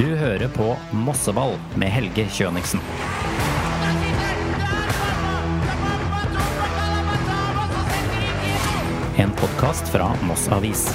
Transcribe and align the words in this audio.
Du 0.00 0.06
hører 0.16 0.48
på 0.48 0.70
Mosseball 0.96 1.58
med 1.76 1.90
Helge 1.92 2.22
Kjøniksen. 2.32 2.80
En 9.20 9.34
podkast 9.36 9.90
fra 9.92 10.06
Moss 10.24 10.46
Avis. 10.56 10.86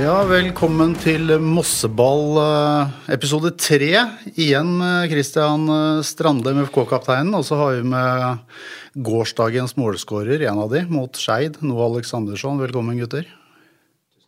Ja, 0.00 0.14
velkommen 0.30 0.94
til 1.02 1.34
Mosseball 1.44 2.40
eh, 2.46 2.94
episode 3.18 3.52
tre. 3.60 3.90
Igjen 4.38 4.70
med 4.78 5.12
Christian 5.12 5.68
eh, 5.74 6.00
Strande, 6.00 6.54
MFK-kapteinen. 6.56 7.36
Og 7.36 7.44
så 7.44 7.60
har 7.60 7.76
vi 7.76 7.92
med 7.92 9.04
gårsdagens 9.10 9.76
målskårer, 9.76 10.46
en 10.48 10.62
av 10.64 10.72
de, 10.72 10.86
mot 10.88 11.12
Skeid. 11.12 11.60
Noah 11.60 11.90
Aleksandersson. 11.90 12.64
Velkommen, 12.64 12.96
gutter. 13.02 13.28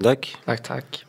Takk. 0.01 0.31
Takk, 0.47 0.63
takk. 0.65 1.03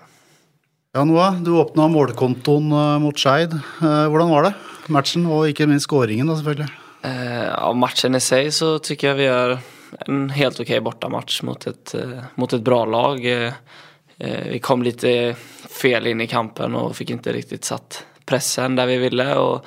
Ja, 0.92 1.06
Noah, 1.08 1.38
du 1.40 1.54
åpna 1.56 1.88
målkontoen 1.88 2.72
eh, 2.76 2.98
mot 3.00 3.16
Skeid. 3.16 3.54
Eh, 3.56 4.08
Hvordan 4.12 4.32
var 4.34 4.50
det? 4.50 4.52
Matchen, 4.92 5.24
og 5.32 5.46
ikke 5.48 5.68
minst 5.72 5.88
skåringen, 5.88 6.28
da, 6.28 6.36
selvfølgelig. 6.36 6.68
Eh, 7.08 7.48
av 7.56 7.78
matchen 7.80 8.20
i 8.20 8.22
seg 8.22 8.50
så 8.52 8.74
syns 8.84 9.06
jeg 9.08 9.16
vi 9.18 9.30
gjør 9.30 9.56
en 10.04 10.28
helt 10.36 10.60
ok 10.60 10.74
bortamatch 10.84 11.40
mot 11.48 11.68
ett, 11.72 11.96
eh, 11.96 12.28
mot 12.36 12.52
et 12.54 12.68
bra 12.68 12.82
lag. 12.84 13.24
Eh, 13.24 13.56
vi 14.52 14.60
kom 14.60 14.84
litt 14.84 15.08
fel 15.72 16.12
inn 16.12 16.22
i 16.22 16.30
kampen 16.30 16.76
og 16.78 16.92
fikk 16.94 17.16
ikke 17.16 17.34
riktig 17.40 17.64
satt 17.66 18.04
pressen 18.28 18.76
der 18.76 18.92
vi 18.92 19.00
ville. 19.08 19.32
og 19.40 19.64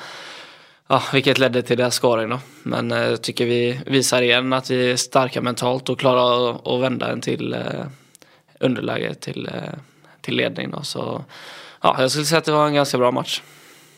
ja, 0.93 1.01
Hvilket 1.01 1.41
ledde 1.41 1.65
til 1.65 1.81
det 1.81 1.91
scoring 1.97 2.37
då. 2.37 2.41
Men 2.69 2.93
eh, 2.93 3.17
syns 3.17 3.41
vi 3.41 3.81
viser 3.89 4.29
igjen 4.29 4.53
at 4.53 4.69
vi 4.69 4.93
er 4.93 5.01
sterke 5.01 5.41
mentalt 5.41 5.89
og 5.89 5.99
klarer 5.99 6.53
å, 6.53 6.57
å 6.69 6.81
vende 6.85 7.09
en 7.09 7.25
till 7.25 7.57
eh, 8.65 9.17
til, 9.17 9.49
till, 10.25 10.39
eh, 10.39 10.39
ledning. 10.41 10.73
Da. 10.75 10.83
Så 10.87 11.03
ja, 11.85 11.95
jeg 12.01 12.11
skulle 12.11 12.31
si 12.31 12.39
at 12.39 12.49
det 12.49 12.57
var 12.57 12.71
en 12.71 12.81
ganske 12.81 13.01
bra 13.01 13.13
match. 13.15 13.43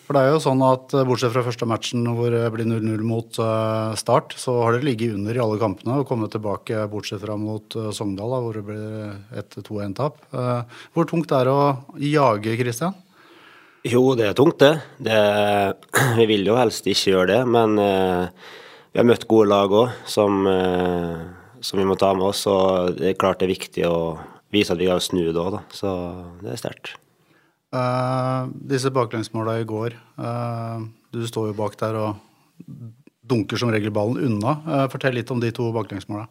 For 0.06 0.14
det 0.14 0.22
er 0.22 0.36
jo 0.36 0.42
sånn 0.42 0.60
at 0.62 0.92
eh, 0.94 1.06
Bortsett 1.06 1.32
fra 1.34 1.42
første 1.46 1.66
matchen 1.66 2.04
hvor 2.14 2.30
det 2.30 2.44
blir 2.54 2.68
0-0 2.68 3.06
mot 3.06 3.40
eh, 3.42 3.94
Start, 3.98 4.36
så 4.38 4.58
har 4.62 4.76
dere 4.76 4.86
ligget 4.86 5.16
under 5.16 5.34
i 5.34 5.42
alle 5.42 5.58
kampene 5.62 5.98
og 6.00 6.06
kommet 6.10 6.34
tilbake 6.34 6.84
bortsett 6.92 7.24
fra 7.24 7.34
mot 7.40 7.78
Sogndal, 7.94 8.36
da, 8.36 8.42
hvor 8.44 8.54
det 8.54 8.66
blir 8.68 9.40
et 9.42 9.58
2-1-tap. 9.58 10.22
Eh, 10.30 10.78
Hvor 10.94 11.10
tungt 11.10 11.32
det 11.32 11.40
er 11.42 11.50
å 11.50 11.58
jage, 11.98 12.54
Christian? 12.60 12.94
Jo, 13.86 14.16
det 14.18 14.30
er 14.30 14.34
tungt, 14.34 14.58
det. 14.62 14.80
det. 14.98 15.18
Vi 16.18 16.26
vil 16.26 16.46
jo 16.48 16.56
helst 16.58 16.86
ikke 16.90 17.12
gjøre 17.12 17.28
det, 17.30 17.42
men 17.46 17.76
eh, 17.78 18.54
vi 18.96 19.02
har 19.02 19.06
møtt 19.06 19.26
gode 19.28 19.50
lag 19.50 19.74
òg 19.76 19.92
som, 20.08 20.46
eh, 20.48 21.18
som 21.60 21.76
vi 21.76 21.84
må 21.84 21.98
ta 22.00 22.14
med 22.16 22.30
oss. 22.30 22.46
Og 22.48 22.96
det 22.96 23.10
er 23.10 23.18
klart 23.20 23.42
det 23.42 23.44
er 23.44 23.52
viktig 23.52 23.84
å 23.84 23.98
vise 24.52 24.72
at 24.72 24.80
vi 24.80 24.88
kan 24.88 25.02
snu 25.02 25.24
det 25.26 25.40
òg, 25.40 25.56
da. 25.58 25.64
Så 25.74 25.90
det 26.42 26.54
er 26.54 26.60
sterkt. 26.60 26.94
Uh, 27.74 28.46
disse 28.70 28.92
baklengsmåla 28.94 29.58
i 29.60 29.66
går 29.66 29.96
Uh, 30.16 30.86
Du 31.12 31.26
står 31.26 31.50
jo 31.50 31.56
bak 31.58 31.74
der 31.80 31.96
og 31.98 32.68
dunker 33.26 33.58
som 33.58 33.72
regel 33.74 33.90
ballen 33.92 34.22
unna. 34.22 34.54
Uh, 34.64 34.86
fortell 34.92 35.16
litt 35.18 35.30
om 35.34 35.42
de 35.42 35.50
to 35.52 35.66
baklengsmåla. 35.74 36.28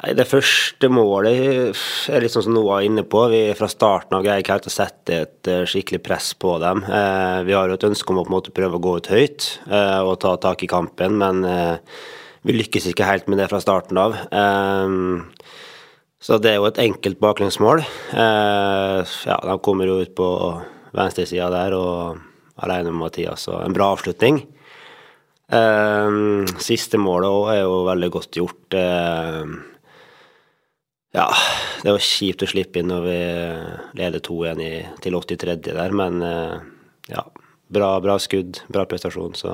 Nei, 0.00 0.12
Det 0.14 0.28
første 0.28 0.88
målet 0.92 1.40
er 2.12 2.22
litt 2.22 2.32
sånn 2.32 2.46
som 2.46 2.54
Noah 2.54 2.80
er 2.80 2.88
inne 2.88 3.04
på. 3.04 3.24
Vi 3.32 3.40
fra 3.58 3.68
starten 3.68 4.16
av 4.16 4.24
greier 4.24 4.44
ikke 4.44 4.56
helt 4.56 4.68
å 4.70 4.72
sette 4.72 5.18
et 5.24 5.50
skikkelig 5.68 6.00
press 6.04 6.30
på 6.38 6.54
dem. 6.62 6.84
Eh, 6.84 7.40
vi 7.48 7.56
har 7.56 7.68
jo 7.68 7.76
et 7.76 7.88
ønske 7.90 8.14
om 8.14 8.22
å 8.22 8.24
på 8.24 8.32
en 8.32 8.36
måte 8.38 8.54
prøve 8.56 8.78
å 8.78 8.84
gå 8.84 8.96
ut 8.96 9.10
høyt 9.12 9.48
eh, 9.68 10.00
og 10.00 10.20
ta 10.24 10.36
tak 10.40 10.64
i 10.64 10.70
kampen, 10.70 11.18
men 11.20 11.44
vi 12.46 12.56
lykkes 12.56 12.88
ikke 12.92 13.08
helt 13.10 13.28
med 13.28 13.42
det 13.42 13.50
fra 13.52 13.60
starten 13.60 14.00
av. 14.00 14.16
Så 16.20 16.36
det 16.36 16.52
er 16.52 16.58
jo 16.60 16.68
et 16.68 16.80
enkelt 16.82 17.20
baklengsmål. 17.22 17.80
Eh, 18.12 19.12
ja, 19.24 19.38
de 19.40 19.56
kommer 19.64 19.88
jo 19.88 20.00
ut 20.02 20.12
på 20.16 20.28
venstresida 20.92 21.48
der 21.52 21.76
og 21.78 22.20
alene 22.60 22.92
med 22.92 23.06
Mathias, 23.06 23.46
og 23.48 23.62
en 23.64 23.76
bra 23.76 23.88
avslutning. 23.94 24.42
Eh, 25.50 26.18
siste 26.60 27.00
målet 27.00 27.32
òg 27.32 27.52
er 27.54 27.62
jo 27.62 27.78
veldig 27.88 28.10
godt 28.18 28.36
gjort. 28.36 28.76
Eh, 28.76 29.54
ja, 31.16 31.26
det 31.82 31.94
var 31.96 32.04
kjipt 32.04 32.44
å 32.44 32.50
slippe 32.52 32.82
inn 32.82 32.92
når 32.92 33.06
vi 33.08 33.20
leder 33.98 34.22
2-1 34.22 34.60
til 35.02 35.16
83. 35.16 35.56
der, 35.72 35.96
men 35.96 36.20
eh, 36.26 36.58
ja. 37.14 37.24
Bra, 37.70 38.00
bra 38.02 38.16
skudd, 38.18 38.64
bra 38.66 38.82
prestasjon, 38.90 39.36
så 39.38 39.52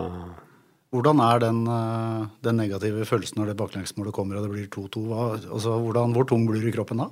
Hvordan 0.94 1.20
er 1.20 1.41
den, 1.42 1.66
eh, 1.66 2.26
den 2.47 2.60
negative 2.60 3.04
følelsen 3.08 3.41
når 3.41 3.50
det 3.50 3.58
baklengsmålet 3.58 4.14
kommer 4.14 4.38
og 4.38 4.47
det 4.47 4.52
blir 4.52 4.69
2-2? 4.70 5.02
Altså, 5.50 5.74
hvor 5.82 6.28
tung 6.28 6.47
blir 6.47 6.62
du 6.62 6.69
i 6.70 6.76
kroppen 6.76 7.02
da? 7.02 7.10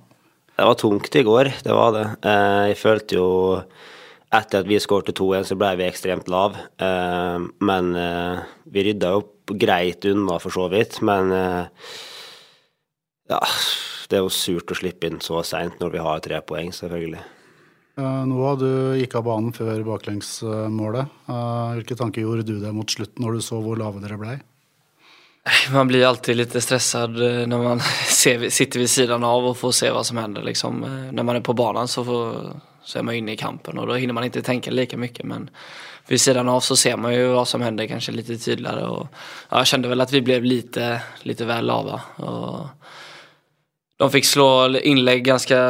Det 0.55 0.67
var 0.69 0.79
tungt 0.79 1.17
i 1.19 1.25
går, 1.27 1.51
det 1.67 1.75
var 1.75 1.93
det. 1.93 2.07
Eh, 2.23 2.71
jeg 2.71 2.79
følte 2.79 3.19
jo 3.19 3.29
Etter 4.35 4.65
at 4.65 4.67
vi 4.67 4.81
skårte 4.83 5.13
2-1, 5.15 5.47
så 5.47 5.55
ble 5.55 5.69
vi 5.79 5.85
ekstremt 5.87 6.27
lav. 6.27 6.57
Eh, 6.83 7.39
men 7.63 7.93
vi 8.67 8.83
rydda 8.83 9.13
jo 9.15 9.21
greit 9.55 10.03
unna, 10.11 10.41
for 10.43 10.51
så 10.51 10.67
vidt. 10.73 10.99
Men 11.07 11.31
ja, 13.31 13.39
det 14.11 14.19
er 14.19 14.25
jo 14.25 14.33
surt 14.35 14.73
å 14.75 14.75
slippe 14.75 15.07
inn 15.07 15.21
så 15.23 15.45
seint 15.47 15.79
når 15.79 15.95
vi 15.95 16.03
har 16.03 16.25
tre 16.25 16.41
poeng, 16.43 16.73
selvfølgelig. 16.75 17.23
Eh, 17.97 18.27
Noah, 18.27 18.57
du 18.59 18.99
gikk 18.99 19.15
av 19.15 19.27
banen 19.29 19.53
før 19.55 19.85
baklengsmålet. 19.87 21.13
Eh, 21.31 21.71
Hvilke 21.79 21.97
tanker 21.99 22.25
gjorde 22.25 22.47
du 22.49 22.57
deg 22.59 22.75
mot 22.75 22.91
slutten 22.91 23.23
når 23.23 23.39
du 23.39 23.45
så 23.47 23.61
hvor 23.63 23.79
lave 23.79 24.03
dere 24.03 24.19
blei? 24.19 24.35
Man 25.77 25.91
blir 25.91 26.07
alltid 26.09 26.41
litt 26.41 26.57
stresset 26.59 27.15
når 27.51 27.63
man 27.63 27.83
ser, 28.21 28.49
sitter 28.51 28.83
ved 28.83 28.91
siden 28.91 29.27
av 29.29 29.51
og 29.51 29.59
får 29.61 29.75
se 29.79 29.91
hva 29.95 30.03
som 30.07 30.19
hender. 30.19 30.43
Liksom. 30.47 30.83
Når 31.15 31.27
man 31.27 31.39
er 31.39 31.47
på 31.47 31.55
banen, 31.55 31.91
så, 31.91 32.03
får, 32.07 32.55
så 32.83 32.99
er 32.99 33.07
man 33.07 33.19
inne 33.21 33.37
i 33.37 33.41
kampen 33.41 33.79
og 33.79 33.91
da 33.91 33.99
hinner 34.01 34.17
man 34.17 34.27
ikke 34.27 34.43
tenke 34.47 34.75
like 34.75 34.99
mye. 34.99 35.29
Men 35.29 35.51
ved 36.09 36.21
siden 36.21 36.49
av 36.51 36.65
så 36.65 36.77
ser 36.77 36.97
man 37.01 37.15
jo 37.15 37.35
hva 37.37 37.45
som 37.49 37.63
hender, 37.63 37.87
kanskje 37.89 38.17
litt 38.17 38.33
tydeligere. 38.33 38.89
Og, 38.91 39.21
ja, 39.51 39.61
jeg 39.61 39.71
kjente 39.75 39.93
vel 39.93 40.05
at 40.05 40.13
vi 40.17 40.25
ble 40.25 40.41
lite, 40.43 40.89
litt 41.29 41.45
vel 41.47 41.69
lave. 41.71 42.01
De 44.01 44.09
fikk 44.17 44.27
slå 44.27 44.49
innlegg 44.83 45.23
ganska 45.29 45.61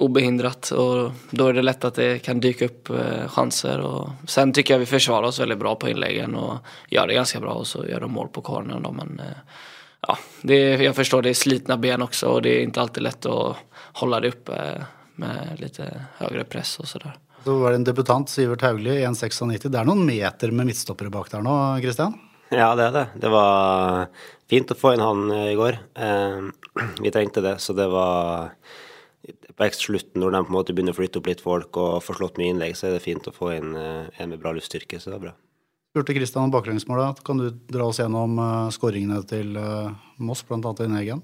obehindrat 0.00 0.70
och 0.70 1.10
då 1.30 1.46
är 1.46 1.52
det 1.52 1.62
lätt 1.62 1.84
att 1.84 1.94
det 1.94 2.18
kan 2.18 2.40
dyka 2.40 2.64
upp 2.64 2.90
eh, 2.90 3.28
chanser. 3.28 3.80
Och 3.80 4.08
sen 4.26 4.52
tycker 4.52 4.74
jag 4.74 4.78
vi 4.78 4.86
försvarar 4.86 5.26
oss 5.26 5.40
väldigt 5.40 5.58
bra 5.58 5.74
på 5.74 5.88
inläggen 5.88 6.34
och 6.34 6.56
gör 6.88 7.06
det 7.06 7.14
ganska 7.14 7.40
bra 7.40 7.52
och 7.52 7.66
så 7.66 7.86
gör 7.86 8.00
de 8.00 8.12
mål 8.12 8.28
på 8.28 8.40
cornern. 8.40 8.82
Då, 8.82 8.92
men 8.92 9.20
eh, 9.20 9.36
ja, 10.06 10.18
det 10.42 10.58
jag 10.58 10.96
förstår 10.96 11.22
det 11.22 11.30
är 11.30 11.34
slitna 11.34 11.76
ben 11.76 12.02
också 12.02 12.26
och 12.26 12.42
det 12.42 12.60
är 12.60 12.62
inte 12.62 12.80
alltid 12.80 13.02
lätt 13.02 13.26
att 13.26 13.56
hålla 13.92 14.20
det 14.20 14.28
uppe 14.28 14.52
eh, 14.54 14.82
med 15.14 15.60
lite 15.60 16.04
högre 16.16 16.44
press 16.44 16.78
och 16.78 16.88
sådär. 16.88 17.16
Så 17.44 17.58
var 17.58 17.70
det 17.70 17.76
en 17.76 17.84
debutant, 17.84 18.28
Sivert 18.28 18.62
Haugli, 18.62 19.04
1,96. 19.06 19.68
Det 19.68 19.78
er 19.78 19.88
noen 19.88 20.04
meter 20.06 20.50
med 20.52 20.68
midtstoppere 20.68 21.12
bak 21.12 21.30
der 21.32 21.44
nå, 21.44 21.54
Kristian? 21.80 22.18
Ja, 22.50 22.74
det 22.76 22.90
er 22.90 22.92
det. 22.96 23.06
Det 23.22 23.30
var 23.32 24.08
fint 24.50 24.72
å 24.72 24.76
få 24.76 24.92
inn 24.94 25.04
han 25.04 25.30
i 25.32 25.54
går. 25.56 25.78
Eh, 25.94 26.40
vi 27.00 27.12
trengte 27.12 27.44
det, 27.44 27.58
så 27.58 27.76
det 27.76 27.88
var 27.88 28.50
slutten, 29.68 30.20
når 30.20 30.32
de 30.32 30.40
på 30.44 30.50
en 30.50 30.56
måte 30.56 30.74
begynner 30.74 30.94
å 30.94 30.98
flytte 30.98 31.20
opp 31.20 31.26
litt 31.28 31.40
folk 31.44 31.76
og 31.76 32.02
får 32.04 32.18
slått 32.20 32.38
mye 32.40 32.54
innlegg, 32.54 32.76
så 32.76 32.88
er 32.88 32.96
det 32.96 33.04
fint 33.04 33.26
å 33.28 33.34
få 33.34 33.52
inn 33.56 33.76
eh, 33.76 34.08
en 34.16 34.30
med 34.32 34.40
bra 34.40 34.52
luftstyrke, 34.56 35.00
så 35.00 35.10
det 35.10 35.18
er 35.18 35.24
bra. 35.28 35.34
Spurte 35.90 36.14
Kristian 36.14 36.46
om 36.46 36.54
baklengsmålet. 36.54 37.20
Kan 37.26 37.38
du 37.42 37.50
dra 37.50 37.88
oss 37.90 37.98
gjennom 37.98 38.38
uh, 38.38 38.70
skåringene 38.70 39.20
til 39.26 39.56
eh, 39.58 39.90
Moss, 40.22 40.44
bl.a. 40.46 40.58
i 40.60 40.88
Negen? 40.88 41.22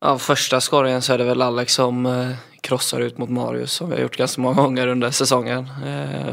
Ja, 0.00 0.14
første 0.20 0.60
scoringen 0.60 1.04
så 1.04 1.14
er 1.14 1.22
det 1.22 1.28
vel 1.30 1.44
Alex 1.44 1.78
som 1.78 2.04
krosser 2.66 3.00
ut 3.00 3.16
mot 3.18 3.30
Marius 3.32 3.78
som 3.78 3.88
vi 3.88 3.96
har 3.96 4.04
gjort 4.04 4.18
ganske 4.20 4.42
mange 4.44 4.60
ganger 4.60 4.92
under 4.92 5.14
sesongen. 5.16 5.70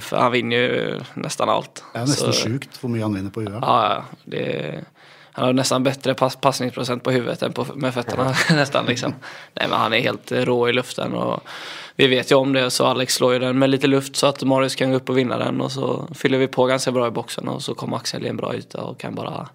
For 0.04 0.20
han 0.20 0.34
vinner 0.34 0.60
jo 0.60 1.22
nesten 1.24 1.52
alt. 1.52 1.80
Det 1.94 2.02
er 2.02 2.10
nesten 2.10 2.34
Så- 2.36 2.44
sjukt 2.44 2.76
hvor 2.82 2.92
mye 2.92 3.06
han 3.06 3.16
vinner 3.16 3.32
på 3.32 3.46
UL. 3.46 3.56
Ja, 3.56 3.78
ja. 3.88 4.20
Det, 4.28 4.44
han 5.34 5.46
har 5.46 5.54
nästan 5.54 5.84
bättre 5.84 6.14
pass, 6.14 6.36
passningsprocent 6.36 7.04
på 7.04 7.12
huvudet 7.12 7.42
än 7.42 7.54
på, 7.54 7.66
med 7.76 7.94
fötterna 7.94 8.36
nästan 8.50 8.86
liksom. 8.86 9.14
Nej 9.54 9.68
men 9.70 9.80
han 9.80 9.94
är 9.94 10.00
helt 10.00 10.32
rå 10.32 10.70
i 10.70 10.74
luften 10.74 11.14
och 11.14 11.44
vi 11.96 12.08
vet 12.08 12.32
ju 12.32 12.36
om 12.36 12.54
det 12.54 12.72
så 12.72 12.86
Alex 12.86 13.14
slår 13.14 13.34
ju 13.34 13.40
den 13.40 13.60
med 13.60 13.70
lite 13.70 13.88
luft 13.88 14.16
så 14.16 14.28
att 14.28 14.44
Marius 14.44 14.76
kan 14.76 14.90
gå 14.90 14.96
upp 14.96 15.10
och 15.10 15.18
vinna 15.18 15.38
den 15.38 15.62
och 15.62 15.72
så 15.72 16.08
fyller 16.16 16.38
vi 16.38 16.48
på 16.48 16.66
ganska 16.66 16.92
bra 16.92 17.08
i 17.08 17.12
boxen 17.12 17.48
och 17.48 17.64
så 17.64 17.76
kommer 17.76 17.98
Axel 17.98 18.26
i 18.26 18.30
en 18.30 18.38
bra 18.38 18.56
yta 18.56 18.82
och 18.82 19.00
kan 19.00 19.16
bara 19.16 19.50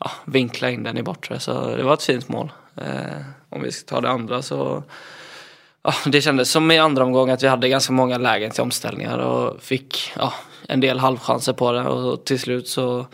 ja, 0.00 0.10
vinkla 0.24 0.70
in 0.70 0.82
den 0.82 0.98
i 0.98 1.02
bortre. 1.02 1.40
Så 1.40 1.76
det 1.76 1.82
var 1.82 1.94
ett 1.94 2.02
fint 2.02 2.28
mål. 2.28 2.52
Eh, 2.76 3.20
om 3.50 3.62
vi 3.62 3.72
ska 3.72 3.94
ta 3.94 4.00
det 4.00 4.10
andra 4.10 4.42
så 4.42 4.82
ja, 5.82 5.94
det 6.06 6.20
kändes 6.20 6.50
som 6.50 6.70
i 6.70 6.78
andra 6.78 7.04
omgången 7.04 7.34
att 7.34 7.42
vi 7.42 7.48
hade 7.48 7.68
ganska 7.68 7.92
många 7.92 8.18
lägen 8.18 8.50
till 8.50 8.62
omställningar 8.62 9.18
och 9.18 9.62
fick 9.62 10.12
ja, 10.16 10.32
en 10.68 10.80
del 10.80 10.98
halvchanser 10.98 11.52
på 11.52 11.72
det 11.72 11.82
och 11.82 12.24
till 12.24 12.40
slut 12.40 12.68
så 12.68 13.06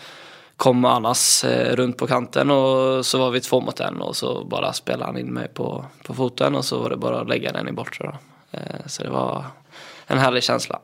kom 0.57 0.85
Anas 0.85 1.45
rundt 1.75 1.97
på 1.99 2.07
kanten 2.07 2.51
og 2.51 3.07
så 3.07 3.19
var 3.19 3.31
vi 3.35 3.41
två 3.41 3.61
mot 3.61 3.81
en 3.81 4.03
og 4.03 4.17
så 4.17 4.35
bare 4.45 4.73
spelade 4.73 5.11
han 5.11 5.19
in 5.19 5.33
mig 5.35 5.49
på, 5.55 5.85
på 6.07 6.15
foten 6.15 6.55
och 6.55 6.65
så 6.65 6.79
var 6.79 6.91
det 6.91 6.97
bara 6.97 7.21
att 7.21 7.29
lägga 7.29 7.53
den 7.53 7.69
i 7.69 7.73
bortre. 7.73 8.19
Eh, 8.51 8.87
så 8.87 9.03
det 9.03 9.11
var 9.11 9.45
en 10.07 10.19
herlig 10.19 10.43
känsla. 10.43 10.81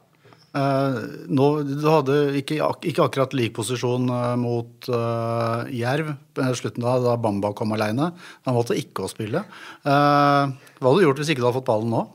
Eh, 0.56 1.00
nå, 1.28 1.46
du 1.62 1.84
hadde 1.84 2.14
ikke, 2.40 2.56
ikke 2.88 3.04
akkurat 3.04 3.34
lik 3.36 3.52
posisjon 3.56 4.08
eh, 4.08 4.36
mot 4.40 4.88
uh, 4.88 5.68
Jerv 5.74 6.14
slutten 6.56 6.86
da, 6.86 6.96
da 7.04 7.16
Bamba 7.20 7.52
kom 7.56 7.74
alene. 7.76 8.12
Han 8.48 8.56
valgte 8.56 8.78
ikke 8.78 9.04
å 9.04 9.10
spille. 9.12 9.44
Eh, 9.84 10.54
hva 10.78 10.88
hadde 10.88 11.02
du 11.02 11.04
gjort 11.04 11.20
hvis 11.20 11.34
ikke 11.34 11.44
du 11.44 11.48
hadde 11.50 11.58
fått 11.60 11.68
ballen 11.68 11.92
nå? 11.92 12.06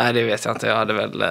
Nei, 0.00 0.12
det 0.16 0.26
vet 0.28 0.44
jeg 0.44 0.60
ikke. 0.60 0.68
Jeg 0.68 0.76
hadde 0.76 0.96
vel 0.96 1.24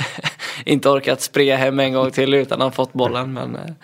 ikke 0.74 0.96
orket 0.96 1.24
springe 1.24 1.60
hjem 1.60 1.84
en 1.84 2.00
gang 2.00 2.16
til 2.16 2.40
uten 2.40 2.64
å 2.64 2.70
ha 2.70 2.74
fått 2.74 2.96
ballen, 2.96 3.36
men 3.36 3.76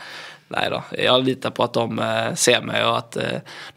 nei 0.55 0.67
da. 0.73 0.83
Jeg 0.97 1.25
litar 1.27 1.55
på 1.55 1.67
at 1.67 1.79
de 1.79 2.11
ser 2.39 2.65
meg, 2.67 2.83
og 2.87 2.97
at 2.99 3.17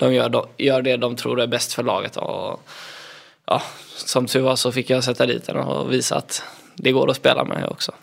de 0.01 0.09
gjør, 0.15 0.33
de 0.33 0.43
gjør, 0.65 0.85
det 0.85 0.97
de 1.03 1.09
tror 1.19 1.41
er 1.43 1.51
best 1.51 1.75
for 1.77 1.85
laget. 1.87 2.17
Og, 2.21 2.75
ja, 3.51 3.59
som 4.01 4.27
tur 4.29 4.47
var 4.47 4.59
så 4.59 4.73
fikk 4.73 4.93
jeg 4.93 5.05
sette 5.05 5.29
dit 5.29 5.45
den 5.45 5.61
og 5.61 5.91
vise 5.91 6.17
at 6.17 6.41
det 6.81 6.93
går 6.95 7.11
å 7.11 7.17
spille 7.17 7.45
med 7.49 7.65
også. 7.69 7.93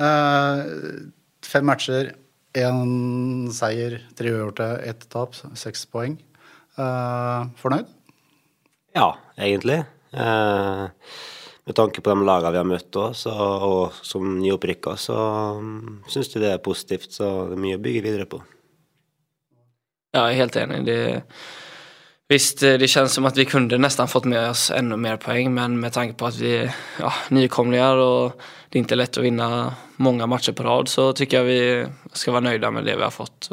uh, 0.00 0.62
fem 1.52 1.66
matcher, 1.68 2.12
én 2.56 3.48
seier, 3.54 3.98
tre 4.16 4.32
uavgjorte, 4.32 4.68
ett 4.88 5.06
tap, 5.12 5.36
seks 5.58 5.84
poeng. 5.92 6.16
Uh, 6.78 7.48
fornøyd? 7.60 7.88
Ja, 8.96 9.12
egentlig. 9.40 9.82
Uh, 10.12 10.88
med 11.64 11.76
tanke 11.78 12.02
på 12.02 12.10
de 12.10 12.26
lagene 12.26 12.52
vi 12.54 12.58
har 12.58 12.66
møtt 12.66 12.98
også, 12.98 13.32
og 13.68 13.98
som 14.02 14.26
nyopprykka, 14.40 14.96
så 14.98 15.18
um, 15.58 16.00
syns 16.10 16.32
jeg 16.32 16.42
det 16.42 16.50
er 16.56 16.64
positivt. 16.64 17.12
Så 17.14 17.28
det 17.50 17.58
er 17.58 17.62
mye 17.64 17.78
å 17.78 17.82
bygge 17.82 18.04
videre 18.06 18.26
på. 18.30 18.42
Ja, 20.12 20.26
jeg 20.26 20.34
er 20.34 20.40
helt 20.42 20.58
enig. 20.60 20.80
Det 20.88 20.98
Visst, 22.32 22.62
eh, 22.62 22.74
det 22.74 22.88
känns 22.88 23.12
som 23.12 23.24
att 23.24 23.36
vi 23.36 23.44
kunde 23.44 23.78
nästan 23.78 24.08
fått 24.08 24.24
med 24.24 24.50
oss 24.50 24.70
ännu 24.70 24.96
mer 24.96 25.16
poäng, 25.16 25.54
men 25.54 25.80
med 25.80 25.92
tanke 25.92 26.14
på 26.14 26.26
att 26.26 26.36
vi 26.36 26.56
är 26.56 26.74
ja, 27.00 27.12
nykomlingar 27.28 27.96
och 27.96 28.40
det 28.68 28.78
är 28.78 28.80
inte 28.80 28.94
lätt 28.94 29.18
att 29.18 29.24
vinna 29.24 29.74
många 29.96 30.26
matcher 30.26 30.52
på 30.52 30.62
rad 30.62 30.88
så 30.88 31.12
tycker 31.12 31.36
jag 31.36 31.44
vi 31.44 31.86
ska 32.12 32.30
vara 32.30 32.40
nöjda 32.40 32.70
med 32.70 32.84
det 32.84 32.96
vi 32.96 33.02
har 33.02 33.10
fått. 33.10 33.50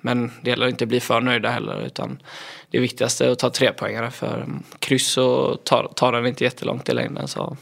Men 0.00 0.32
det 0.42 0.50
gäller 0.50 0.66
att 0.66 0.70
inte 0.70 0.86
bli 0.86 1.00
för 1.00 1.20
nöjda 1.20 1.50
heller, 1.50 1.86
utan 1.86 2.22
det 2.70 2.78
viktigaste 2.80 3.26
är 3.26 3.30
att 3.30 3.38
ta 3.38 3.50
tre 3.50 3.72
poängare 3.72 4.10
för 4.10 4.46
kryss 4.78 5.18
och 5.18 5.64
tar, 5.64 5.92
tar 5.96 6.12
den 6.12 6.26
inte 6.26 6.44
jättelångt 6.44 6.88
i 6.88 6.92
längden. 6.92 7.28
Så. 7.28 7.56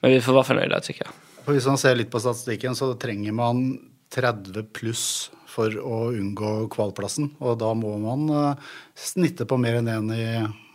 Men 0.00 0.10
vi 0.10 0.20
får 0.20 0.32
vara 0.32 0.44
förnöjda 0.44 0.80
tycker 0.80 1.06
jag. 1.06 1.54
Hvis 1.54 1.66
man 1.66 1.78
ser 1.78 1.94
litt 1.94 2.10
på 2.10 2.20
statistikken, 2.20 2.76
så 2.76 2.94
trenger 2.94 3.32
man 3.32 3.78
30 4.14 4.62
pluss 4.62 5.30
for 5.54 5.74
å 5.80 6.00
unngå 6.14 6.52
kvalplassen. 6.72 7.30
Og 7.42 7.58
da 7.62 7.70
må 7.78 7.94
man 8.02 8.26
uh, 8.32 8.76
snitte 8.98 9.46
på 9.48 9.58
mer 9.60 9.80
enn 9.80 9.90
én 9.90 10.12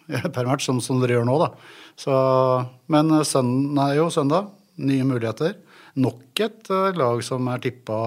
per 0.36 0.48
match, 0.48 0.68
som, 0.68 0.82
som, 0.84 1.02
dere 1.04 1.20
gjør 1.20 1.28
nå, 1.30 1.38
da. 1.42 1.52
Så, 2.00 2.14
men 2.92 3.12
sønnen 3.28 3.74
søndag 3.76 3.94
er 3.94 4.00
jo 4.00 4.12
søndag. 4.14 4.54
Nye 4.80 5.08
muligheter. 5.08 5.58
Nok 6.00 6.44
et 6.46 6.70
uh, 6.72 6.92
lag 6.96 7.24
som 7.26 7.50
er 7.52 7.64
tippa 7.64 7.98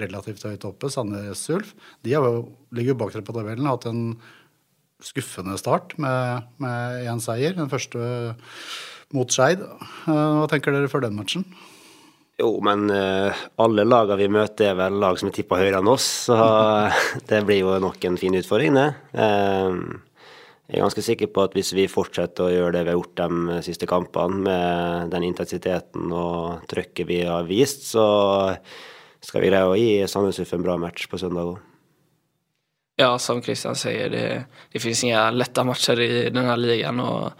relativt 0.00 0.46
høyt 0.48 0.68
oppe, 0.68 0.90
Sandnes 0.92 1.44
Ulf. 1.52 1.74
De 2.04 2.14
jo, 2.14 2.46
ligger 2.72 2.94
jo 2.94 3.00
bak 3.02 3.12
dere 3.14 3.26
på 3.26 3.36
tabellen. 3.36 3.68
Hatt 3.68 3.88
en 3.90 4.16
skuffende 5.02 5.58
start 5.58 5.96
med 6.00 6.62
én 6.62 7.20
seier. 7.22 7.56
Den 7.58 7.70
første 7.72 8.34
mot 9.12 9.28
Skeid. 9.32 9.60
Hva 10.06 10.48
tenker 10.50 10.74
dere 10.74 10.90
før 10.90 11.04
den 11.04 11.18
matchen? 11.18 11.44
Jo, 12.42 12.56
men 12.64 12.88
uh, 12.90 13.42
alle 13.62 13.84
lagene 13.86 14.18
vi 14.18 14.30
møter, 14.34 14.72
er 14.72 14.78
vel 14.78 14.96
lag 14.98 15.18
som 15.20 15.28
er 15.30 15.36
tippa 15.36 15.60
høyere 15.60 15.78
enn 15.78 15.90
oss. 15.92 16.06
Så 16.26 16.38
det 17.30 17.44
blir 17.46 17.62
jo 17.62 17.76
nok 17.82 18.02
en 18.08 18.18
fin 18.18 18.34
utfordring, 18.34 18.74
det. 18.74 18.88
Uh, 19.14 20.00
jeg 20.72 20.80
er 20.80 20.86
ganske 20.86 21.04
sikker 21.04 21.28
på 21.30 21.42
at 21.44 21.54
hvis 21.54 21.74
vi 21.76 21.84
fortsetter 21.90 22.46
å 22.46 22.52
gjøre 22.52 22.74
det 22.78 22.86
vi 22.86 22.90
har 22.90 22.96
gjort 22.96 23.20
de 23.20 23.58
siste 23.66 23.86
kampene, 23.86 24.40
med 24.46 25.12
den 25.12 25.26
intensiteten 25.28 26.14
og 26.16 26.64
trøkket 26.70 27.08
vi 27.10 27.20
har 27.28 27.44
vist, 27.46 27.84
så 27.92 28.06
skal 29.22 29.44
vi 29.44 29.50
greie 29.52 29.68
å 29.68 29.76
gi 29.78 29.90
Sandnes 30.08 30.40
Uff 30.42 30.54
en 30.56 30.64
bra 30.64 30.78
match 30.80 31.06
på 31.12 31.20
søndag 31.20 31.50
òg. 31.52 31.60
Ja, 33.00 33.14
som 33.22 33.42
Kristian 33.44 33.76
sier, 33.78 34.08
det, 34.12 34.24
det 34.72 34.80
finnes 34.82 35.02
ingen 35.04 35.38
lette 35.38 35.64
matcher 35.66 36.00
i 36.02 36.08
denne 36.32 36.56
ligaen. 36.58 36.98
og 37.00 37.32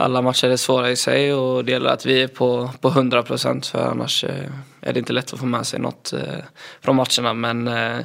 alla 0.00 0.22
matcher 0.22 0.48
är 0.48 0.56
svåra 0.56 0.90
i 0.90 0.96
sig 0.96 1.34
och 1.34 1.64
det 1.64 1.72
gäller 1.72 1.90
att 1.90 2.06
vi 2.06 2.22
är 2.22 2.28
på, 2.28 2.70
på 2.80 2.88
100 2.88 3.22
procent 3.22 3.66
för 3.66 3.86
annars 3.86 4.24
eh, 4.24 4.50
är 4.80 4.92
det 4.92 4.98
inte 4.98 5.12
lätt 5.12 5.32
att 5.32 5.40
få 5.40 5.46
med 5.46 5.66
sig 5.66 5.80
något 5.80 6.12
eh, 6.12 6.44
från 6.80 6.96
matcherna. 6.96 7.34
Men 7.34 7.68
eh, 7.68 7.98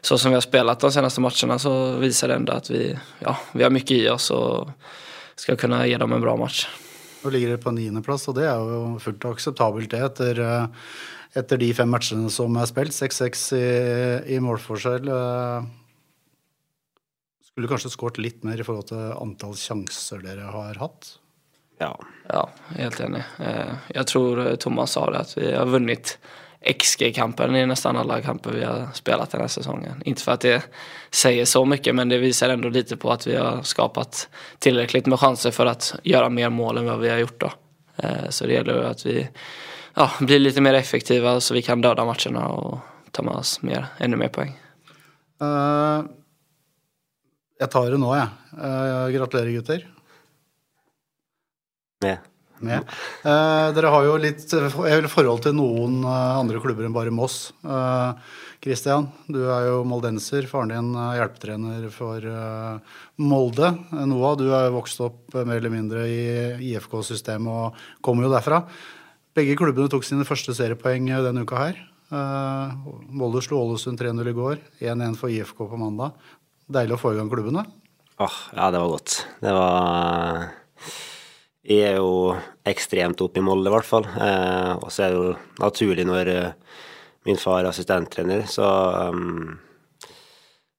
så 0.00 0.18
som 0.18 0.30
vi 0.30 0.34
har 0.34 0.40
spelat 0.40 0.80
de 0.80 0.92
senaste 0.92 1.20
matcherna 1.20 1.58
så 1.58 1.96
visar 1.96 2.28
det 2.28 2.34
ändå 2.34 2.52
att 2.52 2.70
vi, 2.70 2.98
ja, 3.18 3.36
vi 3.52 3.62
har 3.62 3.70
mycket 3.70 3.90
i 3.90 4.08
oss 4.08 4.30
och 4.30 4.68
skal 5.34 5.56
kunne 5.56 5.88
gi 5.88 5.94
dem 5.94 6.12
en 6.12 6.20
bra 6.20 6.36
match. 6.36 6.68
Nå 7.22 7.30
ligger 7.30 7.48
det 7.48 7.58
på 7.58 7.70
niendeplass, 7.70 8.26
og 8.28 8.34
det 8.34 8.48
er 8.50 8.58
jo 8.58 8.98
fullt 8.98 9.24
akseptabelt 9.30 9.92
det 9.92 10.00
etter, 10.02 10.40
etter 11.38 11.60
de 11.60 11.68
fem 11.74 11.86
matchene 11.90 12.30
som 12.34 12.56
er 12.58 12.66
spilt. 12.66 12.96
6-6 12.96 13.44
i, 13.54 13.68
i 14.34 14.40
målforskjell. 14.42 15.06
Skulle 17.46 17.70
kanskje 17.70 17.94
skåret 17.94 18.18
litt 18.18 18.42
mer 18.42 18.58
i 18.58 18.66
forhold 18.66 18.90
til 18.90 19.14
antall 19.14 19.54
sjanser 19.54 20.26
dere 20.26 20.50
har 20.50 20.82
hatt? 20.82 21.12
Ja. 21.82 21.90
ja, 22.30 22.44
helt 22.78 23.00
enig. 23.02 23.24
Eh, 23.42 23.74
jeg 23.96 24.06
tror 24.12 24.44
eh, 24.46 24.54
Thomas 24.62 24.94
sa 24.94 25.08
det, 25.10 25.24
at 25.26 25.34
vi 25.38 25.50
har 25.50 25.68
vunnet 25.70 26.16
XG-kampen 26.62 27.56
i 27.56 27.64
nesten 27.66 27.98
alle 27.98 28.20
kamper 28.22 28.54
vi 28.54 28.62
har 28.64 28.92
spilt 28.94 29.34
denne 29.34 29.48
sesongen. 29.50 30.02
Ikke 30.06 30.22
for 30.22 30.36
at 30.36 30.46
det 30.46 30.60
sier 31.10 31.48
så 31.48 31.64
mye, 31.66 31.94
men 31.96 32.12
det 32.12 32.20
viser 32.22 32.54
ändå 32.54 32.70
lite 32.70 32.96
på 32.96 33.10
at 33.12 33.26
vi 33.26 33.34
har 33.36 33.64
skapat 33.66 34.28
tilrekkelig 34.62 35.10
med 35.10 35.18
sjanser 35.18 35.54
for 35.54 35.70
å 35.70 35.74
gjøre 36.06 36.30
mer 36.30 36.54
mål 36.54 36.80
enn 36.80 36.90
hva 36.90 37.00
vi 37.02 37.10
har 37.10 37.22
gjort. 37.24 37.40
Då. 37.42 37.52
Eh, 37.96 38.28
så 38.30 38.46
det 38.46 38.60
gjelder 38.60 38.82
at 38.92 39.06
vi 39.06 39.18
ja, 39.94 40.08
blir 40.20 40.38
litt 40.38 40.60
mer 40.62 40.78
effektive, 40.78 41.40
så 41.40 41.54
vi 41.54 41.64
kan 41.66 41.82
døde 41.82 42.06
matchene 42.06 42.46
og 42.46 42.78
ta 43.12 43.26
med 43.26 43.42
oss 43.42 43.58
mer, 43.66 43.90
enda 44.00 44.16
mer 44.16 44.30
poeng. 44.32 44.54
Uh, 45.42 46.06
jeg 47.60 47.68
tar 47.74 47.90
det 47.90 47.98
nå, 48.00 48.14
jeg. 48.16 48.30
Ja. 48.54 48.62
Uh, 48.62 49.10
gratulerer, 49.12 49.52
gutter. 49.58 49.84
Med. 52.02 52.28
Med. 52.62 52.86
Eh, 53.26 53.68
dere 53.74 53.90
har 53.90 54.06
jo 54.06 54.14
litt 54.22 54.44
forhold 55.10 55.42
til 55.42 55.54
noen 55.58 56.02
eh, 56.06 56.38
andre 56.38 56.60
klubber 56.62 56.86
enn 56.86 56.94
bare 56.94 57.14
Moss. 57.14 57.50
Kristian, 58.62 59.08
eh, 59.08 59.32
du 59.34 59.40
er 59.50 59.66
jo 59.66 59.80
moldenser. 59.88 60.46
Faren 60.50 60.70
din 60.70 60.92
er 60.94 61.18
hjelpetrener 61.18 61.88
for 61.94 62.22
eh, 62.22 62.98
Molde. 63.18 63.72
Eh, 63.90 64.04
Noah, 64.06 64.36
du 64.38 64.46
er 64.52 64.68
jo 64.68 64.76
vokst 64.78 65.02
opp 65.02 65.34
mer 65.34 65.58
eller 65.58 65.74
mindre 65.74 66.06
i 66.06 66.22
IFK-systemet 66.70 67.50
og 67.50 67.82
kommer 68.04 68.28
jo 68.28 68.34
derfra. 68.34 68.62
Begge 69.34 69.56
klubbene 69.58 69.90
tok 69.90 70.06
sine 70.06 70.28
første 70.28 70.54
seriepoeng 70.54 71.10
denne 71.26 71.42
uka 71.42 71.58
her. 71.64 71.84
Eh, 72.12 72.78
Molde 73.10 73.42
slo 73.42 73.64
Ålesund 73.64 73.98
3-0 73.98 74.30
i 74.30 74.38
går. 74.38 74.58
1-1 74.94 75.18
for 75.18 75.34
IFK 75.34 75.66
på 75.66 75.82
mandag. 75.82 76.14
Deilig 76.70 76.94
å 76.94 77.02
få 77.02 77.16
i 77.16 77.18
gang 77.18 77.32
klubbene. 77.32 77.66
Åh, 78.22 78.28
oh, 78.28 78.42
ja, 78.54 78.70
det 78.70 78.78
var 78.78 78.92
godt. 78.92 79.22
Det 79.42 79.54
var 79.56 80.61
jeg 81.62 81.92
er 81.92 81.98
jo 82.00 82.32
ekstremt 82.66 83.20
oppe 83.22 83.38
i 83.38 83.44
Molde, 83.44 83.70
i 83.70 83.74
hvert 83.74 83.86
fall. 83.86 84.06
Eh, 84.06 84.72
og 84.82 84.88
så 84.90 85.06
er 85.06 85.12
det 85.12 85.20
jo 85.20 85.34
naturlig 85.62 86.06
når 86.08 86.30
uh, 86.34 86.78
min 87.28 87.38
far 87.38 87.60
er 87.62 87.70
assistenttrener, 87.70 88.48
så 88.50 88.66
um, 89.12 89.52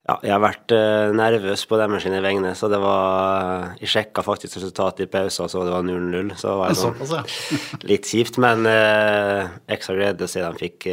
ja, 0.03 0.17
jeg 0.17 0.33
har 0.33 0.41
vært 0.43 0.73
uh, 0.75 1.13
nervøs 1.15 1.63
på 1.69 1.79
deres 1.79 2.03
sine 2.03 2.19
vegne, 2.25 2.51
så 2.59 2.67
det 2.67 2.81
var 2.83 3.47
uh, 3.47 3.69
Jeg 3.79 3.93
sjekka 3.93 4.25
faktisk 4.27 4.59
resultatet 4.59 5.05
i 5.05 5.11
pausen, 5.13 5.47
så 5.47 5.63
det 5.63 5.71
var 5.71 5.87
0-0. 5.87 6.35
Så 6.35 6.51
det 6.51 6.59
var 6.59 6.75
sånn, 6.81 7.31
litt 7.93 8.11
kjipt, 8.11 8.41
men 8.43 8.67
ekstra 8.67 9.95
glede 9.95 10.27
siden 10.27 10.51
de 10.51 10.65
fikk 10.65 10.91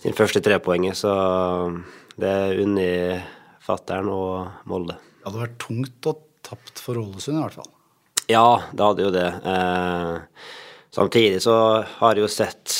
sin 0.00 0.16
første 0.16 0.40
trepoenger, 0.44 0.96
så 0.96 1.12
det 2.16 2.32
er 2.32 2.64
unner 2.64 3.28
fattern 3.64 4.08
og 4.12 4.68
Molde. 4.72 4.96
Det 5.20 5.28
hadde 5.28 5.44
vært 5.44 5.62
tungt 5.68 6.08
å 6.08 6.18
tapt 6.44 6.80
for 6.80 7.00
Ålesund, 7.00 7.36
i 7.36 7.44
hvert 7.44 7.60
fall. 7.60 7.72
Ja, 8.26 8.62
det 8.72 8.84
hadde 8.84 9.04
jo 9.04 9.12
det. 9.12 9.26
Eh, 9.44 10.14
samtidig 10.94 11.42
så 11.44 11.56
har 11.98 12.14
jeg 12.14 12.24
jo 12.24 12.30
sett 12.32 12.72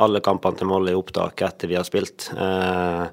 alle 0.00 0.22
kampene 0.24 0.58
til 0.58 0.68
Molde 0.70 0.94
i 0.94 0.98
opptak 0.98 1.42
etter 1.46 1.70
vi 1.70 1.78
har 1.78 1.86
spilt. 1.86 2.30
Eh, 2.34 3.04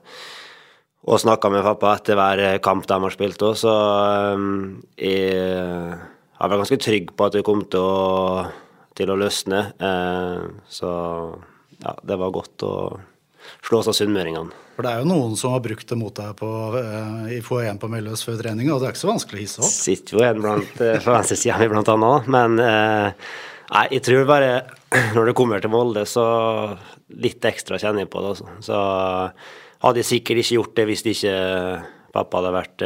og 1.07 1.21
snakka 1.21 1.51
med 1.53 1.65
pappa 1.65 1.93
etter 1.95 2.17
hver 2.19 2.41
kamp 2.65 2.87
de 2.89 2.97
har 3.03 3.13
spilt 3.13 3.43
òg, 3.45 3.53
så 3.61 3.73
eh, 4.97 5.93
jeg 6.37 6.41
har 6.41 6.55
ganske 6.55 6.79
trygg 6.81 7.13
på 7.15 7.27
at 7.27 7.37
det 7.37 7.45
kom 7.47 7.61
til 7.69 7.85
å, 7.85 8.41
til 8.97 9.13
å 9.13 9.19
løsne. 9.21 9.61
Eh, 9.77 10.49
så 10.67 10.89
ja, 11.77 11.93
det 12.01 12.17
var 12.17 12.33
godt 12.35 12.65
å 12.65 12.73
slå 13.65 13.81
av 13.81 13.95
sunnmøringene. 13.95 14.63
For 14.77 14.85
det 14.85 14.91
er 14.93 15.01
jo 15.01 15.09
noen 15.09 15.35
som 15.39 15.55
har 15.55 15.61
brukt 15.65 15.89
det 15.89 15.97
mot 15.97 16.13
deg 16.13 16.33
på, 16.37 16.47
uh, 16.75 17.27
i 17.33 17.39
FO1 17.41 17.79
på 17.81 17.89
Melløs 17.89 18.21
før 18.27 18.39
trening, 18.43 18.69
og 18.69 18.81
det 18.81 18.89
er 18.89 18.95
ikke 18.95 19.03
så 19.03 19.09
vanskelig 19.09 19.39
å 19.39 19.43
hisse 19.43 19.61
opp. 19.63 19.73
Sitter 19.73 20.17
jo 20.17 20.25
en 20.25 20.41
blant, 20.43 20.73
uh, 20.81 20.97
på 21.01 21.13
venstresida 21.15 21.57
mi 21.61 21.69
blant 21.71 21.91
annet, 21.93 22.27
men 22.35 22.59
uh, 22.61 23.31
nei, 23.73 23.85
jeg 23.95 24.05
tror 24.05 24.27
bare 24.29 24.51
når 25.15 25.31
det 25.31 25.37
kommer 25.39 25.63
til 25.63 25.73
Molde, 25.73 26.05
så 26.09 26.25
litt 27.25 27.49
ekstra 27.49 27.79
kjenner 27.81 28.05
jeg 28.05 28.11
på 28.13 28.21
det. 28.21 28.35
Også. 28.35 28.59
Så 28.67 28.81
hadde 29.87 30.03
jeg 30.03 30.11
sikkert 30.11 30.43
ikke 30.43 30.59
gjort 30.59 30.77
det 30.77 30.87
hvis 30.91 31.05
ikke 31.13 31.33
pappa 32.13 32.41
hadde 32.41 32.53
vært 32.55 32.85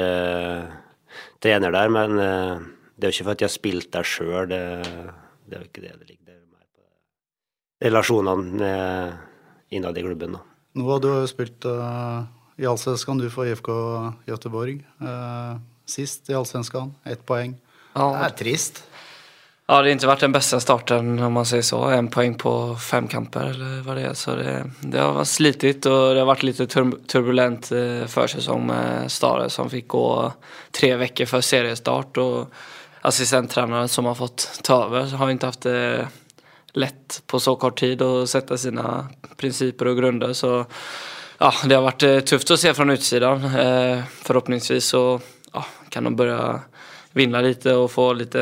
trener 1.41 1.75
der, 1.75 1.91
men 1.93 2.17
det 2.19 3.07
er 3.07 3.11
jo 3.11 3.15
ikke 3.15 3.27
for 3.27 3.35
at 3.35 3.43
jeg 3.43 3.49
har 3.49 3.53
spilt 3.53 3.91
der 3.95 4.07
sjøl, 4.07 4.49
det, 4.51 4.63
det 5.47 5.57
er 5.57 5.63
jo 5.63 5.69
ikke 5.71 5.85
det 5.85 5.93
det 5.93 6.09
ligger 6.09 6.21
relasjonene 7.81 9.17
innad 9.69 9.97
i 9.97 10.01
klubben. 10.01 10.31
da. 10.31 10.39
Noah, 10.73 11.01
du 11.01 11.09
har 11.11 11.23
jo 11.25 11.27
spilt 11.27 11.65
uh, 11.67 12.23
i 12.55 12.67
Allsvenskan, 12.67 13.19
du 13.19 13.27
for 13.31 13.47
IFK 13.47 13.71
Göteborg. 14.29 14.79
Uh, 15.03 15.59
sist 15.85 16.29
i 16.31 16.37
Allsvenskan, 16.37 16.93
ett 17.03 17.25
poeng. 17.27 17.57
Ja. 17.93 18.07
Det 18.15 18.29
er 18.29 18.37
trist. 18.39 18.83
Ja, 19.67 19.77
det 19.79 19.91
har 19.91 19.97
ikke 19.97 20.09
vært 20.09 20.23
den 20.25 20.33
beste 20.35 20.59
starten 20.63 21.11
om 21.23 21.35
man 21.35 21.47
sier 21.47 21.63
så. 21.63 21.79
En 21.95 22.09
poeng 22.11 22.33
på 22.39 22.51
fem 22.79 23.07
kamper 23.11 23.53
eller 23.53 23.83
hva 23.85 23.95
det 23.95 24.07
er. 24.09 24.15
Så 24.19 24.35
det, 24.39 24.55
det 24.83 24.99
har 24.99 25.15
vært 25.15 25.31
slitet, 25.31 25.87
og 25.87 25.99
det 26.11 26.23
har 26.23 26.27
vært 26.27 26.43
litt 26.47 26.59
turbulent 26.67 27.69
førsesong 27.71 28.09
försäsong 28.11 28.65
med 28.67 29.11
Stare 29.11 29.47
som 29.51 29.71
fikk 29.71 29.87
gå 29.95 30.07
tre 30.75 30.91
uker 30.99 31.29
før 31.29 31.45
seriestart. 31.47 32.19
Og 32.19 33.07
assistenttreneren 33.07 33.87
som 33.91 34.11
har 34.11 34.19
fått 34.19 34.47
ta 34.67 34.81
over, 34.89 35.07
har 35.07 35.31
inte 35.31 35.51
haft 35.53 35.67
lätt 36.73 37.21
på 37.27 37.39
så 37.39 37.55
kort 37.55 37.79
tid 37.79 38.01
å 38.01 38.25
sette 38.27 38.57
sine 38.57 38.85
prinsipper 39.37 39.91
og 39.91 39.99
grunder. 39.99 40.33
Så 40.37 40.51
ja, 41.41 41.51
det 41.65 41.75
har 41.75 41.85
vært 41.85 42.03
tøft 42.03 42.27
tufft 42.29 42.51
att 42.51 42.59
se 42.59 42.73
fra 42.73 42.93
utsiden. 42.93 43.45
Eh, 43.45 44.03
forhåpentligvis 44.23 44.85
så 44.85 45.21
ja, 45.53 45.65
kan 45.89 46.03
de 46.03 46.15
begynne 46.15 46.37
å 46.37 46.59
vinne 47.17 47.41
litt 47.43 47.65
og 47.67 47.89
få 47.91 48.11
litt 48.15 48.35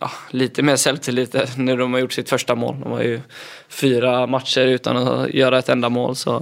ja, 0.00 0.10
lite 0.30 0.62
mer 0.62 0.76
selvtillit 0.76 1.34
når 1.56 1.82
de 1.82 1.88
har 1.92 2.04
gjort 2.04 2.18
sitt 2.18 2.30
første 2.30 2.54
mål. 2.58 2.76
De 2.82 2.92
har 2.92 3.06
jo 3.06 3.22
fire 3.80 4.12
matcher 4.30 4.74
uten 4.78 5.00
å 5.00 5.16
gjøre 5.30 5.62
et 5.62 5.72
enda 5.74 5.90
mål. 5.92 6.16
Så, 6.18 6.38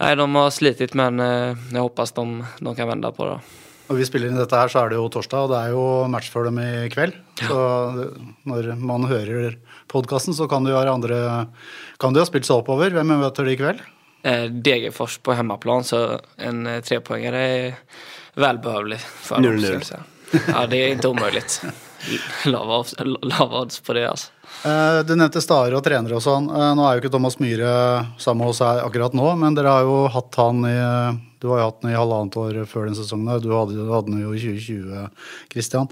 nei, 0.00 0.14
de 0.18 0.30
har 0.36 0.54
slitit, 0.54 0.96
men 0.98 1.20
eh, 1.20 1.66
jeg 1.72 1.84
håper 1.84 2.16
de, 2.16 2.26
de 2.60 2.74
kan 2.74 2.90
vende 2.90 3.12
på 3.14 3.28
det. 3.30 3.38
Når 3.84 4.00
vi 4.00 4.06
spiller 4.08 4.30
inn 4.32 4.40
dette 4.40 4.56
her, 4.56 4.70
så 4.72 4.80
er 4.80 4.92
det 4.92 4.96
jo 4.96 5.10
torsdag, 5.12 5.44
og 5.44 5.50
det 5.52 5.58
er 5.60 5.74
jo 5.74 5.84
match 6.08 6.30
for 6.32 6.48
dem 6.48 6.56
i 6.62 6.88
kveld. 6.92 7.18
Så 7.36 7.58
når 8.48 8.70
man 8.80 9.04
hører 9.10 9.58
podkasten, 9.94 10.34
så 10.36 10.48
kan 10.50 10.66
du, 10.66 10.72
jo 10.74 10.78
andre 10.82 11.46
Kan 12.02 12.12
du 12.14 12.20
ha 12.20 12.26
spilt 12.28 12.46
seg 12.48 12.60
oppover? 12.62 12.92
Hvem 12.94 13.14
møter 13.22 13.46
du 13.46 13.54
i 13.54 13.58
kveld? 13.60 13.80
Eh, 14.24 14.46
Degerfors 14.50 15.18
på 15.22 15.34
hemmaplan, 15.36 15.84
så 15.84 16.20
en 16.36 16.64
trepoenger 16.82 17.32
er 17.32 17.56
är 17.68 17.74
välbehövlig 18.34 18.98
0-0. 18.98 19.58
skulle 19.60 19.72
jag 19.72 19.84
säga. 19.86 20.02
Ja, 20.48 20.66
det 20.66 20.76
er 20.76 20.94
ikke 20.96 21.08
umulig. 21.08 21.42
Lave 22.46 22.78
odds- 23.54 23.82
på 23.86 23.92
det 23.92 24.06
alltså. 24.10 24.30
Eh, 24.64 25.02
Du 25.06 25.14
nevnte 25.16 25.40
Stare 25.42 25.76
og 25.76 25.84
trenere 25.84 26.16
og 26.18 26.22
sånn. 26.24 26.48
Eh, 26.50 26.72
Nå 26.76 26.84
er 26.88 26.96
jo 26.96 27.04
ikke 27.04 27.12
Thomas 27.14 27.38
Myhre 27.38 28.06
sammen 28.18 28.44
med 28.44 28.52
oss 28.54 28.60
her 28.64 28.82
akkurat 28.84 29.14
nå, 29.16 29.28
men 29.40 29.54
dere 29.56 29.72
har 29.72 29.86
jo 29.86 30.06
hatt 30.12 30.34
han 30.40 30.64
i 30.68 30.74
Du 31.44 31.50
har 31.52 31.58
jo 31.60 31.64
hatt 31.68 31.82
den 31.82 31.90
i 31.92 31.96
halvannet 31.98 32.36
år 32.40 32.56
før 32.64 32.86
den 32.88 32.94
sesongen. 32.96 33.28
Du 33.44 33.50
hadde, 33.52 33.76
hadde 33.84 34.08
den 34.08 34.22
jo 34.22 34.30
i 34.32 34.38
2020, 34.40 35.02
Christian. 35.52 35.90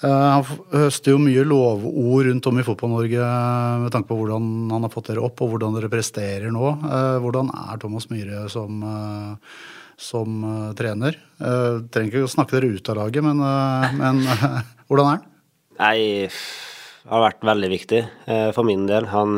Eh, 0.00 0.08
Han 0.08 0.46
høster 0.72 1.12
jo 1.12 1.18
mye 1.20 1.42
lovord 1.44 2.24
rundt 2.30 2.46
om 2.48 2.60
i 2.62 2.64
Fotball-Norge 2.64 3.20
eh, 3.20 3.82
med 3.82 3.92
tanke 3.92 4.08
på 4.08 4.16
hvordan 4.16 4.46
han 4.72 4.86
har 4.86 4.92
fått 4.94 5.10
dere 5.10 5.20
opp, 5.26 5.42
og 5.44 5.52
hvordan 5.52 5.76
dere 5.76 5.90
presterer 5.92 6.48
nå. 6.54 6.70
Eh, 6.88 7.16
Hvordan 7.20 7.50
er 7.52 7.82
Thomas 7.82 8.08
Myhre 8.08 8.46
som, 8.52 8.80
som 10.00 10.38
trener? 10.80 11.18
Eh, 11.36 11.82
Trenger 11.92 12.08
ikke 12.08 12.24
å 12.24 12.32
snakke 12.38 12.56
dere 12.56 12.72
ut 12.78 12.88
av 12.94 13.02
laget, 13.02 13.26
men, 13.28 13.44
men 14.00 14.24
hvordan 14.88 15.04
er 15.04 15.10
han? 15.18 15.28
Nei, 15.82 16.30
har 17.12 17.26
vært 17.26 17.44
veldig 17.44 17.70
viktig 17.74 18.00
for 18.56 18.64
min 18.64 18.86
del. 18.88 19.10
Han 19.12 19.36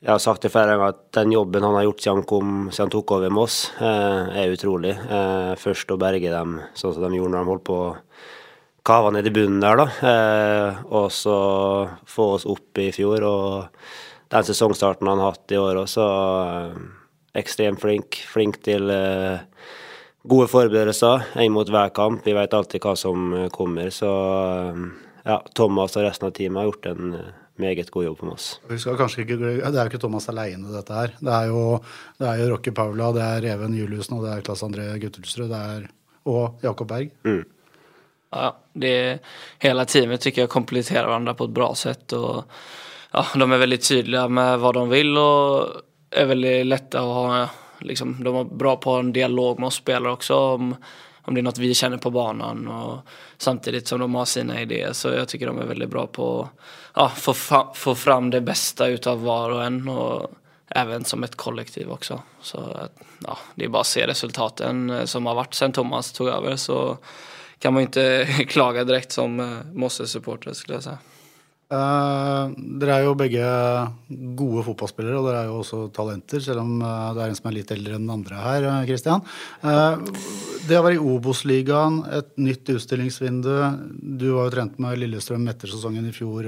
Jeg 0.00 0.14
har 0.14 0.20
sagt 0.22 0.46
det 0.46 0.48
flere 0.48 0.78
ganger 0.78 0.94
at 0.94 1.00
den 1.12 1.32
jobben 1.34 1.64
han 1.66 1.74
har 1.76 1.82
gjort 1.84 1.98
siden 2.00 2.18
han, 2.22 2.28
kom, 2.28 2.52
siden 2.72 2.86
han 2.86 2.92
tok 2.94 3.10
over 3.18 3.32
Moss, 3.36 3.56
eh, 3.84 4.30
er 4.40 4.52
utrolig. 4.54 4.94
Eh, 4.96 5.50
først 5.60 5.90
å 5.92 5.98
berge 6.00 6.30
dem 6.32 6.54
sånn 6.72 6.94
som 6.96 7.04
de 7.04 7.18
gjorde 7.18 7.34
når 7.34 7.44
de 7.44 7.50
holdt 7.50 7.64
på 7.68 7.76
å 7.76 7.90
kave 8.88 9.10
ned 9.12 9.28
i 9.28 9.32
bunnen 9.36 9.60
der, 9.60 9.76
da. 9.76 9.84
Eh, 10.08 10.78
og 10.88 11.10
så 11.12 11.34
få 12.08 12.30
oss 12.38 12.46
opp 12.48 12.80
i 12.80 12.88
fjor. 12.96 13.26
Og 13.28 14.32
den 14.32 14.48
sesongstarten 14.48 15.10
han 15.10 15.20
har 15.20 15.34
hatt 15.34 15.52
i 15.52 15.60
år 15.60 15.82
også, 15.82 16.08
ekstremt 17.36 17.84
flink. 17.84 18.22
Flink 18.32 18.56
til 18.64 18.88
gode 20.24 20.48
forberedelser 20.48 21.28
inn 21.44 21.52
mot 21.52 21.68
hver 21.68 21.92
kamp. 21.92 22.24
Vi 22.24 22.32
vet 22.40 22.56
alltid 22.56 22.80
hva 22.88 22.96
som 22.96 23.36
kommer. 23.52 23.92
Så 23.92 24.08
ja, 25.28 25.42
Thomas 25.52 26.00
og 26.00 26.08
resten 26.08 26.30
av 26.30 26.34
teamet 26.40 26.62
har 26.62 26.72
gjort 26.72 26.90
en 26.94 27.14
meget 27.60 27.90
god 27.92 28.04
jobb 28.08 28.18
for 28.18 28.32
oss. 28.34 28.48
Vi 28.70 28.78
skal 28.80 28.98
kanskje 28.98 29.24
ikke, 29.24 29.38
Det 29.40 29.52
er 29.68 29.78
jo 29.78 29.92
ikke 29.92 30.02
Thomas 30.02 30.28
aleine, 30.32 30.72
dette 30.72 30.96
her. 30.96 31.14
Det 31.20 31.32
er 31.36 31.52
jo, 31.52 31.62
det 32.18 32.28
er 32.28 32.42
jo 32.42 32.50
Rocky 32.54 32.74
Paula, 32.74 33.12
det 33.16 33.22
er 33.22 33.48
Even 33.54 33.76
Juliussen 33.76 34.18
og 34.18 34.26
det 34.26 34.34
er 34.34 34.44
Klass 34.46 34.64
André 34.66 34.90
Guttelsrud 35.02 35.48
det 35.52 35.62
er, 35.76 35.88
og 36.24 36.60
Jakob 36.64 36.88
Berg. 36.88 37.10
Ja, 38.30 38.56
det, 38.72 39.18
hele 39.58 39.84
teamet 39.84 40.20
tycker 40.20 40.42
jag 40.42 40.50
kompletterar 40.50 41.06
varandra 41.06 41.34
på 41.34 41.44
ett 41.44 41.50
bra 41.50 41.74
sätt. 41.74 42.12
Och, 42.12 42.44
ja, 43.12 43.26
de 43.34 43.52
är 43.52 43.58
väldigt 43.58 43.88
tydliga 43.88 44.28
med 44.28 44.58
vad 44.58 44.74
de 44.74 44.88
vill 44.88 45.18
och 45.18 45.66
är 46.10 46.26
väldigt 46.26 46.66
lätta 46.66 46.98
att 46.98 47.04
ha. 47.04 47.48
Liksom, 47.80 48.24
de 48.24 48.36
är 48.36 48.44
bra 48.44 48.76
på 48.76 48.90
en 48.90 49.12
dialog 49.12 49.58
med 49.58 49.66
oss 49.66 49.74
spelare 49.74 50.12
också 50.12 50.34
om, 50.34 50.76
om 51.30 51.34
det 51.34 51.40
är 51.40 51.42
något 51.42 51.58
vi 51.58 51.74
känner 51.74 51.96
på 51.96 52.10
banan. 52.10 52.68
Och 52.68 52.98
samtidigt 53.38 53.88
som 53.88 54.00
de 54.00 54.14
har 54.14 54.24
sina 54.24 54.60
idéer. 54.60 54.92
Så 54.92 55.08
jag 55.08 55.28
tycker 55.28 55.46
de 55.46 55.58
är 55.58 55.64
väldigt 55.64 55.90
bra 55.90 56.06
på 56.06 56.40
att 56.40 56.48
ja, 56.94 57.08
få, 57.08 57.34
få 57.74 57.94
fram 57.94 58.30
det 58.30 58.40
bästa 58.40 58.86
utav 58.86 59.22
var 59.22 59.50
och 59.50 59.64
en. 59.64 59.88
Och 59.88 60.30
även 60.68 61.04
som 61.04 61.24
ett 61.24 61.36
kollektiv 61.36 61.90
också. 61.90 62.22
Så 62.40 62.88
ja, 63.26 63.38
det 63.54 63.64
är 63.64 63.68
bara 63.68 63.80
att 63.80 63.86
se 63.86 64.06
resultaten 64.06 64.90
eh, 64.90 65.04
som 65.04 65.26
har 65.26 65.34
varit 65.34 65.54
sen 65.54 65.72
Thomas 65.72 66.12
tog 66.12 66.28
över. 66.28 66.56
Så 66.56 66.98
kan 67.58 67.74
man 67.74 67.82
inte 67.82 68.26
klaga 68.48 68.84
direkt 68.84 69.12
som 69.12 69.40
eh, 69.40 69.58
Mosse-supporter 69.72 70.52
skulle 70.52 70.76
jag 70.76 70.82
säga. 70.82 70.98
Eh, 71.70 72.44
dere 72.82 72.94
er 72.96 73.04
jo 73.06 73.12
begge 73.14 73.40
gode 74.38 74.64
fotballspillere, 74.66 75.20
og 75.20 75.26
dere 75.28 75.42
er 75.44 75.50
jo 75.52 75.60
også 75.60 75.84
talenter, 75.94 76.42
selv 76.42 76.64
om 76.64 76.80
eh, 76.82 77.10
det 77.14 77.22
er 77.22 77.30
en 77.30 77.38
som 77.38 77.46
er 77.46 77.54
litt 77.60 77.70
eldre 77.70 77.94
enn 77.94 78.08
den 78.08 78.14
andre 78.16 78.40
her, 78.42 78.66
Kristian. 78.88 79.22
Eh, 79.62 79.94
det 80.66 80.80
å 80.80 80.82
være 80.82 80.96
i 80.98 81.04
Obos-ligaen, 81.12 82.00
et 82.18 82.32
nytt 82.42 82.68
utstillingsvindu 82.74 83.54
Du 84.18 84.26
var 84.34 84.48
jo 84.48 84.54
trent 84.54 84.82
med 84.82 84.98
Lillestrøm 84.98 85.46
etter 85.50 85.70
sesongen 85.70 86.08
i 86.10 86.14
fjor, 86.14 86.46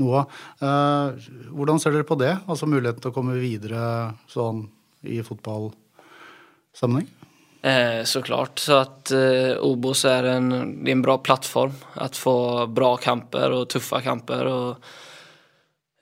Noah. 0.00 0.28
Hvordan 0.60 1.80
ser 1.82 1.96
dere 1.96 2.08
på 2.08 2.20
det? 2.20 2.34
Altså 2.46 2.68
muligheten 2.70 3.02
til 3.02 3.12
å 3.12 3.16
komme 3.16 3.40
videre 3.40 3.82
sånn 4.30 4.62
i 5.08 5.20
fotballsammenheng? 5.26 7.19
Eh, 7.62 8.04
såklart, 8.04 8.58
så 8.58 8.72
att 8.72 9.10
eh, 9.10 9.56
Obos 9.60 10.04
är 10.04 10.24
en, 10.24 10.50
det 10.84 10.90
är 10.90 10.92
en 10.92 11.02
bra 11.02 11.18
plattform 11.18 11.72
att 11.94 12.16
få 12.16 12.66
bra 12.66 12.96
kamper 12.96 13.50
och 13.50 13.68
tuffa 13.68 14.00
kamper 14.00 14.44
och 14.46 14.76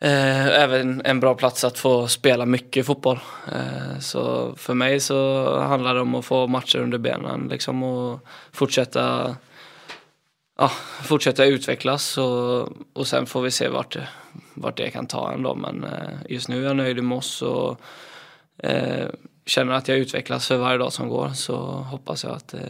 eh, 0.01 0.73
en 1.05 1.21
bra 1.21 1.35
plats 1.35 1.65
att 1.65 1.79
få 1.79 2.09
spela 2.09 2.47
mycket 2.47 2.87
fotboll. 2.87 3.19
Eh, 3.53 3.99
så 4.01 4.53
för 4.57 4.75
mig 4.75 5.01
så 5.01 5.45
handlar 5.61 5.95
det 5.95 6.01
om 6.01 6.15
att 6.15 6.25
få 6.25 6.47
matcher 6.47 6.79
under 6.79 6.99
benen 6.99 7.49
liksom 7.51 7.83
och 7.83 8.21
fortsätta 8.53 9.37
ja, 10.59 10.69
fortsätta 11.03 11.45
utvecklas 11.45 12.19
och, 12.19 12.69
och 12.93 13.07
sen 13.07 13.27
får 13.27 13.43
vi 13.43 13.51
se 13.51 13.69
vart, 13.69 13.97
det- 14.77 14.91
kan 14.91 15.07
ta 15.07 15.33
en 15.33 15.43
då. 15.43 15.55
Men 15.55 15.85
eh, 15.85 16.09
just 16.29 16.49
nu 16.49 16.63
är 16.63 16.67
jag 16.67 16.77
nöjd 16.77 17.05
med 17.05 17.19
oss. 17.19 17.43
och 17.43 17.81
eh, 18.63 19.07
känner 19.49 19.73
att 19.73 19.89
jag 19.89 19.99
utvecklas 19.99 20.49
för 20.49 20.57
varje 20.57 20.79
dag 20.79 20.93
som 20.93 21.09
går 21.09 21.29
så 21.29 21.57
hoppas 21.67 22.25
jag 22.25 22.33
att 22.33 22.55
eh, 22.55 22.61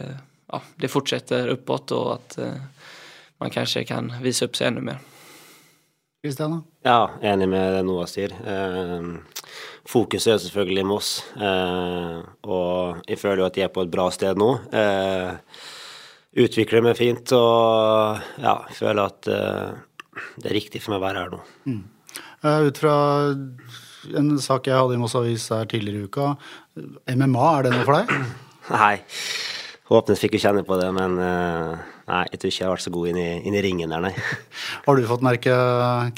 ja, 0.51 0.61
det 0.75 0.87
fortsätter 0.87 1.47
uppåt 1.47 1.91
och 1.91 2.13
att 2.13 2.37
eh, 2.37 2.53
man 3.37 3.49
kanskje 3.49 3.83
kan 3.83 4.13
vise 4.21 4.45
opp 4.45 4.55
seg 4.55 4.67
enda 4.67 4.81
mer. 4.81 4.99
Kristian? 6.23 6.63
Ja, 6.83 7.11
enig 7.21 7.47
med 7.49 7.73
det 7.73 7.83
Noah 7.87 8.07
sier. 8.07 8.33
Eh, 8.43 9.05
fokuset 9.87 10.33
er 10.33 10.41
selvfølgelig 10.43 10.85
Moss, 10.87 11.11
eh, 11.39 12.17
og 12.43 13.05
jeg 13.07 13.19
føler 13.21 13.43
jo 13.43 13.47
at 13.47 13.55
de 13.55 13.63
er 13.63 13.71
på 13.71 13.85
et 13.85 13.93
bra 13.93 14.09
sted 14.11 14.39
nå. 14.39 14.49
Eh, 14.75 15.61
utvikler 16.43 16.83
meg 16.83 16.99
fint 16.99 17.31
og 17.35 18.19
ja, 18.43 18.57
føler 18.75 19.05
at 19.05 19.31
eh, 19.31 19.71
det 20.43 20.51
er 20.51 20.59
riktig 20.59 20.83
for 20.83 20.95
meg 20.95 20.99
å 20.99 21.07
være 21.07 21.23
her 21.23 21.33
nå. 21.37 21.41
Eh, 22.43 22.67
ut 22.67 22.83
fra 22.83 22.97
en 24.19 24.35
sak 24.39 24.67
jeg 24.67 24.77
hadde 24.79 24.95
i 24.95 25.01
Moss 25.01 25.15
Avis 25.19 25.47
her 25.53 25.67
tidligere 25.69 26.03
i 26.03 26.09
uka, 26.09 26.33
MMA, 27.09 27.47
er 27.57 27.67
det 27.67 27.75
noe 27.75 27.87
for 27.87 27.99
deg? 27.99 28.35
Nei, 28.73 28.97
Håpnes 29.89 30.19
fikk 30.21 30.35
jo 30.37 30.43
kjenne 30.43 30.61
på 30.61 30.75
det, 30.77 30.87
men 30.93 31.15
eh, 31.17 31.79
nei, 32.05 32.19
jeg 32.29 32.37
tror 32.37 32.51
ikke 32.51 32.59
jeg 32.59 32.67
har 32.67 32.75
vært 32.75 32.83
så 32.83 32.91
god 32.93 33.07
inn 33.09 33.17
i, 33.17 33.29
inn 33.49 33.55
i 33.57 33.63
ringen 33.65 33.89
der, 33.89 34.03
nei. 34.03 34.11
Har 34.85 34.99
du 34.99 35.07
fått 35.09 35.23
merke 35.25 35.55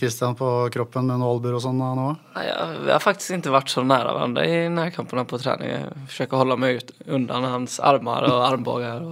Christian 0.02 0.36
på 0.36 0.50
kroppen 0.76 1.08
med 1.08 1.22
noen 1.22 1.38
albuer 1.38 1.56
og 1.56 1.64
sånn 1.64 1.80
nå? 1.80 2.10
Nei, 2.36 2.44
jeg 2.50 2.90
har 2.92 3.04
faktisk 3.04 3.38
ikke 3.38 3.54
vært 3.56 3.72
så 3.72 3.86
nær 3.88 4.10
hverandre 4.10 4.44
i 4.44 4.60
nærkampene 4.76 5.24
på 5.30 5.40
träning. 5.40 5.88
forsøker 6.12 6.36
å 6.36 6.42
holde 6.44 6.60
meg 6.60 6.82
ut, 6.82 6.92
unna 7.08 7.40
hans 7.54 7.80
armer 7.80 8.28
og 8.28 8.44
armbåger. 8.50 9.08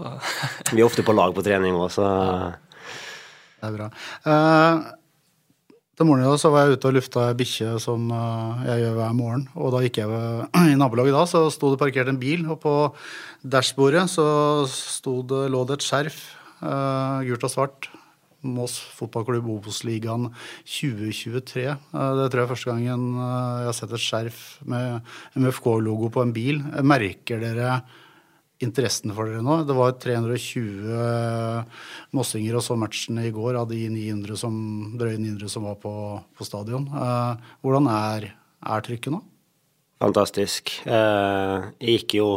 Vi 0.74 0.82
er 0.82 0.88
ofte 0.90 1.08
på 1.08 1.16
lag 1.16 1.32
på 1.38 1.46
trening 1.48 1.80
òg, 1.80 1.88
så 1.96 2.10
Det 3.62 3.70
er 3.72 3.78
bra. 3.80 3.92
Eh, 4.28 4.84
til 6.00 6.08
morgenen 6.08 6.30
i 6.30 6.32
dag 6.32 6.40
så 6.40 6.50
var 6.54 6.64
jeg 6.64 6.78
ute 6.78 6.88
og 6.88 6.96
lufta 6.96 7.24
ei 7.28 7.36
bikkje 7.36 7.74
som 7.84 8.06
eh, 8.16 8.60
jeg 8.70 8.84
gjør 8.86 8.94
hver 8.96 9.16
morgen. 9.18 9.42
Og 9.60 9.74
da 9.74 9.82
gikk 9.84 10.00
jeg 10.00 10.22
i 10.72 10.78
nabolaget 10.80 11.18
da, 11.18 11.26
så 11.28 11.42
sto 11.52 11.74
det 11.74 11.80
parkert 11.82 12.08
en 12.08 12.20
bil, 12.22 12.46
og 12.48 12.62
på 12.64 12.76
dashbordet 13.44 14.06
så 14.08 14.28
det, 14.64 15.42
lå 15.52 15.66
det 15.68 15.76
et 15.76 15.88
skjerf, 15.90 16.22
uh, 16.64 17.20
gult 17.28 17.44
og 17.50 17.52
svart, 17.52 17.90
Moss 18.40 18.78
fotballklubb 18.96 19.50
Obos-ligaen 19.52 20.30
2023. 20.64 21.66
Eh, 21.68 22.12
Det 22.16 22.28
tror 22.32 22.40
jeg 22.40 22.46
er 22.46 22.52
første 22.54 22.70
gangen 22.72 23.02
jeg 23.20 23.68
har 23.68 23.76
sett 23.76 23.92
et 23.98 24.06
skjerf 24.06 24.38
med 24.64 25.02
MFK-logo 25.36 26.08
på 26.16 26.24
en 26.24 26.32
bil. 26.32 26.62
Merker 26.80 27.44
dere 27.44 27.82
interessen 28.64 29.14
for 29.16 29.30
dere 29.30 29.44
nå? 29.44 29.62
Det 29.68 29.76
var 29.76 29.96
320 30.02 30.92
mossinger 32.16 32.60
og 32.60 32.66
så 32.66 32.76
matchen 32.80 33.22
i 33.24 33.32
går 33.34 33.58
av 33.62 33.70
de 33.72 33.86
900 33.92 34.40
som, 34.40 34.54
drøye 35.00 35.20
900 35.20 35.52
som 35.52 35.68
var 35.70 35.80
på, 35.82 35.94
på 36.36 36.48
stadion. 36.48 36.88
Eh, 36.92 37.50
Hvordan 37.64 37.90
er, 37.94 38.32
er 38.60 38.86
trykket 38.86 39.16
nå? 39.16 39.22
Fantastisk. 40.00 40.74
Eh, 40.88 41.70
jeg 41.84 42.00
gikk 42.00 42.20
jo 42.22 42.30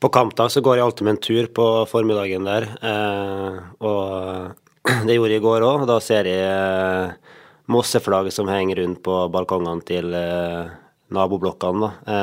På 0.00 0.08
kampdag 0.08 0.48
så 0.50 0.62
går 0.64 0.78
jeg 0.78 0.84
alltid 0.86 1.04
med 1.04 1.12
en 1.12 1.24
tur 1.26 1.48
på 1.52 1.64
formiddagen 1.90 2.46
der. 2.48 2.70
Eh, 2.80 3.58
og 3.84 4.54
det 5.06 5.18
gjorde 5.18 5.34
jeg 5.34 5.42
i 5.42 5.44
går 5.44 5.66
òg. 5.66 5.86
Da 5.90 5.98
ser 6.00 6.30
jeg 6.30 6.46
eh, 6.46 7.34
mosseflagget 7.70 8.32
som 8.32 8.48
henger 8.48 8.80
rundt 8.80 9.02
på 9.04 9.18
balkongene 9.34 9.84
til 9.84 10.14
eh, 10.16 10.70
naboblokkene. 11.12 11.90
da. 12.06 12.20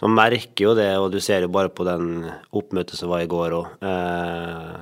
Eh, 0.00 0.06
man 0.06 0.16
merker 0.16 0.64
jo 0.64 0.74
det, 0.78 0.90
og 0.98 1.10
du 1.12 1.20
ser 1.20 1.44
jo 1.44 1.52
bare 1.52 1.68
på 1.68 1.84
den 1.84 2.24
oppmøtet 2.56 2.96
som 2.98 3.12
var 3.12 3.24
i 3.24 3.30
går 3.30 3.56
òg. 3.58 3.84
Eh, 3.84 4.78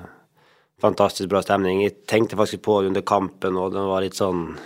fantastisk 0.81 1.29
bra 1.29 1.43
stemning. 1.43 1.83
Jeg 1.83 2.07
tenkte 2.07 2.39
faktisk 2.39 2.63
på 2.63 2.81
det 2.83 2.93
under 2.93 3.03
kampen, 3.03 3.59
og 3.59 3.75
det 3.75 3.83
var 3.91 4.05
litt 4.07 4.19
sånn 4.19 4.57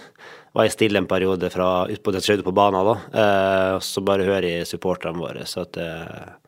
var 0.52 0.66
jeg 0.66 0.75
stille 0.75 1.00
en 1.00 1.09
periode 1.09 1.49
fra 1.49 1.87
utpå 1.88 2.12
det 2.12 2.21
tredje 2.21 2.44
på 2.44 2.52
banen, 2.52 2.85
da. 2.85 2.94
Eh, 3.23 3.76
så 3.80 4.02
bare 4.04 4.26
hører 4.28 4.59
jeg 4.59 4.68
supporterne 4.68 5.16
våre. 5.16 5.47
Så 5.49 5.64
at 5.64 5.78
eh, 5.80 6.38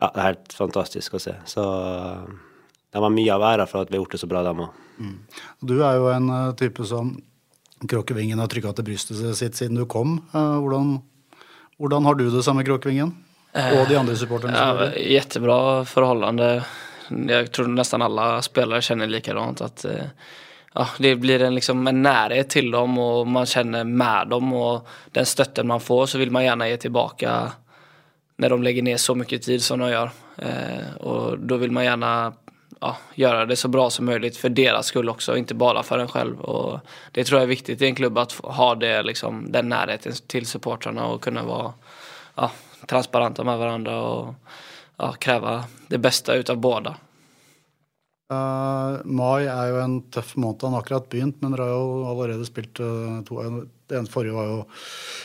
Ja, 0.00 0.08
det 0.08 0.16
er 0.16 0.28
helt 0.30 0.54
fantastisk 0.56 1.14
å 1.14 1.20
se. 1.20 1.34
Så 1.44 1.62
de 2.90 3.02
har 3.04 3.12
mye 3.12 3.34
av 3.34 3.42
æra 3.44 3.66
for 3.68 3.84
at 3.84 3.90
vi 3.90 3.98
har 3.98 4.02
gjort 4.02 4.14
det 4.16 4.20
så 4.22 4.28
bra, 4.30 4.42
dem 4.42 4.62
òg. 4.64 4.78
Du 5.62 5.76
er 5.84 5.98
jo 6.00 6.08
en 6.10 6.30
eh, 6.34 6.54
type 6.58 6.86
som 6.88 7.18
Kråkevingen 7.80 8.40
har 8.42 8.48
trykka 8.52 8.74
til 8.76 8.84
brystet 8.90 9.20
sitt 9.38 9.56
siden 9.56 9.78
du 9.78 9.86
kom. 9.88 10.18
Eh, 10.34 10.56
Hvordan, 10.60 10.98
hvordan 11.80 12.04
har 12.04 12.14
du 12.14 12.30
det 12.30 12.42
sammen 12.42 12.60
med 12.60 12.66
Kråkevingen? 12.66 13.14
Og 13.56 13.88
de 13.88 13.96
andre 13.96 14.16
supporterne? 14.16 14.52
Ja, 14.56 14.78
selvfølgelig? 14.78 15.12
jättebra 15.12 15.84
förhållande. 15.84 16.64
Jag 17.28 17.52
tror 17.52 17.66
nesten 17.66 18.02
alle 18.02 18.42
spelare 18.42 18.82
känner 18.82 19.06
likadant. 19.06 19.60
Att, 19.60 19.84
eh, 19.84 20.04
ja, 20.74 20.88
det 20.98 21.16
blir 21.16 21.42
en, 21.42 21.54
liksom, 21.54 21.86
en 21.86 22.02
närhet 22.02 22.50
till 22.50 22.70
dem 22.70 22.98
och 22.98 23.26
man 23.26 23.46
kjenner 23.46 23.84
med 23.84 24.28
dem. 24.28 24.52
og 24.52 24.86
den 25.12 25.26
støtten 25.26 25.66
man 25.66 25.80
får 25.80 26.06
så 26.06 26.18
vil 26.18 26.30
man 26.30 26.44
gjerne 26.44 26.68
gi 26.68 26.76
tilbake 26.76 27.32
når 28.36 28.48
de 28.48 28.62
legger 28.62 28.82
ned 28.82 29.00
så 29.00 29.14
mye 29.14 29.38
tid 29.38 29.62
som 29.62 29.80
de 29.80 29.90
gjør. 29.90 30.10
Eh, 30.36 30.96
og 31.00 31.38
da 31.38 31.56
vil 31.56 31.72
man 31.72 31.84
gärna 31.84 32.32
ja, 32.80 32.96
göra 33.14 33.46
det 33.46 33.56
så 33.56 33.68
bra 33.68 33.90
som 33.90 34.06
möjligt 34.06 34.36
för 34.36 34.48
deras 34.48 34.86
skull 34.86 35.08
också, 35.08 35.36
inte 35.36 35.54
bara 35.54 35.82
för 35.82 35.98
en 35.98 36.08
själv. 36.08 36.40
Och 36.40 36.80
det 37.12 37.24
tror 37.24 37.38
jag 37.38 37.42
är 37.42 37.48
viktigt 37.48 37.82
i 37.82 37.86
en 37.86 37.94
klubb 37.94 38.18
att 38.18 38.32
ha 38.32 38.74
det, 38.74 39.02
liksom, 39.02 39.52
den 39.52 39.68
närheten 39.68 40.12
till 40.26 40.46
supportrarna 40.46 41.06
och 41.06 41.22
kunna 41.22 41.42
vara 41.42 41.72
ja, 42.34 42.50
transparenta 42.86 43.44
med 43.44 43.58
varandra 43.58 44.02
och 44.02 44.34
ja, 44.96 45.12
kräva 45.12 45.64
det 45.88 45.98
bästa 45.98 46.34
utav 46.34 46.56
båda. 46.56 46.96
Uh, 48.30 49.00
mai 49.10 49.48
er 49.50 49.72
jo 49.72 49.78
en 49.82 49.94
tøff 50.14 50.36
måned. 50.38 50.62
Han 50.62 50.76
har 50.76 50.84
akkurat 50.84 51.08
begynt, 51.10 51.40
men 51.42 51.50
dere 51.50 51.64
har 51.66 51.72
jo 51.74 52.04
allerede 52.12 52.46
spilt 52.46 52.78
uh, 52.78 53.22
to 53.26 53.42
Det 53.90 53.96
ene 53.98 54.06
forrige 54.06 54.36
var 54.36 54.46
jo 54.46 54.58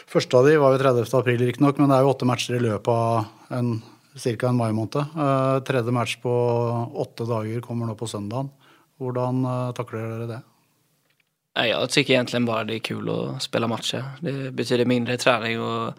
Første 0.10 0.40
av 0.40 0.48
de 0.50 0.56
var 0.58 0.74
jo 0.74 0.80
30. 0.82 1.12
april, 1.20 1.44
riktignok, 1.46 1.78
men 1.78 1.92
det 1.92 2.00
er 2.00 2.02
jo 2.02 2.10
åtte 2.16 2.26
matcher 2.26 2.58
i 2.58 2.64
løpet 2.64 2.90
av 2.90 3.54
en, 3.54 3.76
ca. 4.16 4.48
en 4.48 4.56
mai-måned. 4.56 4.96
Eh, 4.96 5.60
tredje 5.68 5.92
match 5.92 6.18
på 6.24 6.32
åtte 6.94 7.28
dager 7.28 7.62
kommer 7.62 7.88
nå 7.88 7.96
på 7.96 8.08
søndagen. 8.08 8.50
Hvordan 9.00 9.46
eh, 9.46 9.72
takler 9.76 10.06
dere 10.12 10.28
det? 10.30 10.42
Jeg 11.56 11.92
syns 11.92 12.10
egentlig 12.10 12.42
bare 12.48 12.68
det 12.68 12.80
er 12.80 12.84
kul 12.84 13.10
å 13.12 13.20
spille 13.40 13.68
matcher. 13.72 14.16
Det 14.20 14.52
betyder 14.56 14.90
mindre 14.90 15.16
trening 15.20 15.62
og 15.64 15.94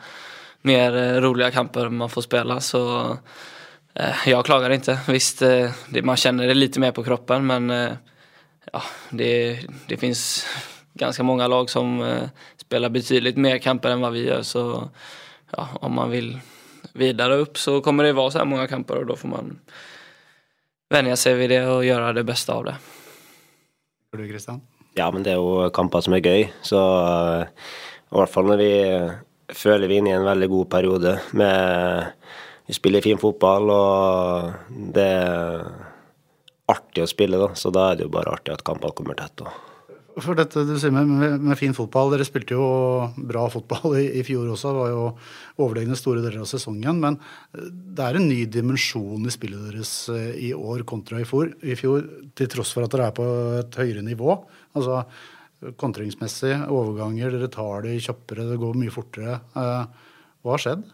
mer 0.67 1.21
rolige 1.25 1.51
kamper 1.55 1.89
man 1.89 2.13
får 2.13 2.27
spille. 2.27 2.61
Så 2.61 2.83
eh, 3.95 4.29
jag 4.29 4.45
klagar 4.45 4.71
inte. 4.71 4.99
Visst, 5.09 5.43
eh, 5.43 5.73
man 6.03 6.17
kjenner 6.17 6.47
det 6.47 6.59
litt 6.59 6.77
mer 6.77 6.93
på 6.93 7.05
kroppen 7.05 7.47
men 7.47 7.71
eh, 7.71 7.97
ja, 8.73 8.83
det, 9.11 9.65
det 9.89 9.97
fins 9.97 10.47
ganske 10.95 11.23
mange 11.23 11.47
lag 11.49 11.71
som 11.71 12.01
spiller 12.57 12.91
betydelig 12.91 13.37
mer 13.39 13.59
kamper 13.63 13.93
enn 13.93 14.03
hva 14.03 14.11
vi 14.11 14.25
gjør. 14.27 14.43
Så 14.43 14.63
ja, 15.53 15.69
om 15.81 15.95
man 15.95 16.11
vill 16.11 16.35
vidare 16.97 17.41
opp, 17.43 17.59
så 17.59 17.81
kommer 17.81 18.05
det 18.05 18.13
vara 18.13 18.31
så 18.31 18.39
här 18.39 18.45
många 18.45 18.67
kamper 18.67 18.97
och 18.97 19.07
då 19.07 19.17
får 19.17 19.29
man 19.29 19.59
vänja 20.91 21.17
seg 21.17 21.37
vid 21.37 21.51
det 21.51 21.67
och 21.67 21.85
göra 21.85 22.13
det 22.13 22.25
beste 22.25 22.53
av 22.53 22.65
det. 22.65 22.77
Du, 24.13 24.29
Kristian? 24.29 24.61
Ja, 24.95 25.11
men 25.13 25.23
det 25.23 25.35
er 25.35 25.41
jo 25.41 25.69
kamper 25.77 26.01
som 26.01 26.15
er 26.17 26.25
gøy. 26.25 26.47
Så 26.65 26.81
eh, 26.81 27.49
i 28.09 28.17
hvert 28.17 28.33
fall 28.33 28.49
når 28.49 28.61
vi 28.63 28.73
føler 29.53 29.91
vi 29.91 29.99
er 29.99 30.03
inne 30.03 30.15
i 30.15 30.17
en 30.17 30.27
veldig 30.27 30.49
god 30.51 30.71
periode 30.73 31.19
med 31.37 32.13
Vi 32.67 32.75
spiller 32.75 32.99
fin 32.99 33.19
fotball, 33.19 33.69
og 33.71 34.73
det 34.91 35.05
er 35.07 35.61
artig 36.67 37.05
å 37.05 37.07
spille, 37.07 37.39
da. 37.39 37.53
Så 37.55 37.71
da 37.71 37.93
er 37.93 38.01
det 38.01 38.09
jo 38.09 38.11
bare 38.17 38.33
artig 38.35 38.57
at 38.57 38.65
kampene 38.67 38.91
kommer 38.91 39.15
tett. 39.15 39.39
Og 39.39 39.76
For 40.17 40.39
dette 40.39 40.63
du 40.65 40.73
sier 40.81 40.95
med, 40.95 41.11
med, 41.11 41.43
med 41.45 41.59
fin 41.61 41.75
fotball, 41.77 42.15
dere 42.15 42.25
spilte 42.25 42.57
jo 42.57 42.67
bra 43.29 43.43
fotball 43.53 43.99
i, 44.01 44.07
i 44.17 44.25
fjor 44.25 44.49
også, 44.55 44.73
det 44.73 44.81
var 44.81 44.93
jo 44.95 45.03
overlegne 45.67 45.99
store 45.99 46.23
deler 46.25 46.41
av 46.41 46.49
sesongen. 46.49 47.03
Men 47.03 47.19
eh, 47.53 47.69
det 47.69 48.05
er 48.07 48.17
en 48.17 48.29
ny 48.31 48.43
dimensjon 48.49 49.29
i 49.29 49.35
spillet 49.35 49.69
deres 49.69 49.95
eh, 50.15 50.33
i 50.49 50.53
år 50.57 50.87
kontra 50.89 51.21
i 51.21 51.29
fjor, 51.29 51.53
i 51.61 51.77
fjor 51.77 52.07
til 52.39 52.53
tross 52.53 52.73
for 52.73 52.87
at 52.87 52.97
dere 52.97 53.11
er 53.11 53.17
på 53.17 53.29
et 53.61 53.81
høyere 53.83 54.05
nivå. 54.07 54.39
Altså 54.77 55.05
kontringsmessig, 55.81 56.55
overganger, 56.73 57.33
dere 57.33 57.49
tar 57.53 57.85
det 57.87 57.97
kjappere, 58.05 58.49
det 58.51 58.61
går 58.61 58.77
mye 58.81 58.93
fortere. 58.95 59.41
Eh, 59.57 60.13
Hva 60.45 60.57
har 60.57 60.63
skjedd? 60.63 60.85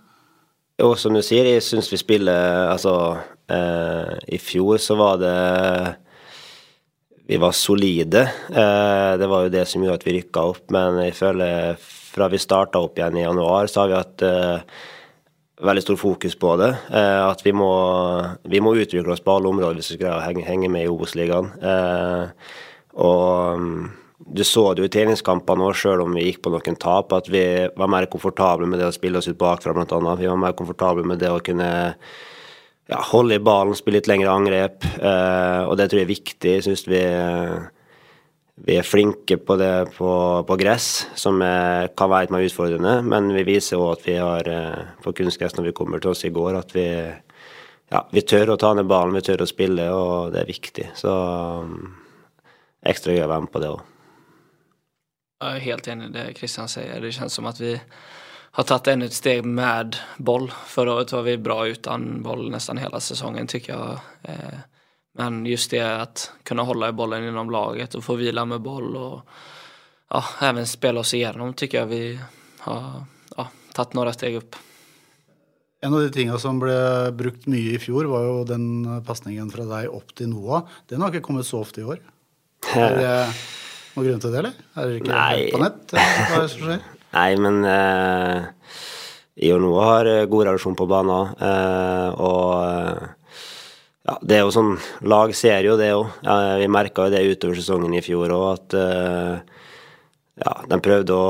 Jo, 0.80 0.94
som 0.98 1.14
du 1.14 1.22
sier, 1.22 1.46
jeg 1.46 1.62
syns 1.62 1.90
vi 1.92 1.98
spiller 2.00 2.66
Altså, 2.72 3.20
eh, 3.52 4.14
i 4.34 4.38
fjor 4.40 4.80
så 4.82 4.96
var 4.98 5.18
det 5.20 5.36
Vi 7.26 7.36
var 7.36 7.52
solide. 7.52 8.22
Eh, 8.48 9.18
det 9.18 9.26
var 9.26 9.44
jo 9.44 9.52
det 9.52 9.66
som 9.70 9.82
gjorde 9.82 10.00
at 10.00 10.06
vi 10.06 10.16
rykka 10.16 10.42
opp, 10.52 10.64
men 10.74 10.98
jeg 11.04 11.14
føler 11.14 11.78
fra 12.12 12.28
vi 12.32 12.40
starta 12.42 12.82
opp 12.82 12.98
igjen 12.98 13.20
i 13.20 13.22
januar, 13.22 13.70
så 13.70 13.82
har 13.82 13.92
vi 13.92 13.96
hatt 13.96 14.24
eh, 14.26 14.82
veldig 15.62 15.84
stor 15.84 16.00
fokus 16.00 16.34
på 16.36 16.56
det. 16.60 16.72
Eh, 16.90 17.22
at 17.28 17.44
vi 17.46 17.54
må, 17.54 17.70
vi 18.42 18.60
må 18.64 18.74
utvikle 18.74 19.14
oss 19.14 19.22
på 19.22 19.36
alle 19.36 19.52
områder 19.52 19.78
hvis 19.78 19.94
vi 19.94 20.00
skal 20.00 20.24
henge, 20.26 20.44
henge 20.48 20.70
med 20.72 20.88
i 20.88 20.90
Obos-ligaen. 20.90 21.52
Og 22.92 23.62
du 24.32 24.44
så 24.44 24.66
det 24.74 24.82
jo 24.82 24.90
i 24.90 24.92
treningskampene 24.92 25.64
òg, 25.66 25.78
sjøl 25.78 26.02
om 26.04 26.18
vi 26.18 26.26
gikk 26.26 26.42
på 26.44 26.52
noen 26.52 26.76
tap, 26.80 27.14
at 27.14 27.30
vi 27.30 27.44
var 27.78 27.90
mer 27.90 28.10
komfortable 28.10 28.68
med 28.68 28.82
det 28.82 28.90
å 28.90 28.94
spille 28.94 29.22
oss 29.22 29.30
ut 29.30 29.38
bakfra, 29.40 29.74
blant 29.76 29.94
annet. 29.94 30.20
Vi 30.20 30.30
var 30.30 30.42
mer 30.42 30.58
komfortable 30.58 31.06
med 31.06 31.22
det 31.22 31.30
å 31.30 31.40
kunne 31.44 31.70
ja, 32.90 32.98
holde 33.12 33.38
i 33.38 33.42
ballen, 33.42 33.76
spille 33.78 34.00
litt 34.00 34.10
lengre 34.10 34.32
angrep. 34.32 34.84
Eh, 34.98 35.62
og 35.68 35.76
det 35.78 35.88
tror 35.90 36.02
jeg 36.02 36.08
er 36.08 36.12
viktig. 36.12 36.54
Jeg 36.56 36.64
syns 36.66 36.84
vi, 36.90 37.02
vi 38.66 38.78
er 38.78 38.86
flinke 38.86 39.38
på 39.40 39.56
det 39.60 39.72
på, 39.96 40.12
på 40.48 40.58
gress, 40.60 40.88
som 41.18 41.40
er, 41.46 41.92
kan 41.98 42.10
være 42.12 42.26
litt 42.26 42.34
mer 42.34 42.46
utfordrende. 42.48 42.96
Men 43.06 43.30
vi 43.36 43.46
viser 43.48 43.80
òg 43.80 43.96
at 43.96 44.08
vi 44.08 44.18
har 44.18 44.50
eh, 44.50 44.82
på 45.04 45.14
kunstgress 45.22 45.56
når 45.58 45.70
vi 45.70 45.76
kommer 45.78 46.02
til 46.02 46.14
oss 46.14 46.24
i 46.28 46.34
går, 46.34 46.58
at 46.58 46.74
vi, 46.76 46.88
ja, 47.92 48.04
vi 48.10 48.26
tør 48.26 48.54
å 48.54 48.60
ta 48.60 48.74
ned 48.76 48.90
ballen, 48.90 49.16
vi 49.16 49.24
tør 49.26 49.46
å 49.46 49.50
spille, 49.50 49.88
og 49.94 50.34
det 50.34 50.42
er 50.42 50.52
viktig. 50.52 50.90
Så 50.98 51.12
um, 51.12 51.94
ekstra 52.82 53.14
gøy 53.14 53.24
å 53.26 53.30
være 53.30 53.46
med 53.46 53.54
på 53.54 53.62
det 53.62 53.72
òg. 53.72 53.88
Jeg 55.42 55.58
er 55.58 55.64
helt 55.64 55.88
enig 55.90 56.06
i 56.06 56.14
det 56.14 56.26
Kristian 56.38 56.68
sier. 56.70 57.00
Det 57.02 57.10
kjennes 57.16 57.34
som 57.34 57.48
at 57.50 57.58
vi 57.58 57.72
har 58.52 58.64
tagit 58.64 58.86
ännu 58.86 59.04
ett 59.04 59.12
steg 59.12 59.44
med 59.44 59.96
boll. 60.16 60.52
Förra 60.66 60.94
året 60.94 61.12
var 61.12 61.22
vi 61.22 61.38
bra 61.38 61.66
utan 61.66 62.22
boll 62.22 62.50
nästan 62.50 62.78
hela 62.78 63.00
säsongen 63.00 63.46
tycker 63.46 63.72
jag. 63.72 63.98
Eh, 64.22 64.58
Men 65.14 65.46
just 65.46 65.70
det 65.70 66.00
att 66.02 66.32
kunna 66.42 66.62
hålla 66.62 66.88
i 66.88 66.92
bollen 66.92 67.24
inom 67.28 67.50
laget 67.50 67.94
och 67.94 68.04
få 68.04 68.14
vila 68.14 68.44
med 68.44 68.60
boll 68.60 68.96
och 68.96 69.20
ja, 70.10 70.24
även 70.40 70.66
spela 70.66 71.00
oss 71.00 71.14
igenom 71.14 71.54
tycker 71.54 71.78
jag 71.78 71.86
vi 71.86 72.20
har 72.58 73.04
ja, 73.36 73.48
tagit 73.72 73.94
några 73.94 74.12
steg 74.12 74.34
upp. 74.36 74.56
En 75.82 75.94
av 75.94 76.00
de 76.00 76.10
tingene 76.10 76.38
som 76.38 76.60
ble 76.62 77.10
brukt 77.12 77.46
mye 77.50 77.74
i 77.74 77.78
fjor, 77.82 78.04
var 78.06 78.22
jo 78.22 78.44
den 78.46 78.66
pasningen 79.04 79.50
fra 79.50 79.64
deg 79.66 79.88
opp 79.90 80.12
til 80.14 80.28
Noah. 80.30 80.62
Den 80.88 81.02
har 81.02 81.10
ikke 81.10 81.26
kommet 81.26 81.46
så 81.48 81.58
ofte 81.64 81.82
i 81.82 81.84
år. 81.84 81.98
Er 82.76 82.94
det 83.00 83.14
noen 83.96 84.06
grunn 84.06 84.22
til 84.22 84.30
det, 84.32 84.38
eller? 84.44 84.60
Er 84.78 84.86
det 84.92 85.00
ikke 85.00 85.10
Nei. 85.10 85.48
på 85.50 85.58
nett? 85.64 85.82
Hva 85.96 86.36
er 86.36 86.44
det 86.44 86.52
som 86.54 86.62
skjer? 86.68 86.84
Nei, 87.12 87.32
men 87.36 87.60
eh, 87.68 88.46
jeg 89.36 89.52
og 89.56 89.62
Noah 89.64 89.88
har 89.88 90.08
eh, 90.08 90.28
god 90.30 90.46
relasjon 90.48 90.76
på 90.78 90.86
banen. 90.88 91.34
Eh, 91.44 92.20
og 92.24 92.52
eh, 92.64 93.36
ja, 94.08 94.16
det 94.24 94.38
er 94.38 94.42
jo 94.42 94.54
sånn 94.54 94.72
Lag 95.06 95.34
ser 95.36 95.68
jo 95.68 95.76
det 95.80 95.92
òg. 95.94 96.08
Ja, 96.24 96.56
vi 96.60 96.70
merka 96.72 97.06
jo 97.06 97.14
det 97.14 97.22
utover 97.28 97.58
sesongen 97.58 97.94
i 97.96 98.02
fjor 98.04 98.32
òg, 98.34 98.46
at 98.56 98.78
eh, 98.80 99.60
ja, 100.42 100.56
de 100.72 100.80
prøvde 100.82 101.16
å 101.16 101.28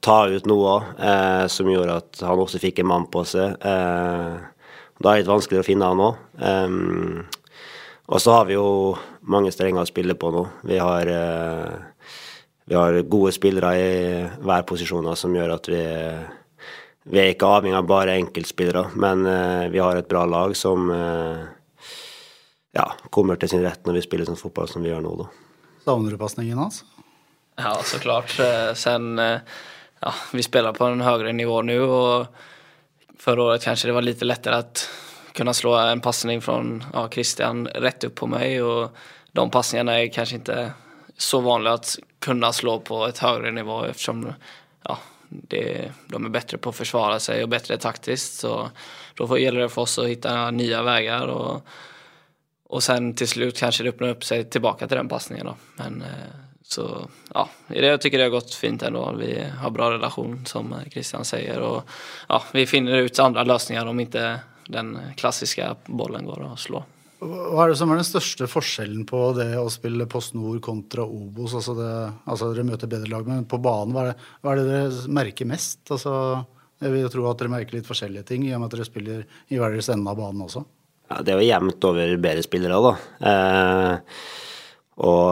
ta 0.00 0.22
ut 0.30 0.46
noe 0.48 0.78
eh, 0.96 1.44
som 1.52 1.68
gjorde 1.68 1.98
at 2.00 2.22
han 2.24 2.40
også 2.40 2.62
fikk 2.62 2.80
en 2.80 2.90
mann 2.92 3.10
på 3.12 3.26
seg. 3.28 3.58
Eh, 3.58 4.38
da 5.00 5.10
er 5.10 5.20
det 5.20 5.24
litt 5.24 5.32
vanskelig 5.32 5.62
å 5.62 5.66
finne 5.66 5.90
han 5.90 6.02
òg. 6.06 6.18
Og 8.10 8.18
så 8.20 8.34
har 8.34 8.48
vi 8.48 8.56
jo 8.56 8.94
mange 9.22 9.52
strenger 9.54 9.84
å 9.84 9.88
spille 9.88 10.16
på 10.18 10.32
nå. 10.34 10.42
Vi 10.66 10.80
har, 10.82 11.08
vi 12.70 12.76
har 12.78 13.00
gode 13.10 13.32
spillere 13.34 13.70
i 13.74 13.88
hver 14.46 14.62
posisjon 14.68 15.08
som 15.18 15.34
gjør 15.34 15.56
at 15.56 15.70
vi 15.72 15.80
vi 17.10 17.18
er 17.18 17.32
ikke 17.32 17.48
avhengig 17.48 17.78
av 17.78 17.86
bare 17.88 18.12
enkeltspillere, 18.20 18.92
men 19.00 19.24
vi 19.72 19.80
har 19.80 19.96
et 19.98 20.06
bra 20.06 20.20
lag 20.28 20.52
som 20.54 20.84
ja, 22.76 22.84
kommer 23.10 23.40
til 23.40 23.50
sin 23.50 23.64
rett 23.64 23.88
når 23.88 23.96
vi 23.96 24.02
spiller 24.04 24.28
sånn 24.28 24.38
fotball 24.38 24.68
som 24.70 24.84
vi 24.84 24.92
gjør 24.92 25.00
nå. 25.02 25.14
da. 25.22 25.26
Savner 25.88 26.14
du 26.14 26.20
pasningen 26.20 26.60
hans? 26.60 26.82
Ja, 27.58 27.72
såklart. 27.88 28.36
Sen, 28.78 29.16
ja, 29.18 30.12
vi 30.36 30.44
spiller 30.46 30.76
på 30.76 30.86
en 30.86 31.02
høyere 31.02 31.32
nivå 31.34 31.62
nå, 31.66 31.80
og 31.88 33.20
forrige 33.20 33.48
året 33.48 33.64
kanskje 33.64 33.90
det 33.90 33.96
var 33.96 34.06
litt 34.06 34.22
lettere 34.24 34.60
å 34.62 34.68
kunne 35.36 35.56
slå 35.56 35.74
en 35.80 36.04
passning 36.04 36.44
fra 36.44 36.60
ja, 36.60 37.08
Christian 37.12 37.66
rett 37.80 38.06
opp 38.06 38.16
på 38.20 38.28
meg, 38.30 38.60
og 38.62 38.94
de 39.36 39.48
pasningene 39.52 39.98
er 39.98 40.14
kanskje 40.14 40.40
inte 40.40 40.60
så 41.20 41.40
vanlig 41.44 41.72
å 41.76 41.80
kunne 42.24 42.52
slå 42.56 42.78
på 42.84 43.02
et 43.06 43.20
høyere 43.20 43.52
nivå 43.52 43.82
ettersom 43.90 44.24
ja, 44.30 44.96
det, 45.28 45.64
de 46.08 46.20
er 46.20 46.32
bedre 46.32 46.58
på 46.58 46.72
å 46.72 46.78
forsvare 46.80 47.20
seg 47.20 47.44
og 47.44 47.52
bedre 47.52 47.76
taktisk. 47.80 48.40
Så 48.42 48.56
da 49.18 49.38
gjelder 49.38 49.66
det 49.66 49.72
for 49.74 49.84
oss 49.88 50.00
å 50.00 50.08
finne 50.08 50.50
nye 50.56 50.82
veier. 50.86 51.32
og 51.36 51.70
og 52.70 52.82
sen 52.82 53.14
till 53.18 53.28
slut 53.28 53.58
kanske 53.58 53.82
det 53.82 53.90
öppnar 53.90 54.08
upp 54.08 54.24
sig 54.24 54.44
tillbaka 54.44 54.88
till 54.88 54.96
den 54.96 55.08
passningen. 55.08 55.48
Men 55.76 56.04
så 56.62 57.08
ja, 57.34 57.48
jag 57.68 58.00
tycker 58.00 58.18
det 58.18 58.24
har 58.24 58.30
gått 58.30 58.54
fint 58.54 58.82
ändå. 58.82 59.14
Vi 59.18 59.46
har 59.60 59.70
bra 59.70 59.90
relation 59.90 60.46
som 60.46 60.74
Christian 60.90 61.24
säger 61.24 61.60
och 61.60 61.82
ja, 62.28 62.42
vi 62.52 62.66
finner 62.66 62.96
ut 62.96 63.18
andra 63.18 63.44
lösningar 63.44 63.86
om 63.86 64.00
inte 64.00 64.40
den 64.66 64.98
klassiska 65.16 65.76
bollen 65.86 66.26
går 66.26 66.52
att 66.52 66.58
slå. 66.58 66.84
Hva 67.20 67.66
er 67.66 67.72
det 67.72 67.76
som 67.76 67.90
er 67.92 67.98
den 68.00 68.06
største 68.08 68.46
forskjellen 68.48 69.02
på 69.08 69.18
det 69.36 69.50
å 69.60 69.66
spille 69.72 70.08
Post 70.08 70.32
Nord 70.38 70.62
kontra 70.64 71.04
Obos? 71.04 71.52
Altså, 71.58 71.74
det, 71.76 71.90
altså 72.24 72.48
Dere 72.54 72.64
møter 72.64 72.88
bedre 72.88 73.10
lag, 73.12 73.26
men 73.28 73.44
på 73.48 73.60
banen, 73.60 73.92
hva 73.92 74.06
er, 74.06 74.12
det, 74.12 74.30
hva 74.40 74.54
er 74.54 74.60
det 74.60 74.68
dere 74.70 75.14
merker 75.20 75.48
mest? 75.50 75.82
Altså, 75.92 76.14
jeg 76.80 76.94
vil 76.94 77.10
tro 77.12 77.26
at 77.28 77.42
dere 77.42 77.52
merker 77.52 77.76
litt 77.76 77.88
forskjellige 77.88 78.24
ting, 78.30 78.46
i 78.48 78.54
og 78.56 78.62
med 78.62 78.70
at 78.70 78.78
dere 78.78 78.88
spiller 78.88 79.26
i 79.52 79.60
hver 79.60 79.76
deres 79.76 79.90
ende 79.92 80.08
av 80.08 80.16
banen 80.22 80.46
også. 80.46 80.64
Ja, 81.10 81.20
Det 81.20 81.34
er 81.34 81.42
jo 81.42 81.50
jevnt 81.50 81.88
over 81.90 82.16
bedre 82.24 82.46
spillere, 82.46 82.80
da. 82.86 82.94
Eh, 83.34 84.24
og 85.04 85.28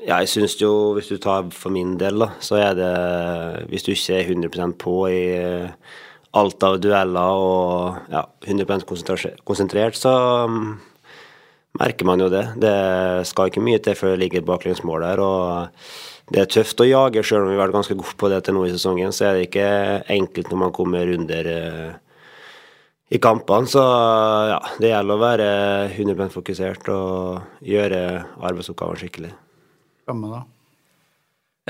ja, 0.00 0.16
jeg 0.22 0.30
syns 0.32 0.56
jo, 0.58 0.72
hvis 0.96 1.10
du 1.12 1.18
tar 1.22 1.50
for 1.54 1.70
min 1.74 1.94
del, 2.00 2.22
da, 2.24 2.32
så 2.42 2.58
er 2.58 2.76
det 2.78 2.92
Hvis 3.70 3.84
du 3.84 3.90
ikke 3.92 4.16
er 4.18 4.30
100% 4.32 4.78
på 4.80 4.94
i 5.12 5.22
alt 6.38 6.62
av 6.62 6.78
dueller 6.82 7.42
og 7.42 8.12
ja, 8.12 8.22
100% 8.46 9.42
konsentrert, 9.46 9.98
så 9.98 10.12
um, 10.46 10.76
merker 11.80 12.06
man 12.06 12.22
jo 12.22 12.28
det. 12.32 12.44
Det 12.62 12.76
skal 13.30 13.50
ikke 13.50 13.64
mye 13.64 13.80
til 13.82 13.98
før 13.98 14.14
det 14.14 14.22
ligger 14.24 14.42
et 14.42 14.50
baklengsmål 14.50 15.06
der. 15.06 15.22
og 15.24 16.30
Det 16.30 16.44
er 16.44 16.52
tøft 16.54 16.82
å 16.82 16.86
jage, 16.86 17.24
sjøl 17.26 17.46
om 17.46 17.50
vi 17.50 17.58
har 17.58 17.64
vært 17.66 17.80
ganske 17.80 17.98
gode 17.98 18.14
på 18.20 18.30
det 18.30 18.44
til 18.46 18.56
nå 18.56 18.66
i 18.68 18.74
sesongen. 18.74 19.14
Så 19.14 19.26
er 19.26 19.38
det 19.38 19.48
ikke 19.48 19.66
enkelt 20.20 20.52
når 20.52 20.62
man 20.66 20.76
kommer 20.76 21.10
under 21.16 21.50
uh, 21.50 21.90
i 23.10 23.18
kampene. 23.18 23.70
Så 23.70 23.82
ja, 24.52 24.62
det 24.78 24.94
gjelder 24.94 25.18
å 25.18 25.24
være 25.24 25.50
100 25.90 26.30
fokusert 26.36 26.94
og 26.94 27.66
gjøre 27.66 28.00
arbeidsoppgavene 28.38 29.02
skikkelig. 29.02 29.34
Framme 30.06 30.30
da? 30.36 30.46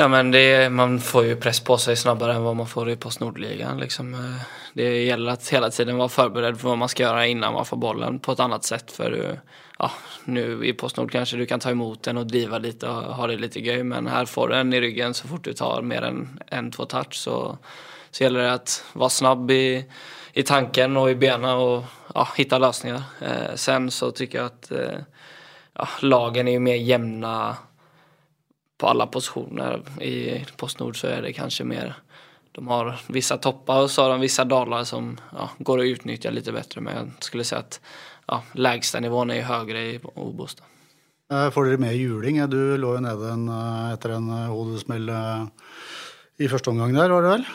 Ja, 0.00 0.08
men 0.08 0.30
det, 0.30 0.72
man 0.72 1.00
får 1.00 1.24
ju 1.24 1.36
press 1.36 1.60
på 1.60 1.78
sig 1.78 1.96
snabbare 1.96 2.34
än 2.34 2.42
vad 2.42 2.56
man 2.56 2.66
får 2.66 2.90
i 2.90 2.96
Postnordligan. 2.96 3.78
Liksom. 3.78 4.34
Det 4.72 5.04
gäller 5.04 5.32
att 5.32 5.48
hela 5.48 5.70
tiden 5.70 5.96
vara 5.96 6.08
förberedd 6.08 6.60
för 6.60 6.68
vad 6.68 6.78
man 6.78 6.88
ska 6.88 7.02
göra 7.02 7.26
innan 7.26 7.52
man 7.52 7.64
får 7.64 7.76
bollen 7.76 8.18
på 8.18 8.32
ett 8.32 8.40
annat 8.40 8.64
sätt. 8.64 8.92
För 8.92 9.40
ja, 9.78 9.90
nu 10.24 10.66
i 10.66 10.72
Postnord 10.72 11.12
kanske 11.12 11.36
du 11.36 11.46
kan 11.46 11.60
ta 11.60 11.70
emot 11.70 12.02
den 12.02 12.16
och 12.16 12.26
driva 12.26 12.58
lite 12.58 12.88
och 12.88 13.14
ha 13.14 13.26
det 13.26 13.36
lite 13.36 13.60
göj. 13.60 13.82
Men 13.82 14.06
här 14.06 14.24
får 14.24 14.48
du 14.48 14.54
den 14.54 14.72
i 14.72 14.80
ryggen 14.80 15.14
så 15.14 15.28
fort 15.28 15.44
du 15.44 15.52
tar 15.52 15.82
mer 15.82 16.02
än 16.02 16.40
en, 16.46 16.70
två 16.70 16.84
touch. 16.84 17.14
Så, 17.14 17.58
så 18.10 18.24
gäller 18.24 18.40
det 18.40 18.52
att 18.52 18.84
vara 18.92 19.10
snabb 19.10 19.50
i, 19.50 19.84
i 20.32 20.42
tanken 20.42 20.96
och 20.96 21.10
i 21.10 21.14
benen 21.14 21.50
och 21.50 21.84
ja, 22.14 22.28
hitta 22.36 22.58
lösningar. 22.58 23.02
Eh, 23.20 23.54
sen 23.54 23.90
så 23.90 24.10
tycker 24.10 24.38
jag 24.38 24.46
att 24.46 24.70
eh, 24.70 24.98
ja, 25.74 25.88
lagen 26.00 26.48
är 26.48 26.52
ju 26.52 26.60
mer 26.60 26.76
jämna 26.76 27.56
på 28.80 28.88
alle 28.88 29.06
posisjoner. 29.12 29.82
I 30.00 30.40
Postnord 30.56 30.96
så 30.96 31.10
er 31.12 31.26
det 31.26 31.36
kanskje 31.36 31.68
mer 31.68 31.98
de 32.56 32.66
har 32.66 32.96
visse 33.14 33.36
topper 33.38 33.84
og 33.84 33.90
så 33.92 34.04
har 34.04 34.16
de 34.16 34.24
visse 34.24 34.42
daler 34.48 34.86
som 34.88 35.12
ja, 35.30 35.46
går 35.58 35.82
å 35.82 35.88
utnytte 35.92 36.32
litt 36.34 36.50
bedre. 36.50 36.82
Men 36.82 36.96
jeg 36.98 37.28
skulle 37.28 37.46
si 37.46 37.54
at 37.54 37.78
ja, 38.26 38.40
lägsta 38.58 38.98
er 38.98 39.10
høyere 39.10 39.46
högre 39.46 39.84
i 39.92 39.98
Obos. 40.16 40.56
Får 41.30 41.68
dere 41.68 41.78
mer 41.78 41.94
juling? 41.94 42.40
Du 42.50 42.58
lå 42.80 42.96
jo 42.96 43.02
nede 43.04 43.34
en, 43.36 43.46
etter 43.92 44.16
en 44.16 44.32
hodesmell 44.50 45.12
i 46.40 46.48
første 46.50 46.72
omgang 46.72 46.96
der, 46.96 47.12
var 47.14 47.22
det 47.22 47.34
vel? 47.36 47.46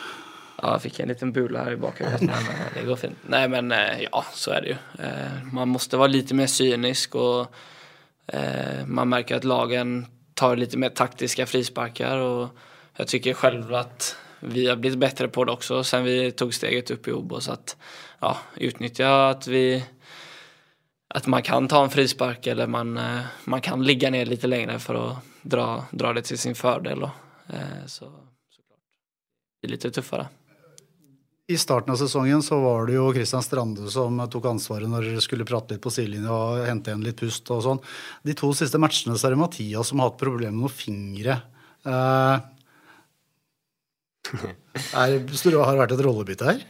Ja, 0.56 0.70
jeg 0.72 0.86
fikk 0.86 1.02
en 1.02 1.12
liten 1.12 1.32
bula 1.36 1.66
her 1.66 1.76
i 1.76 1.80
bakhodet, 1.80 2.22
men 2.30 2.50
det 2.72 2.86
går 2.88 3.00
fint. 3.02 3.26
Nei, 3.28 3.44
men 3.52 3.68
ja, 4.00 4.22
så 4.32 4.56
er 4.56 4.64
det 4.64 4.72
jo. 4.72 4.78
Man 5.52 5.74
måste 5.74 6.00
være 6.00 6.14
litt 6.14 6.32
mer 6.38 6.48
cynisk 6.48 7.18
og 7.20 7.58
man 8.88 9.12
merker 9.12 9.36
at 9.36 9.44
lagen 9.46 9.98
tar 10.36 10.56
lite 10.56 10.78
mer 10.78 10.88
taktiska 10.88 11.46
frisparkar 11.46 12.18
och 12.18 12.48
jag 12.96 13.08
tycker 13.08 13.34
själv 13.34 13.74
att 13.74 14.16
vi 14.40 14.66
har 14.66 14.76
blivit 14.76 14.98
bättre 14.98 15.28
på 15.28 15.44
det 15.44 15.52
också 15.52 15.84
sen 15.84 16.04
vi 16.04 16.32
tog 16.32 16.54
steget 16.54 16.90
upp 16.90 17.08
i 17.08 17.12
Obo 17.12 17.40
så 17.40 17.52
att 17.52 17.76
ja, 18.20 18.36
utnyttja 18.56 19.28
att 19.28 19.46
vi 19.46 19.84
att 21.08 21.26
man 21.26 21.42
kan 21.42 21.68
ta 21.68 21.84
en 21.84 21.90
frispark 21.90 22.46
eller 22.46 22.66
man, 22.66 23.00
man 23.44 23.60
kan 23.60 23.84
ligga 23.84 24.10
ner 24.10 24.26
lite 24.26 24.46
längre 24.46 24.78
för 24.78 24.94
att 24.94 25.16
dra, 25.42 25.84
dra 25.90 26.12
det 26.12 26.22
till 26.22 26.38
sin 26.38 26.54
fördel. 26.54 27.00
Då. 27.00 27.10
Så, 27.86 28.04
såklart. 28.50 28.80
Det 29.60 29.66
är 29.66 29.70
lite 29.70 29.90
tuffare. 29.90 30.26
I 31.46 31.56
starten 31.58 31.92
av 31.94 31.98
sesongen 32.00 32.42
så 32.42 32.58
var 32.58 32.88
det 32.88 32.96
jo 32.96 33.12
Kristian 33.14 33.44
Strande 33.44 33.86
som 33.92 34.18
tok 34.30 34.48
ansvaret 34.50 34.90
når 34.90 35.04
dere 35.06 35.22
skulle 35.22 35.46
prate 35.46 35.76
litt 35.76 35.82
på 35.84 35.92
sidelinja 35.94 36.34
og 36.34 36.64
hente 36.66 36.90
igjen 36.90 37.04
litt 37.06 37.20
pust 37.20 37.52
og 37.54 37.60
sånn. 37.62 37.80
De 38.26 38.34
to 38.34 38.50
siste 38.58 38.80
matchene 38.82 39.14
så 39.14 39.28
er 39.28 39.36
det 39.36 39.42
Mathias 39.44 39.92
som 39.92 40.02
har 40.02 40.10
hatt 40.10 40.18
problemer 40.18 40.56
med 40.56 40.64
noen 40.64 40.74
fingre. 40.74 41.36
Eh, 41.86 42.36
er, 44.26 44.90
har 44.96 45.14
det 45.22 45.84
vært 45.84 45.94
et 45.94 46.02
rollebytte 46.08 46.48
her? 46.50 46.66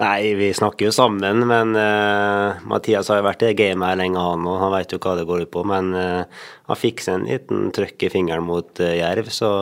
Nei, 0.00 0.32
vi 0.36 0.48
snakker 0.52 0.88
jo 0.88 0.92
sammen, 0.92 1.44
men 1.48 1.76
uh, 1.76 2.56
Mathias 2.68 3.08
har 3.08 3.20
jo 3.20 3.28
vært 3.28 3.46
i 3.46 3.54
gamet 3.56 3.88
her 3.88 4.00
lenge, 4.00 4.20
han 4.20 4.48
òg. 4.48 4.58
han 4.60 4.74
vet 4.74 4.92
jo 4.92 5.00
hva 5.00 5.14
det 5.16 5.24
går 5.28 5.44
ut 5.44 5.52
på. 5.52 5.62
Men 5.68 5.92
uh, 5.96 6.42
han 6.68 6.80
fikk 6.80 7.04
seg 7.04 7.20
en 7.20 7.28
liten 7.28 7.70
trøkk 7.76 8.08
i 8.08 8.12
fingeren 8.12 8.44
mot 8.44 8.80
uh, 8.80 8.92
Jerv, 8.92 9.28
så 9.32 9.52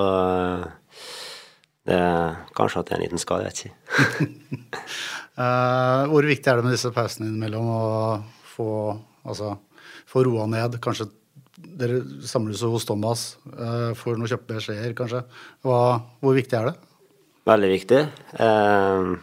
det, 1.85 1.99
kanskje 2.57 2.81
at 2.81 2.89
det 2.89 2.95
er 2.95 3.01
en 3.01 3.05
liten 3.05 3.21
skade, 3.21 3.45
jeg 3.45 3.53
vet 3.53 3.65
ikke. 3.65 4.79
hvor 6.13 6.31
viktig 6.31 6.51
er 6.51 6.61
det 6.61 6.65
med 6.65 6.77
disse 6.77 6.93
pausene 6.95 7.29
innimellom 7.29 7.69
å 7.69 7.83
få, 8.55 8.71
altså, 9.27 9.53
få 10.09 10.25
roa 10.29 10.49
ned? 10.51 10.79
Kanskje 10.85 11.11
dere 11.55 12.01
samles 12.27 12.63
hos 12.65 12.87
Thomas, 12.89 13.35
får 14.01 14.19
noen 14.19 14.31
kjappe 14.31 14.57
beskjeder, 14.57 14.97
kanskje. 14.97 15.23
Hva, 15.65 15.79
hvor 16.23 16.37
viktig 16.37 16.59
er 16.59 16.71
det? 16.71 16.77
Veldig 17.45 17.71
viktig. 17.75 18.01
Uh, 18.41 19.17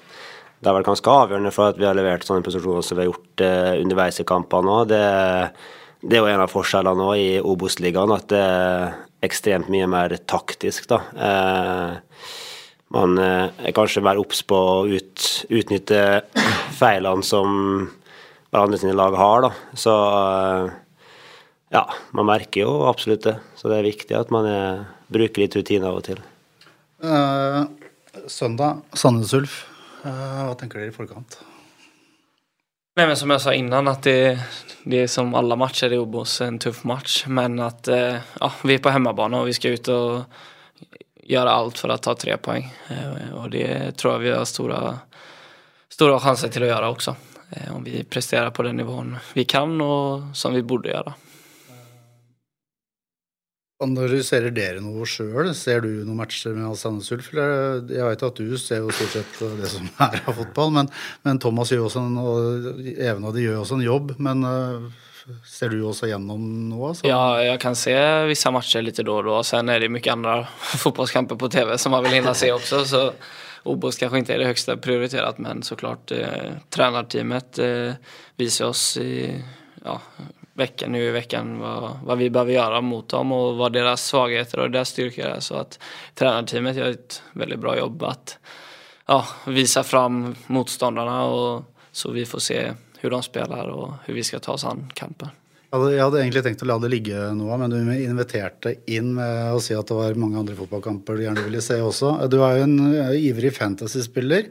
det 0.62 0.70
har 0.70 0.78
vært 0.78 0.92
ganske 0.92 1.14
avgjørende 1.24 1.54
for 1.56 1.72
at 1.72 1.80
vi 1.82 1.88
har 1.90 1.98
levert 1.98 2.26
sånne 2.28 2.46
prestasjoner 2.46 2.86
som 2.86 3.00
vi 3.00 3.06
har 3.06 3.10
gjort 3.10 3.44
uh, 3.46 3.72
underveis 3.82 4.22
i 4.22 4.28
kampene 4.30 4.76
òg. 4.76 4.92
Det, 4.92 5.06
det, 6.04 6.18
er 6.18 6.22
jo 6.22 6.30
en 6.30 6.44
av 6.46 6.54
forskjellene 6.54 7.02
nå 7.02 7.16
i 7.18 7.32
Obos-ligaen, 7.42 8.14
at 8.14 8.30
det 8.30 8.44
er 8.46 8.94
ekstremt 9.26 9.70
mye 9.74 9.90
mer 9.90 10.16
taktisk. 10.30 10.88
da. 10.90 11.02
Eh, 11.14 11.98
man 12.92 13.18
er 13.22 13.74
kanskje 13.76 14.04
mer 14.04 14.20
obs 14.20 14.44
på 14.48 14.58
å 14.58 14.86
ut, 14.92 15.26
utnytte 15.50 16.02
feilene 16.80 17.24
som 17.26 17.90
hverandre 18.52 18.80
sine 18.82 18.96
lag 18.98 19.16
har. 19.16 19.48
da. 19.48 19.52
Så 19.80 19.94
ja, 21.72 21.86
man 22.12 22.28
merker 22.28 22.66
jo 22.66 22.74
absolutt 22.90 23.24
det. 23.30 23.38
Så 23.56 23.72
det 23.72 23.80
er 23.80 23.88
viktig 23.88 24.18
at 24.18 24.34
man 24.34 24.48
er, 24.50 24.84
bruker 25.12 25.46
litt 25.46 25.56
rutine 25.56 25.88
av 25.88 26.02
og 26.02 26.08
til. 26.10 26.20
Uh, 27.02 27.64
søndag, 28.28 28.84
Sandnes 28.94 29.32
Ulf. 29.38 29.64
Hva 30.04 30.52
tenker 30.60 30.82
dere 30.82 30.92
i 30.92 30.96
forkant? 30.96 31.40
Men 33.00 33.16
som 33.16 33.32
jeg 33.32 33.40
sa 33.40 33.54
innan 33.56 33.88
at 33.88 34.04
det, 34.04 34.36
det 34.84 35.06
er 35.06 35.12
som 35.12 35.32
alle 35.38 35.56
matcher 35.56 35.94
i 35.96 36.00
Obos 36.02 36.42
en 36.44 36.60
tuff 36.60 36.84
match. 36.84 37.24
Men 37.28 37.60
att 37.60 37.88
ja, 37.88 38.52
vi 38.64 38.74
er 38.74 38.84
på 38.84 38.92
hemmabana 38.92 39.40
og 39.40 39.48
vi 39.48 39.54
skal 39.54 39.72
ut 39.72 39.88
och 39.88 40.24
göra 41.32 41.56
alt 41.56 41.80
for 41.80 41.94
å 41.94 42.00
ta 42.02 42.16
tre 42.20 42.38
poeng. 42.42 42.68
Og 43.40 43.50
det 43.54 43.96
tror 44.00 44.18
jeg 44.18 44.26
vi 44.26 44.36
har 44.36 44.48
store, 44.50 44.80
store 45.92 46.20
sjanser 46.24 46.52
til 46.54 46.68
å 46.68 46.72
gjøre 46.74 46.94
også. 46.94 47.16
Om 47.72 47.84
vi 47.84 48.04
presterer 48.08 48.52
på 48.56 48.64
den 48.64 48.80
nivåen 48.80 49.18
vi 49.36 49.44
kan 49.50 49.74
og 49.84 50.32
som 50.38 50.56
vi 50.56 50.64
burde 50.64 50.92
gjøre. 50.94 51.16
Analyserer 53.82 54.54
dere 54.54 54.82
noe 54.84 55.08
sjøl? 55.10 55.50
Ser 55.58 55.82
du 55.82 56.04
noen 56.06 56.20
matcher 56.20 56.54
med 56.54 56.78
Sandnes 56.78 57.10
Ulf? 57.16 57.32
Jeg 57.34 58.06
vet 58.06 58.26
at 58.28 58.38
du 58.38 58.54
ser 58.62 58.84
jo 58.84 58.94
stort 58.94 59.16
sett 59.16 59.40
det 59.58 59.72
som 59.72 59.88
er 60.06 60.20
av 60.22 60.38
fotball, 60.38 60.70
men, 60.76 60.92
men 61.26 61.42
Thomas 61.42 61.72
gjør 61.74 61.88
også 61.88 62.04
en, 62.06 62.20
og 62.22 62.84
Even 62.92 63.26
og 63.26 63.34
de 63.34 63.48
gjør 63.48 63.64
også 63.64 63.80
en 63.80 63.88
jobb. 63.88 64.14
Men 64.22 64.46
uh, 64.46 65.10
ser 65.46 65.70
du 65.70 65.82
også 65.84 66.08
gjennom 66.10 66.42
noe? 66.70 66.94
Så? 66.96 67.08
Ja, 67.08 67.44
jag 67.44 67.60
kan 67.60 67.76
se 67.76 67.96
vissa 68.26 68.52
matcher 68.52 68.82
lite 68.82 69.04
då 69.04 69.16
och 69.16 69.24
då. 69.24 69.44
Sen 69.44 69.70
är 69.70 69.80
det 69.80 69.90
mycket 69.90 70.14
andra 70.14 70.48
fotbollskamper 70.60 71.36
på 71.36 71.50
tv 71.50 71.78
som 71.78 71.92
man 71.92 72.04
vill 72.04 72.14
hinna 72.14 72.34
se 72.34 72.52
också. 72.52 72.86
Så 72.86 73.12
OBOS 73.64 73.98
kanske 73.98 74.18
inte 74.18 74.34
är 74.34 74.40
det 74.40 74.46
högsta 74.46 74.78
prioriterat 74.78 75.38
men 75.38 75.64
såklart 75.64 76.12
eh, 76.12 76.52
tränarteamet 76.70 77.60
eh, 77.60 77.92
visar 78.36 78.66
oss 78.66 78.98
i 78.98 79.44
ja, 79.86 80.02
veckan, 80.54 80.96
i 80.96 81.12
veckan 81.12 81.60
vad, 81.60 82.00
vad 82.04 82.18
vi 82.18 82.30
behöver 82.30 82.54
göra 82.54 82.82
mot 82.82 83.10
dem 83.10 83.32
och 83.32 83.58
vad 83.58 83.74
deras 83.74 84.06
svagheter 84.06 84.60
och 84.60 84.72
deras 84.72 84.90
styrkor 84.90 85.26
är. 85.26 85.40
Så 85.40 85.56
att 85.56 85.80
tränarteamet 86.16 86.76
gör 86.76 86.90
ett 86.90 87.24
väldigt 87.34 87.60
bra 87.60 87.78
jobb 87.78 88.04
att 88.04 88.38
ja, 89.06 89.28
visa 89.48 89.84
fram 89.84 90.36
motståndarna 90.48 91.24
och 91.24 91.64
så 91.92 92.12
vi 92.12 92.26
får 92.26 92.40
se 92.40 92.72
hur 93.02 93.14
de 93.14 93.22
spiller 93.26 93.70
og 93.72 93.86
hvordan 94.06 94.18
vi 94.18 94.26
skal 94.26 94.44
ta 94.44 94.56
oss 94.56 94.68
an 94.70 94.88
kampen. 94.98 95.32
Jeg 95.72 96.02
hadde 96.04 96.20
egentlig 96.20 96.42
tenkt 96.44 96.64
å 96.66 96.68
la 96.68 96.76
det 96.84 96.90
ligge 96.92 97.20
noe, 97.38 97.56
men 97.56 97.72
du 97.72 97.78
inviterte 97.80 98.74
inn 98.92 99.14
med 99.16 99.54
å 99.56 99.60
si 99.64 99.72
at 99.72 99.88
det 99.88 99.96
var 99.96 100.18
mange 100.20 100.42
andre 100.42 100.56
fotballkamper 100.58 101.16
du 101.16 101.24
gjerne 101.24 101.46
ville 101.46 101.62
se 101.64 101.78
også. 101.80 102.10
Du 102.28 102.42
er 102.44 102.58
jo 102.60 102.66
en 102.66 102.74
eh, 102.90 103.14
ivrig 103.30 103.54
fantasyspiller, 103.56 104.50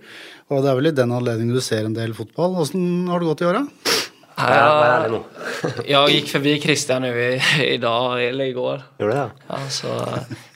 og 0.49 0.65
det 0.65 0.71
er 0.71 0.79
vel 0.79 0.89
i 0.89 0.95
den 0.97 1.13
anledning 1.13 1.53
du 1.53 1.61
ser 1.61 1.85
en 1.85 1.97
del 1.97 2.17
fotball. 2.17 2.57
Åssen 2.65 3.11
har 3.13 3.21
det 3.21 3.29
gått 3.29 3.45
i 3.45 3.51
åra? 3.51 3.67
Ja, 4.41 5.03
jeg 5.85 6.23
gikk 6.23 6.31
forbi 6.33 6.55
Christian 6.63 7.05
i, 7.05 7.13
i 7.67 7.77
dag, 7.83 8.17
eller 8.25 8.49
i 8.49 8.57
går. 8.57 8.87
Gjorde 9.03 9.19
det? 9.19 9.45
Ja, 9.51 9.61
så 9.77 9.99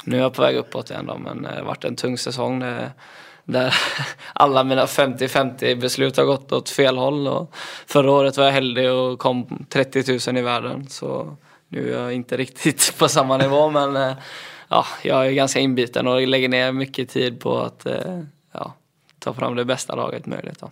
nå 0.09 0.17
er 0.17 0.23
jeg 0.23 0.35
på 0.39 0.47
vei 0.47 0.55
oppåt 0.63 0.95
igjen, 0.95 1.13
da, 1.13 1.19
men 1.21 1.45
det 1.45 1.59
har 1.59 1.69
vært 1.69 1.85
en 1.91 2.01
tung 2.01 2.17
sesong. 2.17 2.65
Det, 2.65 2.73
der 3.45 3.75
alle 4.33 4.65
mine 4.65 4.87
50-50 4.87 5.75
beslut 5.81 6.17
har 6.17 6.25
gått 6.25 6.53
åt 6.53 6.69
fel 6.69 6.97
håll. 6.97 7.29
Och 7.29 7.55
förra 7.87 8.13
året 8.13 8.37
var 8.37 8.45
jeg 8.45 8.59
heldig 8.61 8.87
og 8.91 9.19
kom 9.19 9.45
30 9.69 10.05
000 10.29 10.39
i 10.39 10.45
verden, 10.47 10.87
så 10.89 11.37
nå 11.75 11.81
er 11.83 11.91
jeg 11.91 12.23
ikke 12.23 12.39
riktig 12.39 12.75
på 12.99 13.09
samme 13.09 13.39
nivå, 13.39 13.67
men 13.71 13.97
eh, 13.97 14.17
ja, 14.69 14.87
jag 15.03 15.27
är 15.27 15.33
ganska 15.33 15.61
inbiten 15.61 16.07
og 16.07 16.27
legger 16.29 16.49
ned 16.49 16.75
mye 16.75 17.07
tid 17.07 17.41
på 17.41 17.59
att 17.61 17.87
eh, 17.87 18.21
ja, 18.53 18.73
ta 19.19 19.35
fram 19.35 19.57
det 19.57 19.65
beste 19.65 19.97
laget 19.97 20.27
möjligt. 20.27 20.59
Ja. 20.61 20.71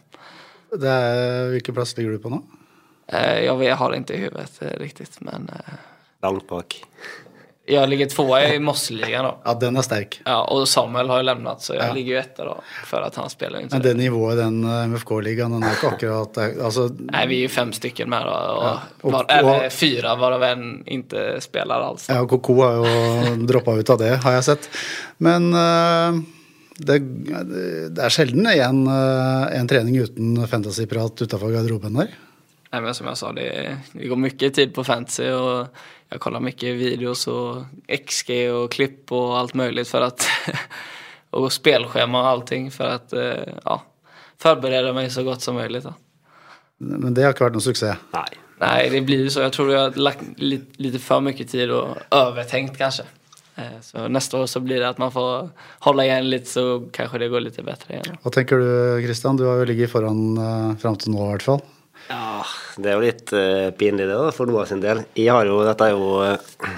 Det 0.72 0.88
er, 0.88 1.50
hvilken 1.52 1.74
plass 1.74 1.96
ligger 1.96 2.10
du 2.10 2.18
på 2.18 2.30
nå? 2.32 2.42
Jeg 3.12 3.44
jag, 3.44 3.64
jag 3.64 3.76
har 3.76 3.90
det 3.90 3.98
ikke 3.98 4.14
i 4.14 4.22
huvudet 4.22 4.80
riktigt, 4.80 5.20
men 5.20 5.50
Langt 6.22 6.48
bak. 6.48 6.84
Jeg 7.72 7.88
ligger 7.88 8.10
tvåa 8.12 8.40
i 8.54 8.58
Mosseligaen 8.62 9.24
da. 9.24 9.32
Ja, 9.46 9.54
den 9.62 9.76
er 9.80 9.86
sterk. 9.86 10.18
Ja, 10.26 10.38
og 10.52 10.66
Samuel 10.68 11.08
har 11.12 11.22
jo 11.22 11.26
lämnat 11.30 11.62
så 11.64 11.74
jeg 11.74 11.82
Ja. 11.86 11.92
ligger 11.96 12.14
jo 12.14 12.20
etter 12.20 12.50
da, 12.52 12.56
for 12.88 13.06
at 13.06 13.14
han 13.16 13.30
spiller 13.32 13.60
ikke. 13.62 13.72
Men 13.72 13.82
det 13.82 13.94
nivået 13.96 14.34
i 14.36 14.40
den 14.42 14.58
eh, 14.64 14.86
MFK-ligaen, 14.92 15.52
den 15.56 15.62
er 15.68 15.76
ikke 15.78 15.92
akkurat 15.94 16.38
altså, 16.66 16.88
Nej, 16.98 17.26
vi 17.26 17.36
är 17.36 17.40
ju 17.40 17.48
fem 17.48 17.72
stycken 17.72 18.10
med 18.10 18.22
då, 18.26 18.30
och, 18.32 18.64
Ja, 18.64 18.80
och- 19.00 19.12
var, 19.12 19.26
eller 19.28 19.66
och- 19.66 19.72
fyra 19.72 20.14
varav 20.16 20.42
en 20.42 20.82
inte 20.86 21.40
spelar 21.40 21.80
alls. 21.80 22.06
Ja, 22.08 22.26
Koko 22.26 22.54
har 22.62 22.72
jo 22.76 23.36
droppa 23.50 23.74
ut 23.74 23.90
av 23.90 23.98
det, 23.98 24.16
har 24.22 24.32
jeg 24.32 24.44
sett. 24.44 24.68
Men 25.18 25.52
uh... 25.54 26.22
det, 26.82 26.98
det 27.94 28.00
er 28.02 28.10
sjelden 28.10 28.46
en, 28.48 28.86
eh, 28.88 29.58
en 29.60 29.68
trening 29.68 29.98
uten 30.02 30.46
fantasyprat 30.48 31.20
utafor 31.22 31.52
garderoben 31.52 31.94
der. 31.94 32.08
Nej, 32.72 32.82
men 32.82 32.94
som 32.94 33.06
jag 33.06 33.18
sa, 33.18 33.32
det, 33.32 33.76
det 33.92 34.06
går 34.06 34.16
mycket 34.16 34.54
tid 34.54 34.74
på 34.74 34.84
fantasy 34.84 35.30
och 35.30 35.66
jag 36.08 36.20
kollar 36.20 36.40
mycket 36.40 36.74
videos 36.74 37.26
och 37.26 37.62
XG 38.06 38.30
och 38.52 38.72
klipp 38.72 39.12
och 39.12 39.38
allt 39.38 39.54
möjligt 39.54 39.88
för 39.88 40.00
att 40.00 40.26
och 41.30 41.52
spelschema 41.52 42.20
och 42.20 42.26
allting 42.28 42.70
för 42.70 42.84
att 42.84 43.12
eh, 43.12 43.32
ja, 43.64 43.82
förbereda 44.38 44.92
mig 44.92 45.10
så 45.10 45.22
gott 45.22 45.42
som 45.42 45.54
möjligt. 45.54 45.84
Då. 45.84 45.94
Men 46.78 47.14
det 47.14 47.22
har 47.22 47.34
ikke 47.34 47.44
vært 47.44 47.54
noen 47.54 47.62
suksess. 47.62 47.98
Nei. 48.12 48.30
Nej, 48.62 48.88
det 48.90 49.00
blir 49.06 49.18
ju 49.18 49.30
så. 49.30 49.40
Jag 49.40 49.52
tror 49.52 49.72
jag 49.72 49.80
har 49.80 49.90
lagt 49.98 50.22
lite, 50.36 50.82
lite 50.82 50.98
för 50.98 51.20
mycket 51.20 51.50
tid 51.50 51.70
och 51.70 51.96
övertänkt 52.10 52.78
kanske. 52.78 53.02
Eh, 53.56 53.80
Så 53.80 54.08
nästa 54.08 54.38
år 54.38 54.46
så 54.46 54.60
blir 54.60 54.80
det 54.80 54.88
att 54.88 54.98
man 54.98 55.12
får 55.12 55.50
hålla 55.78 56.04
igen 56.04 56.30
lite 56.30 56.46
så 56.50 56.88
kanske 56.92 57.18
det 57.18 57.28
går 57.28 57.40
lite 57.40 57.62
bättre 57.62 57.94
igen. 57.94 58.16
Hva 58.22 58.30
tenker 58.30 58.56
du, 58.58 59.02
Christian? 59.04 59.36
Du 59.36 59.44
har 59.44 59.56
jo 59.60 59.64
ligget 59.64 59.90
foran 59.90 60.38
uh, 60.38 60.76
fram 60.78 60.96
til 60.96 61.12
nå, 61.12 61.26
i 61.26 61.30
hvert 61.34 61.42
fall. 61.42 61.60
Ja, 62.12 62.42
det 62.76 62.90
er 62.90 62.98
jo 62.98 63.04
litt 63.06 63.30
uh, 63.32 63.70
pinlig 63.78 64.04
det 64.04 64.16
da, 64.18 64.32
for 64.36 64.48
Noah 64.48 64.66
sin 64.68 64.82
del. 64.82 65.00
Jeg 65.16 65.32
har 65.32 65.48
jo, 65.48 65.62
dette 65.64 65.86
er 65.86 65.94
jo 65.94 66.18
uh, 66.20 66.74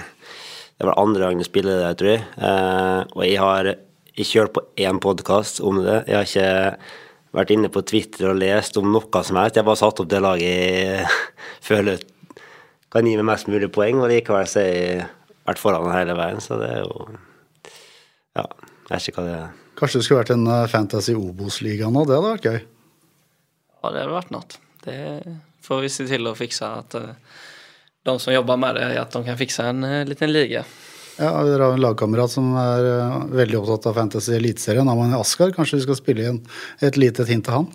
Det 0.77 0.87
var 0.87 0.99
andre 1.01 1.25
gang 1.25 1.41
du 1.41 1.47
spiller 1.47 1.81
det, 1.81 1.89
tror 1.99 2.11
jeg. 2.13 2.23
Uh, 2.39 3.01
og 3.17 3.23
jeg 3.25 3.41
har 3.41 3.71
ikke 4.15 4.39
hørt 4.39 4.55
på 4.55 4.63
én 4.85 5.01
podkast 5.03 5.59
om 5.59 5.81
det. 5.83 5.97
Jeg 6.07 6.15
har 6.15 6.29
ikke 6.29 7.35
vært 7.35 7.51
inne 7.51 7.71
på 7.73 7.83
Twitter 7.83 8.31
og 8.31 8.39
lest 8.39 8.79
om 8.79 8.87
noe 8.93 9.23
som 9.27 9.41
helst. 9.41 9.59
Jeg 9.59 9.65
har 9.65 9.67
bare 9.67 9.81
satt 9.81 9.99
opp 9.99 10.11
det 10.13 10.23
laget 10.23 10.47
jeg 10.47 11.05
føler 11.69 12.07
kan 12.95 13.03
gi 13.09 13.17
meg 13.19 13.27
mest 13.27 13.51
mulig 13.51 13.67
poeng, 13.75 13.99
og 13.99 14.07
likevel 14.07 14.47
så 14.47 14.63
har 14.63 14.71
jeg 14.71 15.07
vært 15.49 15.59
foran 15.59 15.91
hele 15.91 16.15
veien, 16.15 16.39
så 16.39 16.61
det 16.61 16.69
er 16.77 16.85
jo 16.85 17.09
Ja, 18.39 18.45
jeg 18.45 18.93
vet 18.93 19.09
ikke 19.09 19.19
hva 19.19 19.27
det 19.27 19.39
er. 19.41 19.55
Kanskje 19.75 19.99
det 19.99 20.07
skulle 20.07 20.21
vært 20.21 20.37
en 20.37 20.47
Fantasy 20.71 21.15
Obos-liga 21.19 21.91
nå? 21.91 22.05
Det 22.07 22.15
hadde 22.15 22.35
vært 22.37 22.47
gøy. 22.47 22.61
Ja, 22.61 23.89
det 23.89 23.99
hadde 23.99 24.13
vært 24.15 24.31
något. 24.31 24.61
Det 24.85 25.37
får 25.65 25.81
vi 25.81 25.91
se 25.91 26.07
til 26.09 26.29
å 26.29 26.35
fikse 26.37 26.69
at 26.81 26.97
eh, 26.99 27.13
de 28.05 28.19
som 28.21 28.33
jobber 28.33 28.59
med 28.61 28.77
det, 28.77 28.89
at 29.01 29.13
de 29.15 29.23
kan 29.25 29.39
fikse 29.39 29.65
en 29.65 29.83
eh, 29.83 30.03
liten 30.05 30.33
liga. 30.33 30.65
Ja, 31.15 31.31
Dere 31.47 31.69
har 31.69 31.77
en 31.77 31.81
lagkamerat 31.81 32.31
som 32.31 32.51
er 32.59 32.89
eh, 32.89 33.15
veldig 33.39 33.61
opptatt 33.61 33.87
av 33.89 33.97
Fantasy 33.97 34.35
Eliteserien. 34.35 34.89
Aman 34.91 35.15
Askar, 35.17 35.55
kanskje 35.55 35.79
vi 35.79 35.87
skal 35.87 35.99
spille 36.01 36.27
inn 36.29 36.41
et 36.85 36.99
lite 36.99 37.25
hint 37.29 37.47
til 37.47 37.61
han? 37.61 37.71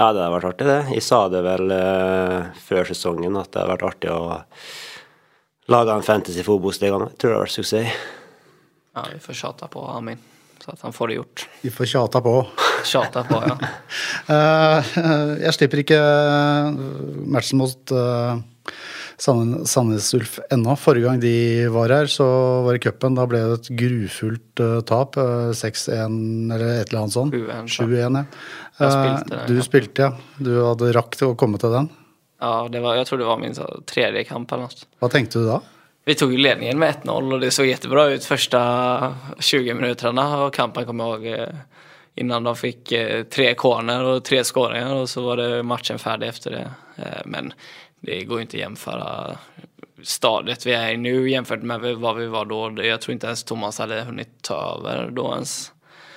Ja, 0.00 0.08
det 0.16 0.24
har 0.24 0.32
vært 0.32 0.48
artig, 0.54 0.66
det. 0.66 0.80
Jeg 0.96 1.04
sa 1.04 1.26
det 1.30 1.44
vel 1.46 1.76
eh, 1.76 2.50
før 2.64 2.90
sesongen 2.90 3.38
at 3.38 3.52
det 3.52 3.62
har 3.62 3.70
vært 3.74 3.86
artig 3.92 4.10
å 4.10 4.40
lage 5.70 5.94
en 5.94 6.06
fantasy 6.06 6.42
fotballliga. 6.46 7.06
Jeg 7.12 7.20
tror 7.20 7.34
det 7.34 7.38
har 7.38 7.46
vært 7.46 7.58
suksess. 7.60 8.02
Ja, 8.96 9.06
vi 9.12 9.22
får 9.24 9.42
tjata 9.44 9.70
på 9.72 9.86
Amin 9.88 10.31
så 10.62 10.72
at 10.74 10.84
han 10.86 10.94
får 10.94 11.10
det 11.10 11.18
gjort. 11.18 11.44
Vi 11.64 11.72
får 11.74 11.90
tjata 11.92 12.22
på. 12.24 12.36
Tjata 12.92 13.22
på, 13.26 13.38
ja. 13.46 13.56
Eh, 14.32 14.94
jeg 15.44 15.54
slipper 15.54 15.82
ikke 15.82 15.98
eh, 15.98 16.80
matchen 17.30 17.60
mot 17.62 17.92
uh, 17.94 18.40
Sandnes 19.22 20.14
Ulf 20.16 20.38
ennå. 20.50 20.74
Forrige 20.78 21.06
gang 21.06 21.20
de 21.22 21.34
var 21.70 21.92
her, 21.94 22.08
så 22.10 22.26
var 22.64 22.74
det 22.74 22.82
cupen. 22.82 23.14
Da 23.18 23.26
ble 23.30 23.42
det 23.44 23.58
et 23.60 23.70
grufullt 23.78 24.62
eh, 24.62 24.78
tap. 24.88 25.18
eh, 25.20 25.52
6-1 25.54 26.54
eller 26.54 26.80
et 26.80 26.90
eller 26.90 27.02
annet 27.04 27.16
sånt. 27.16 27.36
7-1, 27.36 27.70
7-1, 27.70 28.18
ja. 28.18 28.24
Eh, 28.78 28.94
spilte 28.96 29.42
du 29.46 29.60
spilte, 29.62 30.08
ja. 30.08 30.38
Du 30.42 30.52
hadde 30.64 30.90
rakk 30.96 31.18
til 31.18 31.32
å 31.32 31.38
komme 31.38 31.60
til 31.62 31.74
den. 31.74 31.90
ja 32.42 32.54
det 32.72 32.82
var, 32.82 32.98
jeg 32.98 33.10
tror 33.10 33.22
det 33.22 33.28
var 33.28 33.38
min 33.42 33.54
tredje 33.86 34.24
kamp 34.26 34.52
eller 34.52 34.66
noe. 34.66 34.90
Hva 34.98 35.12
tenkte 35.12 35.42
du 35.42 35.50
da? 35.52 35.60
Vi 36.04 36.14
tog 36.14 36.32
ledningen 36.38 36.78
med 36.78 36.94
1-0 37.02 37.32
och 37.32 37.40
det 37.40 37.50
såg 37.50 37.66
jättebra 37.66 38.06
ut 38.06 38.24
första 38.24 39.14
20 39.38 39.74
minuterna 39.74 40.36
av 40.36 40.50
kampen 40.50 40.86
kommer 40.86 41.04
jag 41.04 41.26
ihåg. 41.26 41.40
eh, 41.40 41.48
Innan 42.14 42.44
de 42.44 42.56
fick 42.56 42.92
eh, 42.92 43.22
tre 43.24 43.54
corner 43.54 44.04
och 44.04 44.24
tre 44.24 44.44
skåringar 44.44 44.94
och 44.94 45.08
så 45.08 45.22
var 45.22 45.36
det 45.36 45.62
matchen 45.62 45.98
färdig 45.98 46.28
efter 46.28 46.50
det. 46.50 46.70
Eh, 46.96 47.22
Men 47.24 47.52
det 48.00 48.24
går 48.24 48.38
ju 48.38 48.42
inte 48.42 48.56
att 48.56 48.60
jämföra 48.60 49.36
stadiet 50.02 50.66
vi 50.66 50.72
är 50.72 50.92
i 50.92 50.96
nu 50.96 51.30
jämfört 51.30 51.62
med 51.62 51.80
vad 51.80 52.16
vi 52.16 52.26
var 52.26 52.44
då. 52.44 52.82
Jag 52.84 53.00
tror 53.00 53.12
inte 53.12 53.26
ens 53.26 53.44
Thomas 53.44 53.78
hade 53.78 54.00
hunnit 54.02 54.28
ta 54.42 54.78
över 54.78 55.10
då 55.10 55.32
ens. 55.34 55.72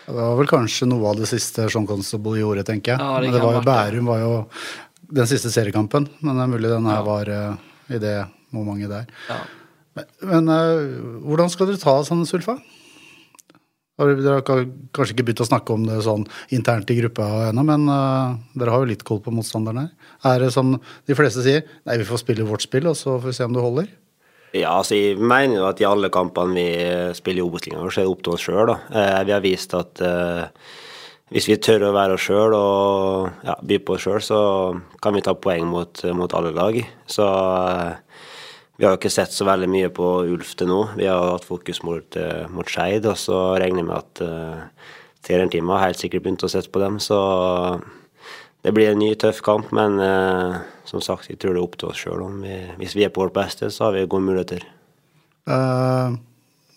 Det 0.06 0.12
var 0.14 0.36
vel 0.38 0.48
kanskje 0.48 0.86
noe 0.86 1.10
av 1.10 1.16
det 1.18 1.26
siste 1.26 1.70
Sean 1.70 1.88
Constable 1.88 2.40
gjorde, 2.40 2.64
tenker 2.64 2.92
jeg. 2.92 3.02
Ja, 3.02 3.20
det 3.20 3.30
Men 3.30 3.34
det 3.34 3.42
var 3.46 3.54
jo. 3.54 3.62
Bærum 3.66 4.06
var 4.06 4.20
jo 4.22 4.34
den 5.00 5.28
siste 5.28 5.50
seriekampen, 5.52 6.10
men 6.20 6.36
det 6.38 6.44
er 6.44 6.48
mulig 6.52 6.70
den 6.70 6.86
her 6.86 6.96
Ja. 7.00 7.04
var 7.04 7.30
eh, 7.30 7.96
i 7.96 8.00
det 8.00 8.26
momentet 8.50 8.90
der. 8.90 9.06
Ja. 9.30 9.36
Men, 9.96 10.10
men 10.32 10.50
uh, 10.52 11.22
hvordan 11.26 11.52
skal 11.52 11.72
dere 11.72 11.82
ta 11.82 11.98
Sandnes 12.06 12.34
Sulfa? 12.34 12.58
Dere 13.96 14.40
har 14.42 14.44
kanskje 14.44 15.14
ikke 15.14 15.30
begynt 15.30 15.46
å 15.46 15.48
snakke 15.48 15.72
om 15.72 15.86
det 15.88 16.02
sånn 16.04 16.26
internt 16.56 16.90
i 16.92 16.98
gruppa 16.98 17.28
ennå, 17.50 17.64
men 17.64 17.86
uh, 17.88 18.36
dere 18.60 18.74
har 18.74 18.84
jo 18.84 18.90
litt 18.92 19.06
koll 19.08 19.22
på 19.24 19.32
motstanderen 19.32 19.86
her. 19.86 20.10
Er 20.34 20.44
det 20.44 20.52
som 20.56 20.74
de 20.76 21.16
fleste 21.16 21.46
sier, 21.46 21.64
nei, 21.88 22.02
vi 22.02 22.08
får 22.08 22.26
spille 22.26 22.48
vårt 22.48 22.66
spill, 22.66 22.90
og 22.92 23.00
så 23.00 23.16
får 23.16 23.32
vi 23.32 23.38
se 23.38 23.48
om 23.48 23.56
det 23.56 23.64
holder? 23.64 23.94
Ja, 24.56 24.78
altså 24.78 24.96
jeg 24.96 25.20
mener 25.20 25.58
jo 25.58 25.68
at 25.68 25.82
i 25.84 25.88
alle 25.88 26.08
kampene 26.14 26.56
vi 26.56 26.68
spiller 27.18 27.44
i 27.44 27.46
Obos-ligaen, 27.46 27.90
så 27.92 28.02
er 28.02 28.06
det 28.06 28.12
opp 28.14 28.22
til 28.24 28.36
oss 28.36 28.46
sjøl. 28.46 28.72
Eh, 28.72 29.22
vi 29.28 29.34
har 29.36 29.44
vist 29.44 29.76
at 29.76 30.00
eh, 30.04 30.46
hvis 31.36 31.50
vi 31.50 31.58
tør 31.60 31.90
å 31.90 31.96
være 31.96 32.16
oss 32.16 32.24
sjøl 32.24 32.56
og 32.56 33.48
ja, 33.48 33.58
by 33.60 33.80
på 33.84 33.98
oss 33.98 34.06
sjøl, 34.06 34.22
så 34.24 34.40
kan 35.04 35.18
vi 35.18 35.24
ta 35.26 35.36
poeng 35.36 35.68
mot, 35.68 36.04
mot 36.16 36.36
alle 36.40 36.54
lag. 36.56 36.80
Så 37.12 37.28
eh, 37.28 38.05
vi 38.76 38.84
har 38.84 38.94
jo 38.94 39.00
ikke 39.00 39.14
sett 39.14 39.32
så 39.32 39.48
veldig 39.48 39.70
mye 39.72 39.90
på 39.96 40.06
Ulf 40.34 40.52
til 40.60 40.68
nå. 40.68 40.82
Vi 41.00 41.08
har 41.08 41.32
hatt 41.32 41.48
fokus 41.48 41.80
mot, 41.88 42.18
uh, 42.20 42.44
mot 42.52 42.68
Skeid, 42.68 43.08
og 43.08 43.16
så 43.20 43.56
regner 43.62 43.84
jeg 43.84 43.88
med 43.88 43.98
at 44.02 44.24
uh, 44.26 44.92
Terentime 45.26 45.72
har 45.72 45.88
helt 45.88 46.02
sikkert 46.02 46.26
begynt 46.26 46.44
å 46.44 46.52
sette 46.52 46.74
på 46.74 46.82
dem. 46.84 47.00
Så 47.04 47.18
det 48.66 48.74
blir 48.76 48.92
en 48.92 49.00
ny, 49.00 49.14
tøff 49.22 49.40
kamp, 49.46 49.72
men 49.76 49.96
uh, 50.04 50.60
som 50.90 51.04
sagt, 51.04 51.32
jeg 51.32 51.40
tror 51.40 51.56
det 51.56 51.64
er 51.64 51.68
opp 51.70 51.80
til 51.80 51.92
oss 51.94 52.04
sjøl. 52.04 52.28
Hvis 52.82 52.98
vi 53.00 53.08
er 53.08 53.16
på 53.16 53.24
vårt 53.24 53.36
beste, 53.38 53.72
så 53.72 53.88
har 53.88 53.96
vi 53.96 54.06
gode 54.12 54.28
muligheter. 54.28 54.68
Uh, 55.48 56.20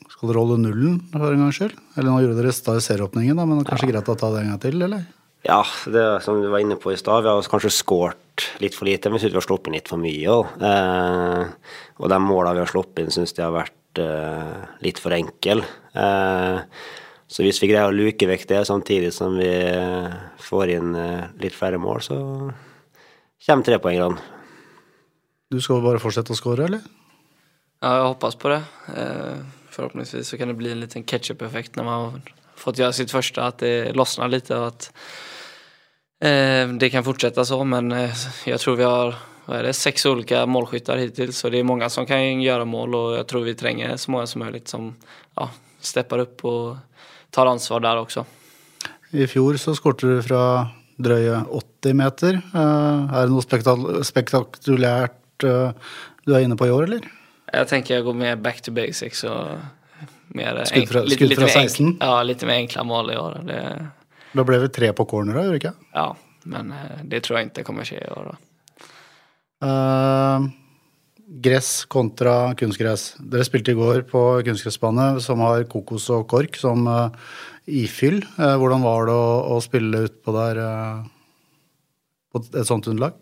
skal 0.06 0.30
dere 0.30 0.42
holde 0.42 0.62
nullen 0.62 1.00
for 1.10 1.32
en 1.32 1.46
gangs 1.48 1.58
skyld? 1.58 1.74
Eller 1.96 2.12
nå 2.12 2.22
gjorde 2.22 2.38
dere 2.38 2.54
stad 2.54 2.78
i 2.78 2.84
serieåpningen, 2.84 3.38
men 3.42 3.58
det 3.58 3.66
er 3.66 3.72
kanskje 3.72 3.90
greit 3.90 4.10
å 4.14 4.18
ta 4.18 4.30
det 4.34 4.44
en 4.44 4.52
gang 4.54 4.62
til, 4.62 4.82
eller? 4.86 5.06
Ja, 5.46 5.62
det 5.86 6.06
som 6.24 6.40
du 6.42 6.48
var 6.50 6.62
inne 6.62 6.76
på 6.80 6.92
i 6.92 6.98
stad. 6.98 7.22
Vi 7.22 7.30
har 7.30 7.50
kanskje 7.50 7.70
skåret 7.72 8.46
litt 8.62 8.74
for 8.74 8.88
lite. 8.88 9.08
Men 9.08 9.18
vi 9.18 9.24
syns 9.24 9.34
vi 9.34 9.40
har 9.40 9.46
sluppet 9.46 9.70
inn 9.70 9.78
litt 9.78 9.90
for 9.90 10.02
mye 10.02 10.32
òg. 10.34 10.62
Eh, 10.68 11.74
og 11.98 12.10
de 12.12 12.18
målene 12.22 12.58
vi 12.58 12.64
har 12.64 12.72
sluppet 12.72 13.04
inn, 13.04 13.12
syns 13.14 13.36
de 13.36 13.44
har 13.44 13.54
vært 13.54 14.02
eh, 14.02 14.56
litt 14.84 15.00
for 15.02 15.14
enkle. 15.14 15.62
Eh, 15.94 16.58
så 17.28 17.44
hvis 17.44 17.60
vi 17.62 17.68
greier 17.70 17.90
å 17.90 17.94
luke 17.94 18.26
vekk 18.28 18.46
det 18.48 18.64
samtidig 18.66 19.12
som 19.14 19.36
vi 19.38 19.50
eh, 19.52 20.18
får 20.42 20.74
inn 20.78 20.94
eh, 20.96 21.28
litt 21.42 21.56
flere 21.56 21.80
mål, 21.80 22.02
så 22.04 22.18
kommer 23.46 23.66
trepoengene. 23.68 24.36
Du 25.48 25.60
skal 25.64 25.84
bare 25.84 26.00
fortsette 26.02 26.34
å 26.34 26.38
skåre, 26.38 26.66
eller? 26.68 26.82
Ja, 27.78 27.94
jeg 27.94 28.08
hoppas 28.08 28.34
på 28.36 28.50
det. 28.52 28.62
Eh, 28.90 29.38
förhoppningsvis 29.70 30.28
så 30.28 30.36
kan 30.40 30.50
det 30.50 30.58
bli 30.58 30.72
en 30.72 30.82
liten 30.82 31.06
ketsjup-effekt 31.08 31.78
når 31.78 31.86
man 31.86 32.18
fått 32.58 32.78
göra 32.78 32.92
sitt 32.92 33.10
första, 33.10 33.42
att 33.42 33.58
det 33.58 33.92
lossnar 33.92 34.28
lite 34.28 34.56
och 34.56 34.66
att 34.66 34.92
eh, 36.24 36.68
det 36.68 36.90
kan 36.90 37.04
fortsätta 37.04 37.44
så. 37.44 37.64
Men 37.64 37.92
eh, 37.92 38.10
jag 38.46 38.60
tror 38.60 38.76
vi 38.76 38.84
har 38.84 39.14
vad 39.48 39.58
är 39.58 39.62
det, 39.62 39.72
sex 39.72 40.06
olika 40.06 40.46
målskyttar 40.46 40.96
hittills 40.96 41.38
så 41.38 41.48
det 41.48 41.58
är 41.58 41.64
många 41.64 41.88
som 41.88 42.06
kan 42.06 42.42
göra 42.42 42.64
mål 42.64 42.94
och 42.94 43.18
jag 43.18 43.26
tror 43.26 43.42
vi 43.44 43.54
tränger 43.54 43.96
så 43.96 44.10
många 44.10 44.26
som 44.26 44.38
möjligt 44.38 44.68
som 44.68 44.94
ja, 45.34 45.50
steppar 45.80 46.18
upp 46.18 46.44
och 46.44 46.76
tar 47.30 47.46
ansvar 47.46 47.80
der 47.80 47.96
også. 47.96 48.24
I 49.10 49.26
fjor 49.26 49.56
så 49.56 49.72
skåret 49.74 50.00
du 50.04 50.22
fra 50.22 50.68
drøye 51.00 51.40
80 51.48 51.94
meter. 51.96 52.40
Eh, 52.52 53.14
Er 53.16 53.28
det 53.28 53.32
noe 53.32 54.04
spektakulært 54.04 55.46
eh, 55.48 55.72
du 56.26 56.34
er 56.34 56.44
inne 56.44 56.56
på 56.56 56.68
i 56.68 56.74
år, 56.74 56.84
eller? 56.84 57.08
Jeg 57.48 57.68
tenker 57.70 57.94
jeg 57.94 58.04
går 58.04 58.16
mer 58.20 58.36
back 58.36 58.60
to 58.60 58.72
basics 58.76 59.24
og 59.24 59.56
mer 60.34 60.64
Skudd 60.68 60.88
fra- 60.90 61.02
litt, 61.06 61.18
skudd 61.18 61.34
fra 61.38 61.46
enk- 61.48 61.70
16? 61.70 61.96
Ja, 62.00 62.22
litt 62.26 62.42
mer 62.44 62.58
enkle 62.62 62.84
mål 62.84 63.12
i 63.14 63.16
år. 63.16 63.38
Det, 63.48 63.60
Da 64.36 64.44
ble 64.44 64.58
vi 64.64 64.68
tre 64.68 64.92
på 64.92 65.06
corner, 65.08 65.34
gjorde 65.38 65.54
det 65.56 65.62
ikke? 65.62 65.74
ja, 65.94 66.08
men 66.44 66.72
eh, 66.72 67.02
det 67.04 67.22
tror 67.24 67.38
jeg 67.38 67.50
ikke 67.52 67.64
kommer 67.64 67.84
skje 67.88 68.02
i 68.04 68.10
år. 68.12 68.32
Da. 68.32 68.88
Eh, 69.68 70.48
gress 71.44 71.84
kontra 71.90 72.54
kunstgress. 72.56 73.14
Dere 73.20 73.44
spilte 73.44 73.72
i 73.74 73.78
går 73.78 74.04
på 74.08 74.22
kunstgressbane 74.46 75.20
som 75.20 75.40
har 75.44 75.64
kokos 75.68 76.08
og 76.14 76.26
kork 76.30 76.56
som 76.56 76.86
uh, 76.88 77.10
ifyll. 77.68 78.22
Uh, 78.38 78.54
hvordan 78.56 78.80
var 78.84 79.06
det 79.10 79.16
å, 79.16 79.56
å 79.56 79.58
spille 79.60 80.06
utpå 80.08 80.32
der 80.32 80.60
på 82.32 82.40
et 82.46 82.64
sånt 82.68 82.88
underlag? 82.88 83.18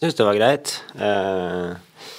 Jeg 0.00 0.08
syns 0.08 0.18
det 0.18 0.26
var 0.26 0.38
greit. 0.40 0.72
Eh, 0.96 2.10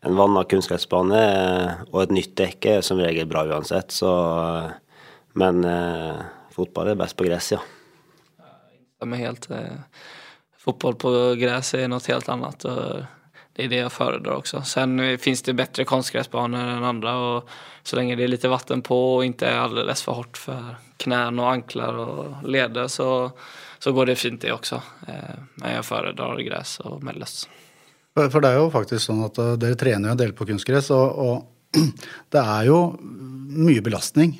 en 0.00 0.16
vanna 0.16 0.44
kunstgressbane 0.48 1.20
eh, 1.20 1.82
og 1.90 2.02
et 2.04 2.14
nytt 2.16 2.36
dekke 2.38 2.78
er 2.78 2.86
som 2.86 3.00
regel 3.00 3.28
bra 3.30 3.44
uansett, 3.48 3.92
så 3.92 4.12
eh, 4.38 4.70
Men 5.40 5.64
eh, 5.64 6.22
fotball 6.50 6.90
er 6.90 6.98
best 6.98 7.16
på 7.16 7.28
gress, 7.28 7.52
ja. 7.54 7.60
De 9.00 9.06
er 9.06 9.22
helt, 9.22 9.46
eh, 9.54 10.04
Fotball 10.60 10.96
på 11.00 11.12
gress 11.40 11.74
er 11.78 11.88
noe 11.88 12.02
helt 12.04 12.28
annet. 12.28 12.64
og 12.68 13.06
det 13.56 13.64
er 13.64 13.70
det 13.70 13.78
jeg 13.80 13.92
foredrar 13.92 14.40
også. 14.40 14.60
Sen 14.64 14.98
fins 15.00 15.22
finns 15.22 15.42
det 15.46 15.56
bedre 15.58 15.84
kunstgressbaner 15.88 16.76
enn 16.76 16.84
andre. 16.84 17.14
og 17.14 17.48
så 17.82 17.96
lenge 17.96 18.16
det 18.16 18.24
er 18.24 18.32
litt 18.34 18.44
vatten 18.44 18.82
på 18.82 18.98
og 19.16 19.24
ikke 19.24 19.48
er 19.48 19.62
altfor 19.62 20.04
for 20.04 20.20
hardt 20.20 20.38
for 20.38 20.74
knær 21.00 21.32
og 21.32 21.48
ankler 21.48 21.98
og 22.02 22.44
leder 22.44 22.88
så, 22.92 23.30
så 23.78 23.92
går 23.92 24.12
det 24.12 24.18
fint 24.20 24.40
det 24.42 24.52
også. 24.52 24.80
Eh, 25.08 25.34
men 25.62 25.74
jeg 25.74 25.88
foredrar 25.88 26.44
gress 26.44 26.78
og 26.84 27.02
meldes. 27.04 27.46
For 28.18 28.42
det 28.42 28.50
er 28.50 28.58
jo 28.58 28.70
faktisk 28.74 29.04
sånn 29.06 29.24
at 29.26 29.38
eh, 29.38 29.56
dere 29.60 29.78
trener 29.78 30.10
jo 30.10 30.16
en 30.16 30.22
del 30.22 30.36
på 30.36 30.48
kunstgress, 30.48 30.90
og, 30.94 31.18
og 31.22 31.80
det 32.34 32.40
er 32.42 32.70
jo 32.70 32.80
mye 33.00 33.82
belastning 33.84 34.36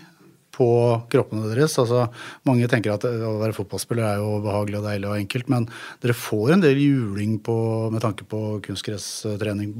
på 0.60 0.68
kroppene 1.12 1.48
deres. 1.52 1.76
Altså, 1.80 2.08
mange 2.48 2.68
tenker 2.70 2.92
at 2.92 3.06
å 3.06 3.36
være 3.40 3.56
fotballspiller 3.56 4.04
er 4.04 4.18
jo 4.20 4.40
behagelig 4.44 4.80
og 4.80 4.88
deilig 4.88 5.08
og 5.08 5.16
enkelt, 5.20 5.48
men 5.52 5.68
dere 6.02 6.18
får 6.18 6.56
en 6.56 6.64
del 6.66 6.82
juling 6.82 7.38
på, 7.46 7.56
med 7.94 8.02
tanke 8.04 8.26
på 8.28 8.58
kunstgresstrening, 8.66 9.72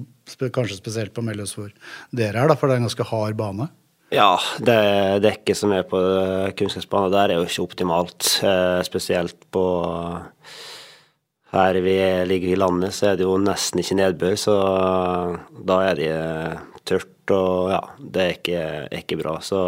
kanskje 0.54 0.78
spesielt 0.78 1.12
på 1.16 1.26
Melløs 1.26 1.56
hvor 1.58 1.68
dere 2.16 2.40
er, 2.40 2.48
da, 2.48 2.56
for 2.56 2.70
det 2.70 2.78
er 2.78 2.84
en 2.84 2.88
ganske 2.88 3.10
hard 3.10 3.36
bane. 3.40 3.68
Ja, 4.10 4.32
det 4.58 5.22
dekket 5.22 5.58
som 5.58 5.70
er 5.74 5.84
på 5.86 5.98
kunstgressbanen 6.58 7.12
der, 7.14 7.30
er 7.30 7.38
jo 7.38 7.46
ikke 7.46 7.66
optimalt. 7.68 8.26
Eh, 8.42 8.80
spesielt 8.86 9.36
på 9.54 9.64
Her 11.50 11.74
vi 11.82 11.96
ligger 12.30 12.52
i 12.52 12.58
landet, 12.58 12.94
så 12.94 13.10
er 13.10 13.16
det 13.18 13.26
jo 13.26 13.38
nesten 13.42 13.82
ikke 13.82 13.96
nedbør, 13.98 14.36
så 14.38 14.56
da 15.66 15.78
er 15.88 15.98
det 15.98 16.12
tørt 16.86 17.32
og 17.34 17.70
ja, 17.72 17.80
det 17.98 18.22
er 18.22 18.36
ikke, 18.36 18.60
er 18.90 19.00
ikke 19.02 19.18
bra. 19.20 19.36
Så 19.42 19.58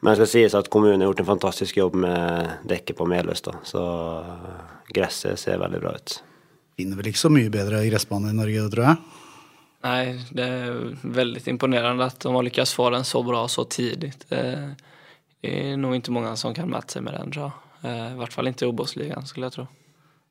Men 0.00 0.12
det 0.12 0.18
skal 0.20 0.30
sies 0.30 0.54
at 0.54 0.70
kommunen 0.70 1.00
har 1.02 1.10
gjort 1.10 1.22
en 1.24 1.32
fantastisk 1.32 1.78
jobb 1.78 1.96
med 1.98 2.50
dekket 2.70 2.98
på 2.98 3.06
Meløs, 3.10 3.42
da. 3.42 3.56
Så 3.66 3.82
gresset 4.94 5.40
ser 5.42 5.58
veldig 5.58 5.80
bra 5.82 5.94
ut. 5.98 6.18
Finner 6.78 7.00
vel 7.00 7.10
ikke 7.10 7.24
så 7.24 7.30
mye 7.34 7.50
bedre 7.50 7.82
gressbane 7.88 8.30
i 8.30 8.36
Norge, 8.38 8.68
tror 8.70 8.86
jeg. 8.86 9.00
Nei, 9.86 10.02
det 10.34 10.44
er 10.44 10.78
veldig 11.18 11.42
imponerende 11.50 12.06
at 12.06 12.18
de 12.22 12.30
har 12.34 12.46
lykkes 12.46 12.74
få 12.74 12.90
den 12.94 13.06
så 13.06 13.22
bra 13.26 13.44
så 13.50 13.66
tidlig. 13.70 14.12
Det, 14.26 14.44
er 15.46 15.76
nok 15.78 15.98
ikke 15.98 16.14
mange 16.14 16.34
som 16.38 16.54
kan 16.54 16.70
mette 16.70 16.96
seg 16.96 17.04
med 17.06 17.14
den 17.18 17.34
tror 17.34 17.48
jag. 17.48 17.66
Eh, 17.82 18.06
I 18.14 18.18
hvert 18.18 18.34
fall 18.34 18.50
ikke 18.50 18.66
i 18.66 18.72
Obos-ligaen, 18.72 19.26
skulle 19.26 19.50
jeg 19.50 19.58
tro. 19.58 19.66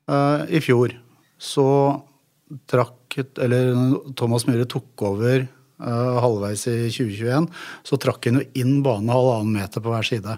Eh, 0.08 0.56
I 0.56 0.60
fjor 0.64 0.96
så 1.38 1.68
trakk 2.68 3.18
Eller 3.18 3.74
Thomas 4.16 4.46
Myhre 4.48 4.64
tok 4.68 5.02
over 5.04 5.42
eh, 5.42 6.18
halvveis 6.22 6.62
i 6.70 6.76
2021, 6.92 7.48
så 7.84 7.98
trakk 8.00 8.28
han 8.28 8.38
jo 8.38 8.44
inn 8.60 8.78
banen 8.84 9.10
halvannen 9.12 9.56
meter 9.56 9.82
på 9.82 9.90
hver 9.92 10.06
side. 10.06 10.36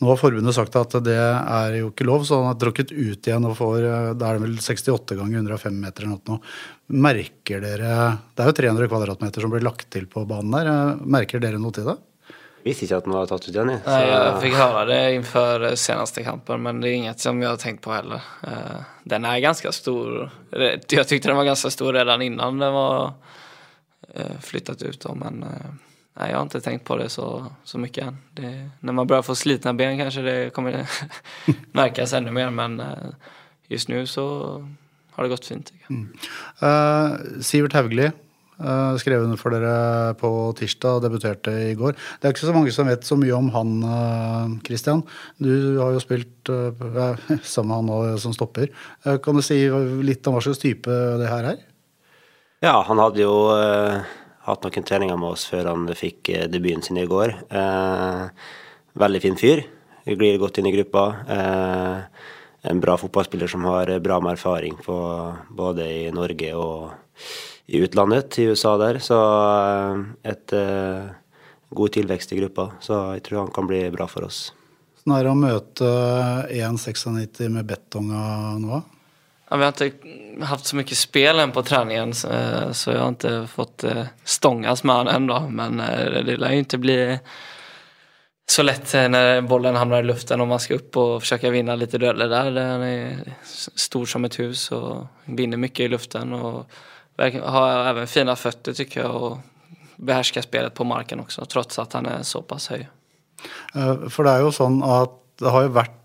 Nå 0.00 0.10
har 0.10 0.20
forbundet 0.20 0.56
sagt 0.56 0.76
at 0.78 0.96
det 1.04 1.18
er 1.18 1.78
jo 1.80 1.90
ikke 1.90 2.06
lov, 2.06 2.24
så 2.28 2.40
han 2.40 2.52
har 2.52 2.60
trukket 2.62 2.94
ut 2.94 3.28
igjen 3.28 3.48
og 3.48 3.56
får 3.58 3.88
eh, 3.88 4.12
Da 4.20 4.30
er 4.30 4.38
det 4.38 4.46
vel 4.46 4.56
68 4.60 5.18
ganger 5.18 5.42
105 5.42 5.82
meter 5.82 6.06
eller 6.06 6.22
noe. 6.30 6.54
Merker 6.92 7.62
dere 7.64 7.92
Det 8.36 8.44
er 8.44 8.50
jo 8.50 8.58
300 8.60 8.92
kvadratmeter 8.92 9.44
som 9.44 9.52
blir 9.52 9.64
lagt 9.66 9.88
til 9.92 10.08
på 10.10 10.24
banen 10.28 10.56
der. 10.56 10.72
Merker 11.04 11.42
dere 11.42 11.60
noe 11.60 11.74
til 11.74 11.88
det? 11.88 11.98
Visste 12.62 12.86
ikke 12.86 12.98
at 13.00 13.06
den 13.08 13.14
var 13.16 13.26
tatt 13.30 13.46
ut 13.48 13.50
igjen, 13.52 13.72
jeg. 13.74 13.82
Nei, 13.86 14.00
jeg 14.06 14.34
fikk 14.44 14.56
høre 14.58 14.68
höra 14.72 14.82
det 14.88 14.98
innenfor 15.16 15.64
seneste 15.68 15.84
senaste 15.84 16.24
kampen 16.26 16.62
men 16.62 16.80
det 16.82 16.90
er 16.90 16.98
inget 17.00 17.22
som 17.24 17.40
jeg 17.42 17.50
har 17.50 17.60
tenkt 17.62 17.82
på 17.84 17.94
heller. 17.94 18.22
Eh, 18.46 18.82
Den 19.04 19.24
er 19.26 19.40
ganske 19.42 19.72
stor. 19.74 20.30
Jeg 20.52 20.82
syntes 20.88 21.26
den 21.26 21.36
var 21.36 21.48
ganske 21.48 21.70
stor 21.74 21.90
allerede 21.96 22.24
innan 22.30 22.58
den 22.62 22.72
var 22.72 23.14
flyttet 24.44 24.82
ut 24.82 25.06
men 25.16 25.40
nei, 25.42 26.28
jeg 26.28 26.36
har 26.36 26.46
ikke 26.46 26.60
tenkt 26.64 26.84
på 26.84 26.96
det 27.00 27.08
så, 27.12 27.26
så 27.64 27.80
mye 27.80 28.04
än. 28.08 28.18
Når 28.80 28.92
man 28.92 28.94
man 29.02 29.06
börjar 29.06 29.22
få 29.26 29.36
slitne 29.38 29.72
ben 29.76 29.98
kanskje 29.98 30.22
det 30.26 30.36
kommer 30.54 30.84
merkes 31.78 32.12
enda 32.12 32.32
mer 32.32 32.50
men 32.50 32.80
eh, 32.80 33.12
just 33.72 33.88
nå 33.88 34.04
så 34.06 34.26
har 35.12 35.24
det 35.24 35.30
gått 35.32 35.46
fint. 35.48 35.72
Mm. 35.88 36.08
jag. 36.60 36.68
Eh, 36.68 37.40
Sivert 37.42 37.72
Hauglie 37.72 38.06
eh, 38.06 38.12
skrev 39.02 39.24
under 39.24 39.40
for 39.40 39.54
dere 39.54 40.14
på 40.20 40.30
tirsdag 40.58 40.98
og 40.98 41.04
debuterte 41.04 41.54
i 41.70 41.74
går. 41.78 41.96
Det 42.20 42.28
er 42.28 42.34
ikke 42.34 42.46
så 42.46 42.54
mange 42.54 42.74
som 42.74 42.88
vet 42.90 43.06
så 43.06 43.18
mye 43.18 43.34
om 43.36 43.50
han, 43.54 43.74
uh, 43.82 44.54
Christian. 44.66 45.02
Du 45.42 45.52
har 45.80 45.92
jo 45.96 46.02
spilt 46.02 46.52
uh, 46.52 47.18
sammen 47.54 47.88
med 47.88 48.12
han 48.12 48.22
som 48.22 48.34
stopper. 48.36 48.70
Eh, 49.04 49.18
kan 49.22 49.36
du 49.36 49.42
si 49.44 49.64
litt 50.04 50.26
om 50.26 50.36
hva 50.36 50.42
slags 50.44 50.62
type 50.62 50.90
det 51.20 51.30
her 51.30 51.52
er? 51.54 51.62
Ja, 52.62 52.76
han 52.86 53.00
hadde 53.02 53.24
jo 53.24 53.34
uh, 53.50 54.02
hatt 54.46 54.66
noen 54.66 54.86
treninger 54.86 55.18
med 55.18 55.34
oss 55.34 55.46
før 55.50 55.72
han 55.72 55.86
fikk 55.98 56.32
eh, 56.32 56.48
debuten 56.50 56.84
sin 56.86 57.00
i 57.00 57.08
går. 57.10 57.34
Uh, 57.50 58.28
veldig 58.98 59.22
fin 59.22 59.38
fyr. 59.38 59.64
Glir 60.06 60.40
godt 60.42 60.58
inn 60.58 60.66
i 60.66 60.74
gruppa. 60.74 61.04
Eh, 61.30 62.28
en 62.70 62.80
bra 62.82 62.96
fotballspiller 62.98 63.50
som 63.50 63.66
har 63.66 63.90
bra 64.02 64.18
med 64.22 64.34
erfaring 64.34 64.74
på, 64.82 64.96
både 65.50 65.86
i 65.86 66.02
Norge 66.14 66.50
og 66.58 66.90
i 67.66 67.78
utlandet, 67.78 68.38
i 68.38 68.48
USA 68.50 68.76
der. 68.80 68.98
Så 68.98 69.18
eh, 69.18 70.32
et 70.32 70.52
eh, 70.56 71.12
god 71.70 71.92
tilvekst 71.92 72.32
i 72.32 72.40
gruppa. 72.40 72.70
Så 72.80 72.98
jeg 73.16 73.24
tror 73.26 73.44
han 73.44 73.54
kan 73.54 73.68
bli 73.68 73.84
bra 73.94 74.08
for 74.10 74.28
oss. 74.28 74.50
Hvordan 75.02 75.18
er 75.18 75.24
det 75.24 75.32
å 75.32 75.38
møte 75.38 75.92
1,96 76.62 77.48
med 77.50 77.66
betonga 77.66 78.24
nå? 78.62 78.82
Ja, 79.50 79.56
vi 79.58 79.64
har 79.66 79.82
ikke 79.84 80.44
haft 80.48 80.68
så 80.68 80.76
mye 80.78 80.96
spill 80.96 81.38
än 81.42 81.50
på 81.52 81.64
treningen, 81.66 82.14
så, 82.16 82.28
jeg 82.30 83.00
har 83.00 83.10
ikke 83.12 83.32
fått 83.50 83.84
eh, 83.84 84.06
stångas 84.24 84.84
med 84.88 85.02
han 85.02 85.10
ennå. 85.16 85.40
Men 85.50 85.80
eh, 85.80 86.22
det 86.24 86.38
lär 86.38 86.54
jo 86.56 86.64
ikke 86.64 86.80
bli 86.80 87.00
så 88.52 88.62
lett 88.62 88.92
når 88.94 89.08
när 89.08 89.40
bollen 89.40 89.76
hamnar 89.76 90.02
i 90.02 90.06
luften 90.06 90.40
om 90.40 90.48
man 90.48 90.60
skal 90.60 90.80
opp 90.80 90.96
og 91.00 91.12
forsøke 91.22 91.48
å 91.48 91.54
vinne 91.54 91.76
litt 91.78 91.94
dueller 91.94 92.28
der. 92.28 92.50
Han 92.52 92.82
er 92.84 93.36
stor 93.44 94.08
som 94.08 94.24
et 94.24 94.36
hus 94.40 94.66
og 94.76 95.06
vinner 95.26 95.60
mye 95.60 95.84
i 95.84 95.88
luften 95.88 96.32
och 96.32 96.64
verkar- 96.64 96.90
har 97.18 97.86
även 97.86 98.06
fina 98.06 98.36
fötter 98.36 98.72
tycker 98.72 99.00
jag 99.00 99.22
och 99.22 99.38
behärskar 99.96 100.42
spelet 100.42 100.74
på 100.74 100.84
marken 100.84 101.20
också 101.20 101.44
trots 101.44 101.78
att 101.78 101.92
han 101.92 102.06
är 102.06 102.22
så 102.22 102.42
pass 102.42 102.68
hög. 102.68 102.88
Eh, 103.74 104.08
For 104.08 104.24
det 104.24 104.36
er 104.36 104.46
jo 104.46 104.52
sånn 104.54 104.82
at 104.82 105.18
det 105.42 105.50
har 105.50 105.66
jo 105.66 105.74
vært 105.74 105.98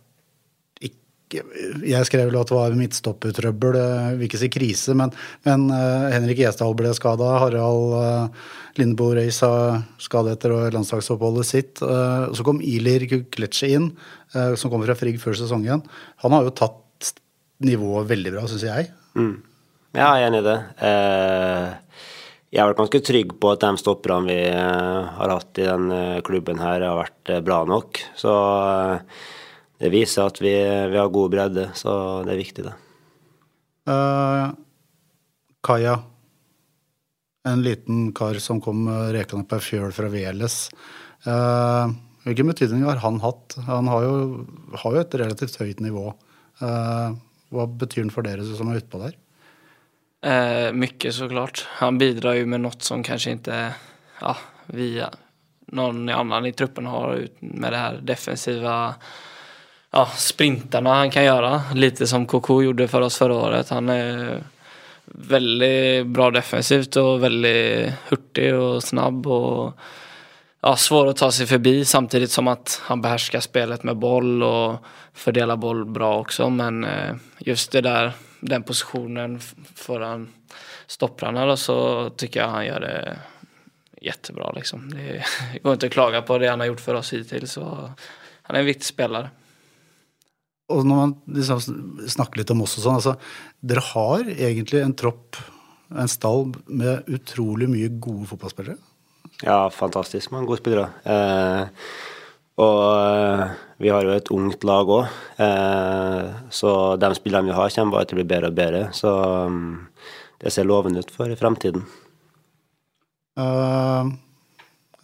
ikke, 0.88 1.41
jeg 1.84 2.08
skrev 2.08 2.30
vel 2.30 2.38
at 2.39 2.47
det 2.47 2.55
var 2.55 2.76
midtstoppertrøbbel, 2.78 3.76
jeg 3.76 4.18
vil 4.18 4.28
ikke 4.30 4.39
si 4.39 4.49
krise, 4.53 4.93
men, 4.95 5.12
men 5.43 5.66
Henrik 6.14 6.39
Gjesdal 6.39 6.72
ble 6.78 6.93
skada. 6.95 7.34
Harald 7.41 8.32
Lindebo 8.80 9.10
Reis 9.18 9.41
har 9.43 9.82
skade 9.99 10.32
etter 10.38 10.55
landslagsoppholdet 10.72 11.49
sitt. 11.49 11.82
Så 11.82 12.45
kom 12.47 12.62
Ilir 12.64 13.03
Kukletsje 13.12 13.74
inn, 13.76 13.89
som 14.32 14.72
kom 14.72 14.86
fra 14.86 14.95
Frigg 14.95 15.20
før 15.20 15.36
sesongen. 15.36 15.84
Han 16.24 16.38
har 16.38 16.47
jo 16.47 16.55
tatt 16.55 17.12
nivået 17.66 18.08
veldig 18.14 18.34
bra, 18.38 18.45
syns 18.47 18.64
jeg. 18.70 18.91
Mm. 19.20 19.36
Ja, 19.95 20.11
jeg 20.17 20.25
er 20.25 20.27
enig 20.27 20.41
i 20.41 20.47
det. 20.47 20.57
Jeg 22.47 22.61
er 22.63 22.69
vært 22.69 22.79
ganske 22.81 23.01
trygg 23.03 23.31
på 23.39 23.53
at 23.53 23.63
de 23.63 23.79
stopperne 23.79 24.27
vi 24.27 24.41
har 24.51 25.33
hatt 25.33 25.59
i 25.61 25.67
den 25.67 25.89
klubben 26.27 26.59
her, 26.61 26.83
har 26.83 26.99
vært 26.99 27.31
bra 27.47 27.61
nok. 27.67 28.01
Så 28.19 28.33
det 29.77 29.91
viser 29.93 30.25
at 30.25 30.39
vi, 30.41 30.53
vi, 30.89 30.97
har 30.97 31.09
god 31.13 31.33
bredde, 31.33 31.67
så 31.77 31.91
det 32.25 32.33
er 32.33 32.41
viktig, 32.41 32.65
det. 32.65 32.75
Uh, 33.88 34.49
Kaja, 35.63 35.99
en 37.47 37.61
liten 37.63 38.09
kar 38.17 38.39
som 38.43 38.59
kom 38.63 38.88
rekende 39.13 39.45
på 39.47 39.59
ei 39.59 39.63
fjøl 39.63 39.93
fra 39.95 40.09
Veles. 40.11 40.57
Uh, 41.27 41.93
hvilken 42.25 42.49
betydning 42.49 42.88
har 42.88 43.03
han 43.03 43.21
hatt? 43.23 43.59
Han 43.69 43.89
har 43.91 44.07
jo, 44.07 44.17
har 44.81 44.97
jo 44.97 45.03
et 45.03 45.19
relativt 45.21 45.61
høyt 45.61 45.83
nivå. 45.85 46.09
Uh, 46.59 47.13
hva 47.53 47.69
betyr 47.69 48.07
han 48.07 48.13
for 48.13 48.25
dere 48.27 48.43
som 48.49 48.73
er 48.73 48.81
utpå 48.81 48.99
der? 49.05 49.15
Eh, 50.28 50.73
mycket 50.73 51.15
såklart. 51.15 51.67
Han 51.69 51.97
bidrar 51.97 52.34
ju 52.34 52.45
med 52.45 52.61
något 52.61 52.82
som 52.82 53.03
kanske 53.03 53.32
inte 53.32 53.73
ja, 54.21 54.38
via 54.65 55.09
någon 55.67 56.09
annan 56.09 56.45
i 56.45 56.53
truppen 56.53 56.86
har 56.86 57.28
med 57.39 57.73
det 57.73 57.78
här 57.78 57.99
defensiva 58.01 58.95
ja, 59.91 60.05
sprintarna 60.15 60.93
han 60.93 61.11
kan 61.11 61.23
göra. 61.23 61.61
Lite 61.73 62.07
som 62.07 62.25
Koko 62.25 62.61
gjorde 62.61 62.88
för 62.88 63.01
oss 63.01 63.17
förra 63.17 63.36
året. 63.36 63.69
Han 63.69 63.89
är 63.89 64.43
väldigt 65.05 66.07
bra 66.07 66.32
defensivt 66.32 66.95
och 66.95 67.23
väldigt 67.23 67.93
hurtig 68.09 68.55
och 68.55 68.84
snabb 68.84 69.28
och 69.28 69.80
ja, 70.61 70.75
svår 70.75 71.07
att 71.07 71.17
ta 71.17 71.32
sig 71.32 71.47
förbi 71.47 71.86
samtidigt 71.86 72.32
som 72.32 72.47
att 72.47 72.82
han 72.84 73.01
behärskar 73.01 73.39
spelet 73.39 73.84
med 73.84 73.97
boll 73.97 74.43
och 74.43 74.75
fördelar 75.13 75.55
boll 75.55 75.86
bra 75.86 76.19
också. 76.19 76.49
Men 76.49 76.84
eh, 76.84 77.15
just 77.39 77.71
det 77.71 77.82
där, 77.82 78.13
den 78.39 78.63
positionen 78.63 79.39
föran 79.75 80.33
stopprarna 80.88 81.45
då, 81.45 81.57
så 81.57 82.09
tycker 82.09 82.39
jag 82.39 82.47
han 82.47 82.65
gör 82.65 82.79
det 82.79 83.19
jättebra 84.01 84.51
liksom. 84.51 84.89
Det 84.89 85.23
går 85.63 85.73
inte 85.73 85.85
att 85.85 85.91
klaga 85.91 86.21
på 86.21 86.38
det 86.38 86.47
han 86.47 86.59
har 86.59 86.67
gjort 86.67 86.81
för 86.81 86.93
oss 86.93 87.13
hittills. 87.13 87.51
Så 87.51 87.91
han 88.41 88.55
är 88.55 88.59
en 88.59 88.65
viktig 88.65 88.85
spelare 88.85 89.29
og 90.67 90.83
når 90.83 90.99
man 90.99 91.13
liksom 91.38 91.61
snakker 92.11 92.41
litt 92.41 92.51
om 92.51 92.65
oss 92.65 92.75
og 92.79 92.83
sånn, 92.83 92.99
altså 92.99 93.15
Dere 93.63 93.83
har 93.93 94.27
egentlig 94.27 94.81
en 94.83 94.95
tropp, 94.99 95.39
en 95.95 96.11
stall, 96.11 96.51
med 96.67 97.07
utrolig 97.07 97.69
mye 97.71 97.93
gode 98.03 98.27
fotballspillere? 98.33 98.75
Ja, 99.45 99.67
fantastisk 99.71 100.33
mange 100.33 100.49
gode 100.49 100.59
spillere. 100.59 100.89
Eh, 101.07 101.88
og 102.63 103.55
vi 103.78 103.91
har 103.93 104.05
jo 104.05 104.13
et 104.15 104.32
ungt 104.34 104.63
lag 104.65 104.89
òg, 104.89 105.17
eh, 105.43 106.30
så 106.49 106.71
de 106.97 107.11
spillerne 107.17 107.51
vi 107.51 107.57
har, 107.57 107.73
kommer 107.75 107.99
bare 107.99 108.09
til 108.09 108.17
å 108.17 108.21
bli 108.21 108.30
bedre 108.32 108.49
og 108.49 108.57
bedre. 108.57 108.84
Så 108.97 109.11
um, 109.47 109.86
det 110.41 110.53
ser 110.53 110.65
lovende 110.65 111.03
ut 111.05 111.13
for 111.13 111.30
fremtiden. 111.38 111.86
Uh, 113.38 114.09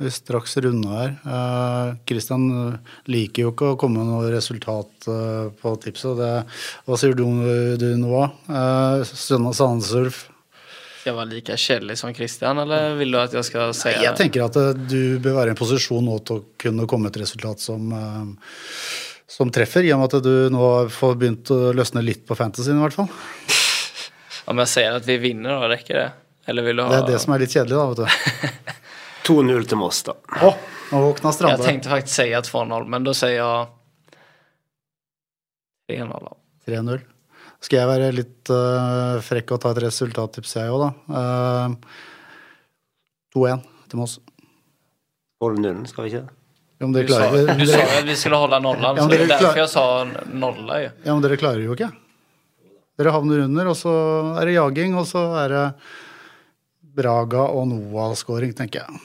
vi 0.01 0.09
straks 0.09 0.57
runde 0.65 0.89
her. 0.89 1.13
Uh, 1.21 2.81
liker 3.05 3.45
jo 3.45 3.53
ikke 3.53 3.73
å 3.73 3.77
komme 3.77 4.01
med 4.01 4.09
noe 4.09 4.33
resultat 4.33 5.05
uh, 5.05 5.53
på 5.61 5.75
tipset. 5.85 6.25
Hva 6.87 6.97
sier 6.97 7.13
du, 7.13 7.25
du 7.77 7.89
nå? 8.01 8.25
Uh, 8.49 9.05
Sandnesurf? 9.05 10.32
Skal 11.03 11.11
jeg 11.11 11.17
være 11.17 11.31
like 11.33 11.55
kjedelig 11.59 11.95
som 11.99 12.13
Christian, 12.15 12.59
eller 12.63 12.93
vil 12.95 13.09
du 13.11 13.17
at 13.19 13.33
jeg 13.35 13.43
skal 13.43 13.73
si 13.75 13.91
Jeg 13.91 14.15
tenker 14.15 14.45
at 14.45 14.55
uh, 14.55 14.69
du 14.71 15.19
bør 15.19 15.33
være 15.35 15.51
i 15.51 15.51
en 15.51 15.59
posisjon 15.59 16.05
nå 16.07 16.15
til 16.23 16.39
å 16.39 16.43
kunne 16.63 16.85
komme 16.87 17.11
et 17.11 17.19
resultat 17.19 17.59
som, 17.59 17.91
uh, 17.91 18.53
som 19.27 19.51
treffer, 19.51 19.83
i 19.83 19.91
og 19.91 19.99
med 19.99 20.15
at 20.15 20.23
du 20.23 20.47
nå 20.55 20.69
får 20.95 21.19
begynt 21.19 21.51
å 21.51 21.73
løsne 21.75 22.05
litt 22.07 22.23
på 22.23 22.39
fantasyen, 22.39 22.79
i 22.79 22.85
hvert 22.85 22.95
fall. 22.95 23.11
Om 24.53 24.63
jeg 24.63 24.73
sier 24.77 24.95
at 25.01 25.11
vi 25.11 25.19
vinner, 25.25 25.59
da 25.59 25.73
rekker 25.73 25.99
det? 25.99 26.07
Eller 26.47 26.69
vil 26.69 26.79
du 26.79 26.85
ha 26.85 26.95
Det 26.95 27.01
er 27.01 27.11
det 27.11 27.21
som 27.25 27.35
er 27.35 27.43
litt 27.43 27.59
kjedelig, 27.59 27.75
da, 27.75 27.85
vet 27.91 27.99
du. 27.99 28.73
2-0 29.27 29.71
til 29.73 29.83
Moss, 29.83 30.03
da. 30.07 30.15
Å, 30.39 30.53
oh, 30.53 30.81
nå 30.87 31.05
våkna 31.09 31.35
Strande. 31.35 31.59
Jeg 31.59 31.81
tenkte 31.81 31.97
faktisk 31.97 32.15
å 32.15 32.31
si 32.31 32.53
2-0, 32.55 32.91
men 32.95 33.11
da 33.11 33.19
sier 33.25 33.41
jeg 33.41 33.67
3-0. 35.99 36.37
3-0. 36.71 37.09
Skal 37.63 37.79
jeg 37.79 37.87
være 37.87 38.11
litt 38.15 38.51
uh, 38.51 39.21
frekk 39.23 39.55
og 39.55 39.61
ta 39.63 39.71
et 39.71 39.81
resultattips, 39.85 40.57
jeg 40.59 40.71
òg, 40.73 40.83
da. 40.83 40.89
Uh, 41.07 41.75
2-1 43.37 43.63
til 43.89 44.01
Moss. 44.01 44.17
Holde 45.43 45.63
nullen, 45.63 45.85
skal 45.89 46.05
vi 46.05 46.11
ikke 46.11 46.23
det? 46.25 46.39
Ja, 46.83 46.89
du 46.91 47.07
sa 47.07 47.27
jo 47.31 47.43
at 47.47 48.07
vi 48.09 48.15
skulle 48.19 48.39
holde 48.41 48.59
nollen, 48.59 48.83
ja, 48.83 48.93
så 48.99 49.07
det 49.07 49.19
er 49.21 49.29
derfor 49.31 49.59
jeg 49.61 49.71
sa 49.71 49.85
nolla. 50.27 50.79
Ja. 50.81 50.89
ja, 51.05 51.13
men 51.13 51.23
dere 51.23 51.37
klarer 51.39 51.63
jo 51.63 51.77
ikke. 51.77 51.87
Dere 52.99 53.13
havner 53.15 53.45
under, 53.45 53.69
og 53.71 53.77
så 53.79 53.93
er 54.41 54.49
det 54.49 54.57
jaging, 54.57 54.97
og 54.99 55.07
så 55.09 55.23
er 55.45 55.53
det 55.53 55.63
Braga 56.99 57.47
og 57.55 57.69
Noah-skåring, 57.71 58.51
tenker 58.57 58.83
jeg. 58.83 59.03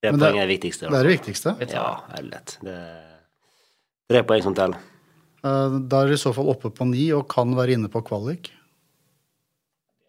Det 0.00 0.14
poenget 0.14 0.30
er 0.30 0.46
det 0.46 0.54
viktigste. 0.54 0.86
Det 0.86 0.96
er 0.96 1.08
det 1.08 1.16
viktigste? 1.16 1.56
Ja, 1.66 1.88
det 2.06 2.22
er 2.22 2.28
lett. 2.30 2.54
Det 2.62 2.76
er 2.76 3.18
tre 4.14 4.22
poeng 4.30 4.46
som 4.46 4.56
teller. 4.56 4.89
Eh, 5.46 5.76
da 5.90 6.02
er 6.02 6.10
det 6.10 6.18
i 6.18 6.22
så 6.22 6.32
fall 6.36 6.50
oppe 6.52 6.72
på 6.74 6.86
ni 6.88 7.08
og 7.16 7.28
kan 7.32 7.54
være 7.56 7.78
inne 7.78 7.90
på 7.92 8.02
kvalik. 8.06 8.50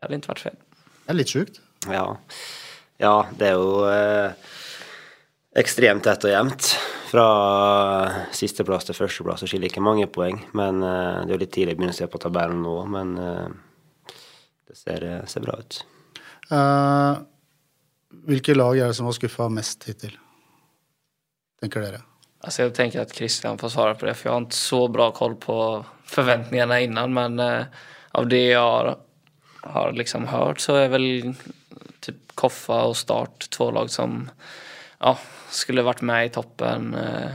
Det 0.02 0.08
hadde 0.08 0.20
ikke 0.20 0.34
vært 0.34 0.46
feil. 0.48 0.58
Det 1.02 1.14
er 1.14 1.20
litt 1.20 1.34
sjukt. 1.34 1.62
Ja. 1.90 2.06
ja, 3.02 3.14
det 3.38 3.52
er 3.52 3.58
jo 3.58 3.86
eh, 3.90 4.50
ekstremt 5.62 6.06
tett 6.06 6.28
og 6.28 6.34
jevnt. 6.34 6.74
Fra 7.12 7.26
sisteplass 8.32 8.88
til 8.88 8.96
førsteplass 8.96 9.44
skiller 9.44 9.68
ikke 9.68 9.84
mange 9.84 10.08
poeng. 10.12 10.40
Men 10.58 10.84
eh, 10.86 11.24
det 11.26 11.34
er 11.34 11.36
jo 11.36 11.42
litt 11.44 11.54
tidlig 11.56 11.76
å 11.76 11.82
begynne 11.82 11.96
å 11.96 12.00
se 12.00 12.10
på 12.12 12.22
tabellen 12.24 12.62
nå. 12.66 12.76
Men 12.92 13.16
eh, 13.22 14.16
det 14.72 14.80
ser, 14.80 15.08
eh, 15.08 15.26
ser, 15.28 15.44
bra 15.44 15.58
ut. 15.60 15.82
Uh, 16.52 17.24
hvilke 18.28 18.56
lag 18.58 18.76
er 18.76 18.92
det 18.92 18.98
som 18.98 19.08
har 19.08 19.16
skuffa 19.16 19.48
mest 19.52 19.86
hittil, 19.88 20.18
tenker 21.62 21.84
dere? 21.86 22.02
Alltså 22.44 22.62
jag 22.62 22.76
tänker 22.76 23.02
att 23.02 23.16
Christian 23.16 23.58
får 23.58 23.70
svara 23.70 23.96
på 23.96 24.06
det 24.06 24.14
för 24.14 24.30
jag 24.30 24.34
har 24.34 24.42
inte 24.42 24.56
så 24.56 24.88
bra 24.88 25.12
koll 25.12 25.36
på 25.36 25.86
förväntningarna 26.06 26.80
innan 26.80 27.14
men 27.14 27.40
eh, 27.40 27.64
av 28.12 28.28
det 28.28 28.48
jag 28.48 28.96
har, 29.62 29.92
liksom 29.92 30.28
hört 30.28 30.60
så 30.60 30.76
är 30.76 30.90
väl 30.90 31.34
typ 32.00 32.16
Koffa 32.36 32.84
och 32.84 32.98
Start 32.98 33.50
två 33.50 33.72
lag 33.72 33.90
som 33.90 34.30
ja, 35.00 35.18
skulle 35.50 35.82
varit 35.82 36.02
med 36.02 36.26
i 36.26 36.30
toppen 36.30 36.96
eh, 36.96 37.32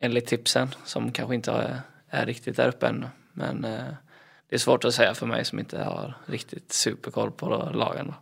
enligt 0.00 0.26
tipsen 0.26 0.74
som 0.84 1.12
kanske 1.12 1.34
inte 1.34 1.52
är, 1.52 1.80
är 2.08 2.26
riktigt 2.26 2.56
där 2.56 2.68
uppe 2.68 2.86
ännu. 2.86 3.06
Men 3.32 3.64
eh, 3.64 3.94
det 4.48 4.56
är 4.56 4.58
svårt 4.58 4.84
att 4.84 4.94
säga 4.94 5.14
för 5.14 5.26
mig 5.26 5.44
som 5.44 5.58
inte 5.58 5.82
har 5.82 6.14
riktigt 6.26 6.72
superkoll 6.72 7.30
på 7.30 7.70
lagen. 7.74 8.14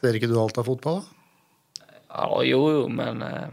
Ser 0.00 0.14
ikke 0.14 0.28
du 0.28 0.36
alt 0.38 0.58
av 0.58 0.64
fotball, 0.68 1.00
da? 1.00 1.02
Ja, 2.08 2.42
jo, 2.44 2.60
jo, 2.72 2.88
men 2.88 3.22
eh, 3.22 3.48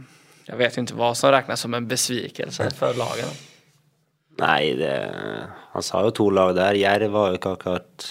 jeg 0.47 0.59
vet 0.59 0.77
ikke 0.77 0.99
hva 0.99 1.13
som 1.15 1.31
regnes 1.33 1.63
som 1.63 1.75
en 1.77 1.87
besvikelse 1.87 2.67
for 2.77 2.99
laget. 2.99 3.49
Nei, 4.41 4.73
det, 4.75 4.93
han 5.73 5.85
sa 5.85 6.01
jo 6.03 6.13
to 6.15 6.27
lag 6.33 6.55
der. 6.57 6.79
Jerv 6.79 7.15
har 7.19 7.31
jo 7.31 7.39
ikke 7.39 7.53
akkurat 7.57 8.07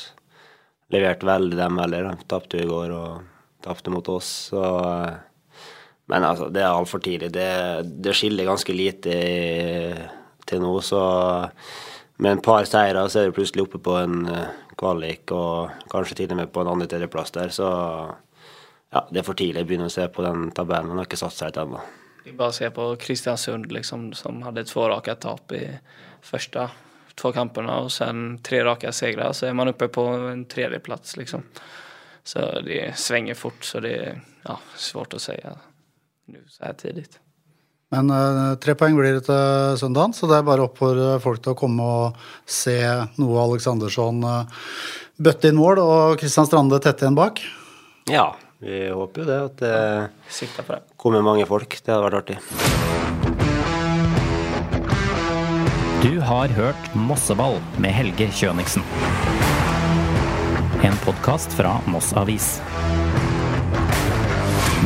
levert 0.95 1.24
veldig, 1.26 1.59
dem 1.59 1.80
heller. 1.83 2.09
De 2.09 2.28
tapte 2.30 2.62
i 2.62 2.68
går 2.68 2.95
og 2.95 3.22
tapte 3.64 3.93
mot 3.93 4.09
oss. 4.12 4.30
Så, 4.53 4.62
men 6.12 6.26
altså, 6.28 6.49
det 6.55 6.62
er 6.62 6.70
altfor 6.70 7.03
tidlig. 7.03 7.33
Det, 7.35 7.49
det, 8.05 8.14
skiller 8.16 8.49
ganske 8.49 8.76
lite 8.76 9.16
til 10.47 10.62
nå, 10.62 10.74
så 10.85 11.03
med 12.22 12.37
en 12.37 12.45
par 12.45 12.68
seire 12.70 13.03
så 13.11 13.22
er 13.22 13.30
du 13.30 13.37
plutselig 13.37 13.66
oppe 13.66 13.80
på 13.83 13.97
en 13.99 14.20
kvalik 14.78 15.33
og 15.35 15.87
kanskje 15.91 16.22
til 16.22 16.35
og 16.35 16.39
med 16.39 16.53
på 16.55 16.62
en 16.62 16.70
andre-tredjeplass 16.74 17.35
der. 17.35 17.51
Så 17.55 17.66
ja, 18.93 19.05
det 19.11 19.22
er 19.22 19.26
for 19.26 19.39
tidlig 19.39 19.64
å 19.64 19.68
begynne 19.68 19.91
å 19.91 19.95
se 19.95 20.07
på 20.12 20.24
den 20.24 20.53
tabellen. 20.55 20.93
Han 20.93 21.03
har 21.03 21.11
ikke 21.11 21.20
satt 21.20 21.35
seg 21.35 21.53
ut 21.53 21.61
ennå. 21.64 21.83
Vi 22.25 22.33
bare 22.33 22.53
ser 22.53 22.70
på 22.70 22.97
Kristiansund 22.97 23.73
liksom, 23.73 24.12
som 24.12 24.43
hadde 24.47 24.64
to 24.68 24.87
rake 24.89 25.14
tap 25.20 25.53
i 25.53 25.66
første 26.23 26.68
to 27.18 27.33
kampene, 27.35 27.75
og 27.83 27.91
sen 27.93 28.39
tre 28.45 28.62
rake 28.64 28.93
seire, 28.95 29.33
så 29.37 29.49
er 29.49 29.57
man 29.57 29.73
oppe 29.73 29.89
på 29.93 30.05
en 30.31 30.47
tredjeplats 30.49 31.16
liksom. 31.18 31.45
Så 32.25 32.45
det 32.64 32.95
svinger 32.97 33.35
fort 33.35 33.66
så 33.66 33.83
det 33.83 33.97
er 33.99 34.20
ja, 34.47 34.57
svårt 34.79 35.16
å 35.18 35.20
si 35.20 35.35
nå 35.43 36.39
så 36.49 36.64
här 36.64 36.73
tidlig. 36.73 37.07
Men 37.93 38.11
uh, 38.11 38.55
tre 38.57 38.75
poeng 38.79 38.95
blir 38.97 39.18
det 39.18 39.27
til 39.27 39.77
søndagen, 39.77 40.14
så 40.16 40.29
det 40.31 40.39
er 40.39 40.47
bare 40.47 40.64
opp 40.64 40.79
for 40.81 40.97
folk 41.20 41.43
til 41.43 41.53
å 41.53 41.59
komme 41.59 41.85
og 41.85 42.23
se 42.49 42.79
noe 43.20 43.43
Aleksandersson 43.43 44.23
uh, 44.25 44.62
bøtte 45.20 45.51
inn 45.51 45.59
mål 45.59 45.83
og 45.83 46.14
Kristian 46.23 46.49
Strande 46.49 46.79
tette 46.81 47.05
igjen 47.05 47.18
bak. 47.18 47.43
Ja, 48.09 48.31
vi 48.63 48.91
håper 48.91 49.23
jo 49.23 49.27
det. 49.27 49.39
At 49.45 49.57
det, 49.59 50.91
kommer 50.97 51.23
mange 51.27 51.47
folk. 51.51 51.77
Det 51.83 51.93
hadde 51.93 52.07
vært 52.07 52.21
artig. 52.23 52.39
Du 56.03 56.19
har 56.19 56.51
hørt 56.57 56.95
Mosseball 56.99 57.61
med 57.83 57.95
Helge 57.95 58.27
Kjøniksen. 58.35 58.83
En 60.83 60.97
podkast 61.05 61.55
fra 61.55 61.77
Moss 61.87 62.11
Avis. 62.19 62.57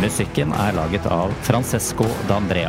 Musikken 0.01 0.53
er 0.53 0.77
laget 0.77 1.09
av 1.09 1.33
Francesco 1.49 2.05
D'Andrea. 2.29 2.69